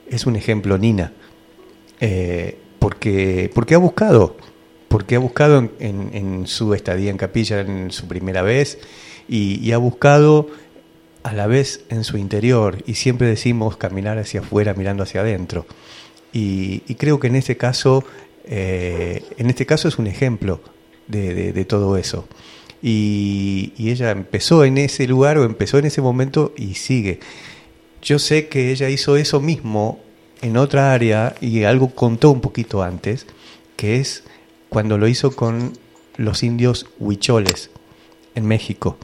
es 0.08 0.26
un 0.26 0.36
ejemplo 0.36 0.78
Nina, 0.78 1.12
eh, 2.00 2.58
porque, 2.78 3.50
porque 3.54 3.74
ha 3.74 3.78
buscado, 3.78 4.36
porque 4.88 5.16
ha 5.16 5.18
buscado 5.18 5.70
en, 5.78 6.46
su 6.46 6.72
estadía 6.72 7.10
en 7.10 7.18
capilla 7.18 7.60
en 7.60 7.90
su 7.90 8.08
primera 8.08 8.42
vez 8.42 8.78
y, 9.28 9.72
ha 9.72 9.78
buscado 9.78 10.48
a 11.22 11.32
la 11.32 11.46
vez 11.46 11.84
en 11.90 12.04
su 12.04 12.16
interior 12.16 12.82
y 12.86 12.94
siempre 12.94 13.26
decimos 13.26 13.76
caminar 13.76 14.18
hacia 14.18 14.40
afuera 14.40 14.74
mirando 14.74 15.02
hacia 15.02 15.20
adentro. 15.20 15.66
Y, 16.32 16.82
y 16.86 16.94
creo 16.96 17.20
que 17.20 17.28
en 17.28 17.36
este 17.36 17.56
caso 17.56 18.04
eh, 18.46 19.24
en 19.38 19.48
este 19.48 19.64
caso 19.64 19.88
es 19.88 19.98
un 19.98 20.06
ejemplo 20.06 20.60
de, 21.06 21.64
todo 21.64 21.96
eso. 21.96 22.26
Y, 22.86 23.72
ella 23.78 24.10
empezó 24.10 24.62
en 24.62 24.76
ese 24.76 25.08
lugar 25.08 25.38
o 25.38 25.44
empezó 25.44 25.78
en 25.78 25.86
ese 25.86 26.02
momento 26.02 26.52
y 26.54 26.74
sigue. 26.74 27.18
Yo 28.02 28.18
sé 28.18 28.48
que 28.48 28.70
ella 28.70 28.90
hizo 28.90 29.16
eso 29.16 29.40
mismo 29.40 30.00
en 30.42 30.58
otra 30.58 30.92
área 30.92 31.34
y 31.40 31.62
algo 31.62 31.94
contó 31.94 32.30
un 32.30 32.42
poquito 32.42 32.82
antes, 32.82 33.26
que 33.76 34.00
es 34.00 34.24
cuando 34.68 34.98
lo 34.98 35.08
hizo 35.08 35.34
con 35.34 35.72
los 36.18 36.42
indios 36.42 36.86
huicholes 36.98 37.70
en 38.34 38.44
México. 38.44 38.98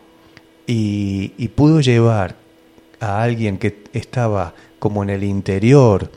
Y, 0.66 1.32
y 1.38 1.48
pudo 1.48 1.80
llevar 1.80 2.36
a 3.00 3.22
alguien 3.22 3.56
que 3.56 3.82
estaba 3.94 4.54
como 4.78 5.02
en 5.02 5.08
el 5.08 5.24
interior, 5.24 6.10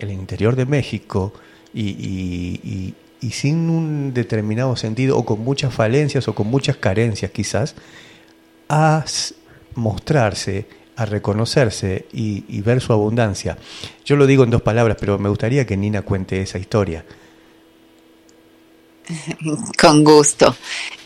el 0.00 0.10
interior 0.10 0.56
de 0.56 0.66
México, 0.66 1.32
y, 1.72 2.94
sin 3.20 3.70
un 3.70 4.14
determinado 4.14 4.76
sentido 4.76 5.16
o 5.16 5.24
con 5.24 5.40
muchas 5.40 5.74
falencias 5.74 6.28
o 6.28 6.34
con 6.34 6.46
muchas 6.48 6.76
carencias 6.76 7.30
quizás, 7.30 7.74
a 8.68 9.04
mostrarse, 9.74 10.66
a 10.96 11.04
reconocerse 11.04 12.06
y, 12.12 12.60
ver 12.62 12.80
su 12.80 12.92
abundancia. 12.92 13.58
Yo 14.04 14.16
lo 14.16 14.26
digo 14.26 14.44
en 14.44 14.50
dos 14.50 14.62
palabras, 14.62 14.96
pero 14.98 15.18
me 15.18 15.28
gustaría 15.28 15.66
que 15.66 15.76
Nina 15.76 16.02
cuente 16.02 16.40
esa 16.40 16.58
historia. 16.58 17.04
Con 19.78 20.02
gusto. 20.02 20.56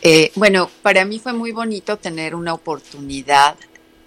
Eh, 0.00 0.32
bueno, 0.36 0.70
para 0.82 1.04
mí 1.04 1.18
fue 1.18 1.32
muy 1.32 1.52
bonito 1.52 1.96
tener 1.98 2.34
una 2.34 2.54
oportunidad 2.54 3.56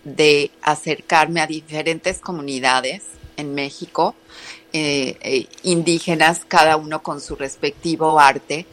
de 0.04 0.51
acercarme 0.62 1.41
a 1.41 1.47
diferentes 1.47 2.20
comunidades 2.20 3.04
en 3.38 3.54
México 3.54 4.16
eh, 4.74 5.17
eh, 5.21 5.47
indígenas, 5.63 6.45
cada 6.47 6.78
uno 6.78 7.03
con 7.03 7.21
su 7.21 7.36
respectivo 7.36 8.19
arte, 8.19 8.65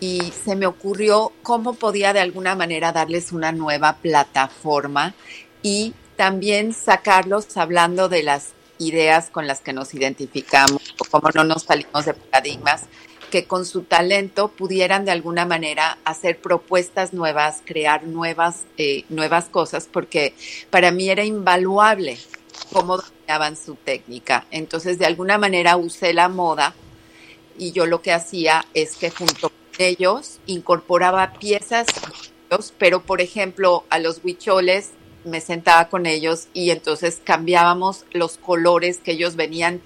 y 0.00 0.32
se 0.44 0.56
me 0.56 0.66
ocurrió 0.66 1.32
cómo 1.42 1.74
podía 1.74 2.12
de 2.12 2.20
alguna 2.20 2.54
manera 2.54 2.92
darles 2.92 3.32
una 3.32 3.52
nueva 3.52 3.94
plataforma 3.94 5.14
y 5.62 5.94
también 6.16 6.72
sacarlos 6.72 7.56
hablando 7.56 8.08
de 8.08 8.22
las 8.22 8.52
ideas 8.78 9.30
con 9.30 9.46
las 9.46 9.60
que 9.60 9.72
nos 9.72 9.94
identificamos, 9.94 10.94
o 10.98 11.04
cómo 11.04 11.30
no 11.34 11.44
nos 11.44 11.62
salimos 11.62 12.04
de 12.04 12.14
paradigmas, 12.14 12.82
que 13.30 13.44
con 13.44 13.64
su 13.64 13.82
talento 13.82 14.48
pudieran 14.48 15.04
de 15.04 15.12
alguna 15.12 15.46
manera 15.46 15.98
hacer 16.04 16.38
propuestas 16.38 17.12
nuevas, 17.12 17.62
crear 17.64 18.04
nuevas, 18.04 18.64
eh, 18.76 19.04
nuevas 19.08 19.46
cosas, 19.46 19.88
porque 19.90 20.34
para 20.70 20.90
mí 20.90 21.08
era 21.08 21.24
invaluable 21.24 22.18
cómo 22.72 22.98
dominaban 22.98 23.56
su 23.56 23.74
técnica. 23.74 24.46
Entonces, 24.50 24.98
de 24.98 25.06
alguna 25.06 25.38
manera 25.38 25.76
usé 25.76 26.12
la 26.12 26.28
moda 26.28 26.74
y 27.58 27.72
yo 27.72 27.86
lo 27.86 28.02
que 28.02 28.12
hacía 28.12 28.64
es 28.74 28.96
que 28.96 29.10
junto 29.10 29.50
con 29.50 29.58
ellos 29.78 30.38
incorporaba 30.46 31.32
piezas, 31.34 31.86
pero 32.78 33.02
por 33.02 33.20
ejemplo, 33.20 33.84
a 33.90 33.98
los 33.98 34.20
huicholes 34.22 34.90
me 35.24 35.40
sentaba 35.40 35.88
con 35.88 36.06
ellos 36.06 36.48
y 36.52 36.70
entonces 36.70 37.20
cambiábamos 37.22 38.04
los 38.12 38.36
colores 38.36 38.98
que 38.98 39.12
ellos 39.12 39.36
venían 39.36 39.80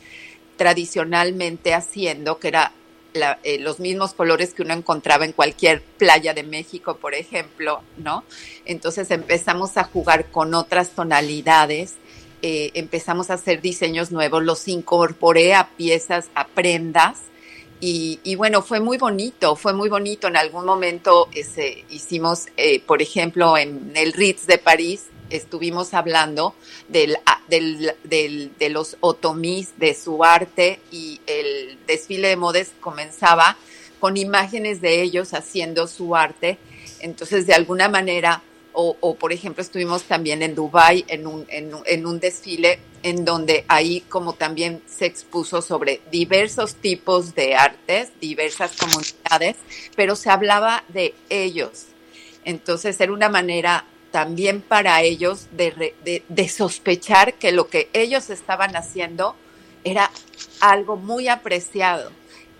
tradicionalmente 0.56 1.72
haciendo, 1.72 2.38
que 2.38 2.48
era 2.48 2.72
eh, 3.14 3.58
los 3.58 3.80
mismos 3.80 4.12
colores 4.12 4.54
que 4.54 4.62
uno 4.62 4.74
encontraba 4.74 5.24
en 5.24 5.32
cualquier 5.32 5.82
playa 5.82 6.34
de 6.34 6.42
México, 6.42 6.96
por 6.98 7.14
ejemplo, 7.14 7.82
¿no? 7.96 8.24
Entonces 8.66 9.10
empezamos 9.10 9.76
a 9.78 9.84
jugar 9.84 10.30
con 10.30 10.54
otras 10.54 10.90
tonalidades 10.90 11.94
eh, 12.43 12.70
empezamos 12.74 13.30
a 13.30 13.34
hacer 13.34 13.61
diseños 13.61 14.11
nuevos, 14.11 14.43
los 14.43 14.66
incorporé 14.68 15.55
a 15.55 15.68
piezas, 15.68 16.28
a 16.34 16.47
prendas. 16.47 17.18
Y, 17.82 18.34
bueno, 18.34 18.61
fue 18.61 18.78
muy 18.78 18.99
bonito, 18.99 19.57
fue 19.57 19.72
muy 19.72 19.88
bonito. 19.88 20.28
En 20.28 20.36
algún 20.36 20.66
momento 20.66 21.28
ese, 21.32 21.86
hicimos, 21.88 22.49
eh, 22.59 22.80
por 22.80 23.01
ejemplo, 23.01 23.57
en 23.57 23.93
el 23.95 24.12
Ritz 24.12 24.47
de 24.47 24.59
París, 24.59 25.07
estuvimos 25.30 25.95
hablando 25.95 26.55
del, 26.88 27.16
ah, 27.24 27.41
del, 27.49 27.95
del, 28.05 28.53
de 28.59 28.68
los 28.68 28.99
otomís, 29.01 29.78
de 29.78 29.95
su 29.95 30.22
arte 30.24 30.80
y 30.91 31.20
el 31.26 31.78
desfile 31.86 32.28
de 32.28 32.36
modas 32.36 32.72
comenzaba 32.80 33.57
con 33.99 34.16
imágenes 34.16 34.80
de 34.80 35.01
ellos 35.03 35.32
haciendo 35.32 35.86
su 35.86 36.16
arte. 36.16 36.59
Entonces, 37.01 37.47
de 37.47 37.55
alguna 37.55 37.88
manera, 37.88 38.43
o, 38.72 39.14
por 39.16 39.32
ejemplo, 39.32 39.62
estuvimos 39.62 40.04
también 40.04 40.42
en 40.42 40.54
Dubái 40.54 41.04
en 41.08 41.26
un, 41.26 41.46
en, 41.48 42.06
un 42.06 42.20
desfile 42.20 42.78
en 43.02 43.24
donde 43.24 43.64
ahí 43.68 44.02
como 44.02 44.34
también 44.34 44.82
se 44.86 45.06
expuso 45.06 45.62
sobre 45.62 46.00
diversos 46.10 46.74
tipos 46.76 47.34
de 47.34 47.54
artes, 47.54 48.10
diversas 48.20 48.76
comunidades, 48.76 49.56
pero 49.96 50.16
se 50.16 50.30
hablaba 50.30 50.84
de 50.88 51.14
ellos. 51.28 51.86
Entonces 52.44 53.00
era 53.00 53.12
una 53.12 53.28
manera 53.28 53.84
también 54.10 54.60
para 54.60 55.02
ellos 55.02 55.48
de, 55.52 55.94
de, 56.04 56.22
de 56.28 56.48
sospechar 56.48 57.34
que 57.34 57.52
lo 57.52 57.68
que 57.68 57.88
ellos 57.92 58.30
estaban 58.30 58.76
haciendo 58.76 59.36
era 59.84 60.10
algo 60.60 60.96
muy 60.96 61.28
apreciado 61.28 62.10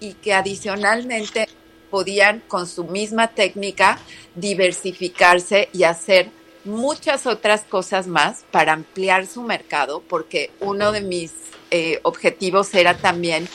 y 0.01 0.15
que 0.15 0.33
adicionalmente 0.33 1.49
podían 1.91 2.43
con 2.49 2.67
su 2.67 2.85
misma 2.85 3.29
técnica 3.29 3.99
diversificarse 4.35 5.69
y 5.73 5.85
hacer 5.85 6.31
muchas 6.65 7.27
otras 7.27 7.63
cosas 7.63 8.07
más 8.07 8.45
para 8.51 8.73
ampliar 8.73 9.27
su 9.27 9.43
mercado, 9.43 10.03
porque 10.09 10.51
uno 10.61 10.93
de 10.93 11.01
mis 11.01 11.33
eh, 11.71 12.01
objetivos 12.03 12.75
era 12.75 12.97
también 12.97 13.49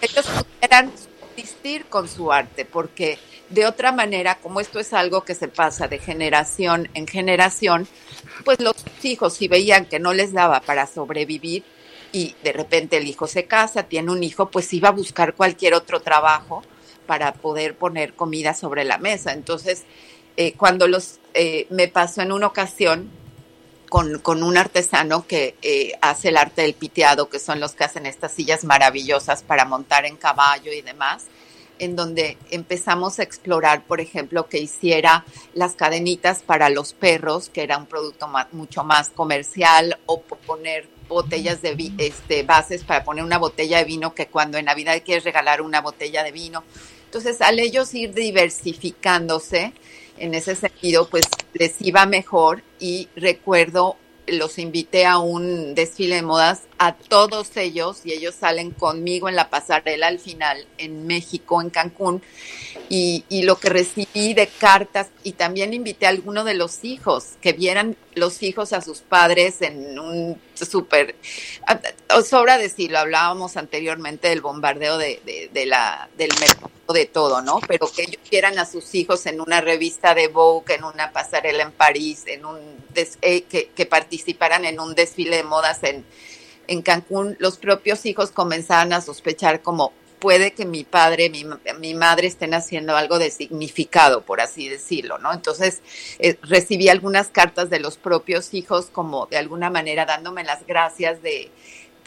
que 0.00 0.06
ellos 0.06 0.26
pudieran 0.26 0.90
subsistir 0.90 1.86
con 1.86 2.08
su 2.08 2.32
arte, 2.32 2.64
porque 2.64 3.18
de 3.50 3.66
otra 3.66 3.92
manera, 3.92 4.36
como 4.36 4.60
esto 4.60 4.78
es 4.78 4.92
algo 4.92 5.24
que 5.24 5.34
se 5.34 5.48
pasa 5.48 5.88
de 5.88 5.98
generación 5.98 6.88
en 6.94 7.06
generación, 7.06 7.88
pues 8.44 8.60
los 8.60 8.74
hijos 9.02 9.34
si 9.34 9.48
veían 9.48 9.86
que 9.86 9.98
no 9.98 10.12
les 10.12 10.32
daba 10.32 10.60
para 10.60 10.86
sobrevivir 10.86 11.64
y 12.12 12.34
de 12.42 12.52
repente 12.52 12.96
el 12.96 13.06
hijo 13.06 13.26
se 13.26 13.44
casa, 13.44 13.84
tiene 13.84 14.10
un 14.10 14.22
hijo, 14.22 14.50
pues 14.50 14.72
iba 14.72 14.88
a 14.88 14.92
buscar 14.92 15.34
cualquier 15.34 15.74
otro 15.74 16.00
trabajo 16.00 16.62
para 17.10 17.32
poder 17.32 17.74
poner 17.74 18.14
comida 18.14 18.54
sobre 18.54 18.84
la 18.84 18.96
mesa. 18.96 19.32
Entonces, 19.32 19.82
eh, 20.36 20.52
cuando 20.52 20.86
los 20.86 21.18
eh, 21.34 21.66
me 21.68 21.88
pasó 21.88 22.22
en 22.22 22.30
una 22.30 22.46
ocasión 22.46 23.10
con, 23.88 24.20
con 24.20 24.44
un 24.44 24.56
artesano 24.56 25.26
que 25.26 25.56
eh, 25.60 25.94
hace 26.02 26.28
el 26.28 26.36
arte 26.36 26.62
del 26.62 26.74
piteado, 26.74 27.28
que 27.28 27.40
son 27.40 27.58
los 27.58 27.72
que 27.72 27.82
hacen 27.82 28.06
estas 28.06 28.30
sillas 28.30 28.62
maravillosas 28.62 29.42
para 29.42 29.64
montar 29.64 30.06
en 30.06 30.16
caballo 30.16 30.72
y 30.72 30.82
demás, 30.82 31.24
en 31.80 31.96
donde 31.96 32.38
empezamos 32.52 33.18
a 33.18 33.24
explorar, 33.24 33.82
por 33.82 34.00
ejemplo, 34.00 34.46
que 34.46 34.60
hiciera 34.60 35.24
las 35.52 35.72
cadenitas 35.72 36.44
para 36.44 36.70
los 36.70 36.92
perros, 36.92 37.48
que 37.48 37.64
era 37.64 37.76
un 37.76 37.86
producto 37.86 38.30
mucho 38.52 38.84
más 38.84 39.08
comercial, 39.08 39.98
o 40.06 40.20
poner 40.22 40.88
botellas 41.08 41.60
de 41.60 41.92
este, 41.98 42.44
bases 42.44 42.84
para 42.84 43.02
poner 43.02 43.24
una 43.24 43.38
botella 43.38 43.78
de 43.78 43.84
vino, 43.84 44.14
que 44.14 44.28
cuando 44.28 44.56
en 44.56 44.66
Navidad 44.66 45.02
quieres 45.04 45.24
regalar 45.24 45.60
una 45.60 45.80
botella 45.80 46.22
de 46.22 46.32
vino. 46.32 46.62
Entonces, 47.10 47.40
al 47.40 47.58
ellos 47.58 47.92
ir 47.92 48.14
diversificándose, 48.14 49.72
en 50.16 50.32
ese 50.32 50.54
sentido, 50.54 51.08
pues 51.10 51.24
les 51.54 51.74
iba 51.82 52.06
mejor 52.06 52.62
y 52.78 53.08
recuerdo 53.16 53.96
los 54.28 54.60
invité 54.60 55.06
a 55.06 55.18
un 55.18 55.74
desfile 55.74 56.14
de 56.14 56.22
modas 56.22 56.60
a 56.82 56.94
todos 56.94 57.58
ellos 57.58 58.00
y 58.04 58.14
ellos 58.14 58.34
salen 58.34 58.70
conmigo 58.70 59.28
en 59.28 59.36
la 59.36 59.50
pasarela 59.50 60.06
al 60.06 60.18
final 60.18 60.66
en 60.78 61.06
México, 61.06 61.60
en 61.60 61.68
Cancún. 61.68 62.22
Y, 62.88 63.24
y 63.28 63.42
lo 63.42 63.58
que 63.60 63.68
recibí 63.68 64.32
de 64.32 64.46
cartas 64.46 65.08
y 65.22 65.32
también 65.32 65.74
invité 65.74 66.06
a 66.06 66.08
alguno 66.08 66.42
de 66.42 66.54
los 66.54 66.82
hijos 66.82 67.34
que 67.42 67.52
vieran 67.52 67.96
los 68.14 68.42
hijos 68.42 68.72
a 68.72 68.80
sus 68.80 69.00
padres 69.00 69.60
en 69.60 69.98
un 69.98 70.40
súper, 70.54 71.16
sobra 72.24 72.56
decirlo, 72.56 72.98
hablábamos 72.98 73.58
anteriormente 73.58 74.28
del 74.28 74.40
bombardeo 74.40 74.96
de, 74.96 75.50
de, 75.52 75.66
la, 75.66 76.08
del 76.16 76.30
mercado 76.40 76.70
de 76.94 77.04
todo, 77.06 77.42
¿no? 77.42 77.60
Pero 77.68 77.92
que 77.92 78.02
ellos 78.02 78.20
vieran 78.30 78.58
a 78.58 78.64
sus 78.64 78.94
hijos 78.94 79.26
en 79.26 79.40
una 79.40 79.60
revista 79.60 80.14
de 80.14 80.28
Vogue, 80.28 80.74
en 80.74 80.84
una 80.84 81.12
pasarela 81.12 81.62
en 81.62 81.72
París, 81.72 82.24
en 82.26 82.46
un 82.46 82.58
eh, 82.94 83.42
que, 83.42 83.68
que, 83.68 83.86
participaran 83.86 84.64
en 84.64 84.80
un 84.80 84.94
desfile 84.94 85.36
de 85.36 85.44
modas 85.44 85.82
en, 85.84 86.04
en 86.70 86.82
Cancún, 86.82 87.36
los 87.40 87.58
propios 87.58 88.06
hijos 88.06 88.30
comenzaban 88.30 88.92
a 88.92 89.00
sospechar 89.00 89.60
como 89.60 89.92
puede 90.20 90.52
que 90.52 90.64
mi 90.64 90.84
padre, 90.84 91.28
mi, 91.28 91.44
mi, 91.80 91.94
madre 91.94 92.28
estén 92.28 92.54
haciendo 92.54 92.96
algo 92.96 93.18
de 93.18 93.32
significado, 93.32 94.22
por 94.22 94.40
así 94.40 94.68
decirlo, 94.68 95.18
¿no? 95.18 95.32
Entonces 95.32 95.80
eh, 96.20 96.38
recibí 96.42 96.88
algunas 96.88 97.28
cartas 97.28 97.70
de 97.70 97.80
los 97.80 97.96
propios 97.96 98.54
hijos 98.54 98.86
como 98.86 99.26
de 99.26 99.38
alguna 99.38 99.68
manera 99.68 100.06
dándome 100.06 100.44
las 100.44 100.64
gracias 100.64 101.22
de 101.22 101.50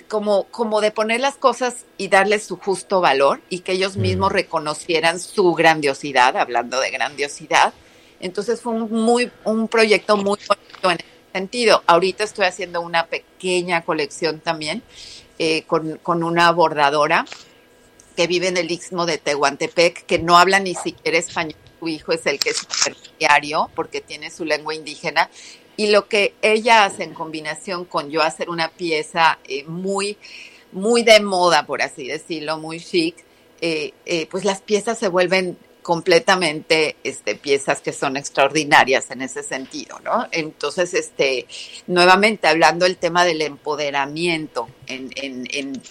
como, 0.08 0.46
como 0.46 0.80
de 0.80 0.92
poner 0.92 1.20
las 1.20 1.36
cosas 1.36 1.86
y 1.98 2.08
darles 2.08 2.46
su 2.46 2.56
justo 2.56 3.02
valor 3.02 3.42
y 3.50 3.60
que 3.60 3.74
ellos 3.74 3.98
mismos 3.98 4.30
mm. 4.32 4.36
reconocieran 4.36 5.20
su 5.20 5.54
grandiosidad, 5.56 6.38
hablando 6.38 6.80
de 6.80 6.90
grandiosidad. 6.90 7.74
Entonces 8.22 8.62
fue 8.62 8.74
un, 8.74 8.90
muy, 8.92 9.30
un 9.44 9.68
proyecto 9.68 10.16
muy 10.16 10.40
bonito 10.48 10.92
en 10.92 11.00
ese 11.00 11.13
sentido. 11.34 11.84
Ahorita 11.88 12.24
estoy 12.24 12.46
haciendo 12.46 12.82
una 12.82 13.08
pequeña 13.08 13.82
colección 13.84 14.40
también 14.40 14.84
eh, 15.40 15.64
con, 15.64 15.98
con 15.98 16.24
una 16.24 16.52
bordadora 16.52 17.26
que 18.16 18.28
vive 18.28 18.48
en 18.48 18.58
el 18.58 18.70
istmo 18.70 19.06
de 19.06 19.18
Tehuantepec, 19.18 20.06
que 20.06 20.20
no 20.20 20.38
habla 20.38 20.60
ni 20.60 20.76
siquiera 20.76 21.18
español. 21.18 21.56
Su 21.80 21.88
hijo 21.88 22.14
es 22.14 22.26
el 22.28 22.40
que 22.40 22.52
es 22.52 22.66
diario 23.20 23.70
porque 23.76 24.00
tiene 24.00 24.30
su 24.30 24.46
lengua 24.46 24.76
indígena. 24.76 25.30
Y 25.76 25.88
lo 25.88 26.08
que 26.08 26.36
ella 26.44 26.86
hace 26.86 27.04
en 27.04 27.16
combinación 27.16 27.86
con 27.86 28.12
yo 28.12 28.22
hacer 28.22 28.50
una 28.50 28.70
pieza 28.70 29.40
eh, 29.46 29.64
muy, 29.66 30.18
muy 30.72 31.02
de 31.02 31.20
moda, 31.20 31.66
por 31.66 31.82
así 31.82 32.08
decirlo, 32.08 32.60
muy 32.60 32.80
chic, 32.80 33.16
eh, 33.60 34.28
pues 34.30 34.44
las 34.44 34.62
piezas 34.62 35.00
se 35.00 35.08
vuelven 35.08 35.58
completamente 35.84 36.96
este, 37.04 37.36
piezas 37.36 37.82
que 37.82 37.94
son 37.94 38.18
extraordinarias 38.18 39.12
en 39.12 39.22
ese 39.22 39.44
sentido, 39.44 40.00
¿no? 40.04 40.26
Entonces, 40.32 40.94
este, 40.94 41.46
nuevamente 41.86 42.48
hablando 42.48 42.86
del 42.86 42.98
tema 42.98 43.26
del 43.26 43.42
empoderamiento 43.42 44.68
en, 44.88 45.12
en, 45.16 45.48
en, 45.52 45.82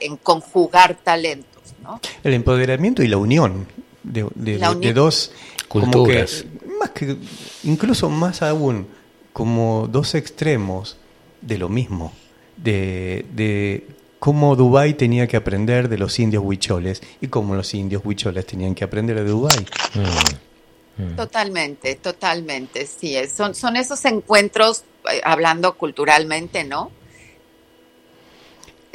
en 0.00 0.16
conjugar 0.18 0.96
talentos, 1.02 1.74
¿no? 1.82 2.00
El 2.22 2.34
empoderamiento 2.34 3.02
y 3.02 3.08
la 3.08 3.16
unión 3.16 3.66
de, 4.04 4.28
de, 4.34 4.92
dos 4.92 5.32
culturas. 5.66 6.44
más 6.78 6.90
que, 6.90 7.16
incluso 7.64 8.08
más 8.08 8.42
aún, 8.42 8.86
como 9.32 9.88
dos 9.90 10.14
extremos 10.14 10.96
de 11.40 11.58
lo 11.58 11.68
mismo, 11.68 12.12
de, 12.56 13.26
de 13.32 13.86
cómo 14.26 14.56
Dubái 14.56 14.94
tenía 14.94 15.28
que 15.28 15.36
aprender 15.36 15.88
de 15.88 15.98
los 15.98 16.18
indios 16.18 16.42
huicholes 16.44 17.00
y 17.20 17.28
cómo 17.28 17.54
los 17.54 17.72
indios 17.74 18.02
huicholes 18.04 18.44
tenían 18.44 18.74
que 18.74 18.82
aprender 18.82 19.14
de 19.14 19.24
Dubái. 19.24 19.64
Mm, 19.94 21.04
mm. 21.04 21.14
Totalmente, 21.14 21.94
totalmente, 21.94 22.88
sí. 22.88 23.16
Son, 23.28 23.54
son 23.54 23.76
esos 23.76 24.04
encuentros, 24.04 24.82
eh, 25.12 25.20
hablando 25.22 25.76
culturalmente, 25.76 26.64
¿no? 26.64 26.90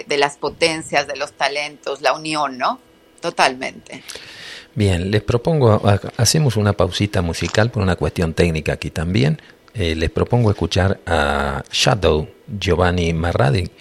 De 0.05 0.17
las 0.17 0.36
potencias, 0.36 1.07
de 1.07 1.15
los 1.15 1.32
talentos, 1.32 2.01
la 2.01 2.11
unión, 2.11 2.57
¿no? 2.57 2.82
Totalmente. 3.21 4.03
Bien, 4.75 5.11
les 5.11 5.21
propongo, 5.21 5.82
hacemos 6.17 6.57
una 6.57 6.73
pausita 6.73 7.21
musical 7.21 7.71
por 7.71 7.84
una 7.84 7.95
cuestión 7.95 8.34
técnica 8.34 8.73
aquí 8.73 8.89
también. 8.89 9.41
Eh, 9.73 9.95
les 9.95 10.09
propongo 10.09 10.51
escuchar 10.51 10.99
a 11.05 11.63
Shadow 11.71 12.27
Giovanni 12.59 13.13
Marradi 13.13 13.71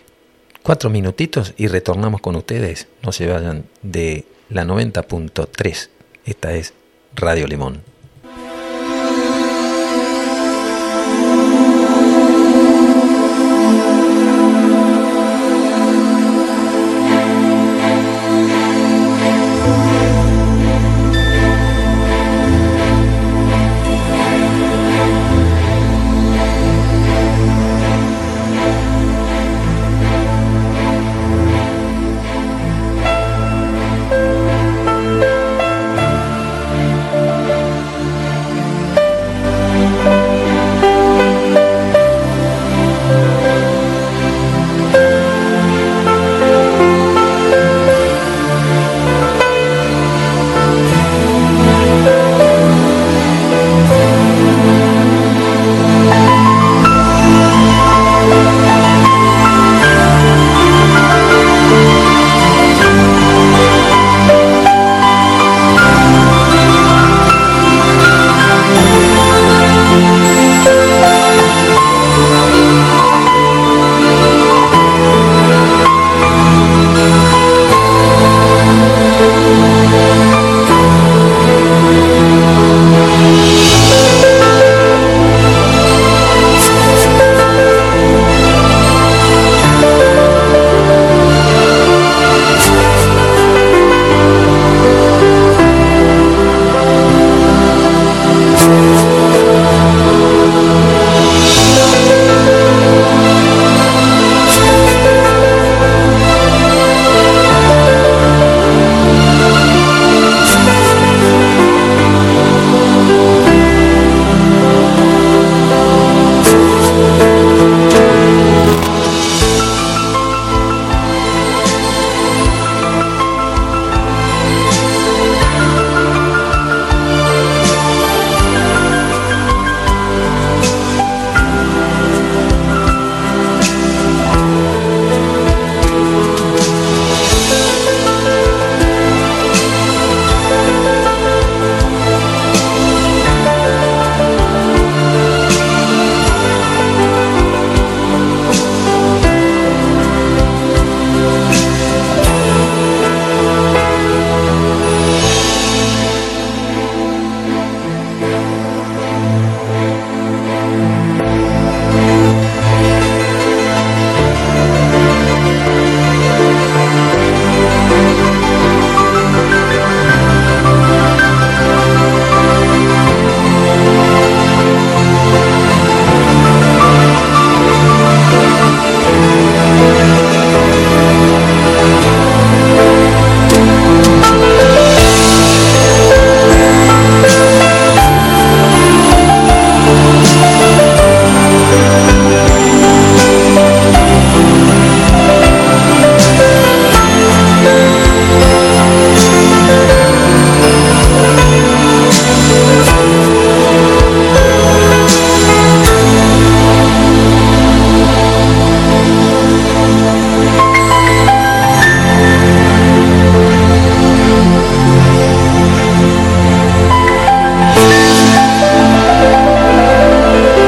cuatro 0.62 0.90
minutitos 0.90 1.54
y 1.56 1.68
retornamos 1.68 2.20
con 2.20 2.36
ustedes. 2.36 2.88
No 3.02 3.12
se 3.12 3.26
vayan 3.26 3.64
de 3.82 4.24
la 4.48 4.64
90.3. 4.64 5.88
Esta 6.24 6.52
es 6.52 6.74
Radio 7.14 7.46
Limón. 7.46 7.89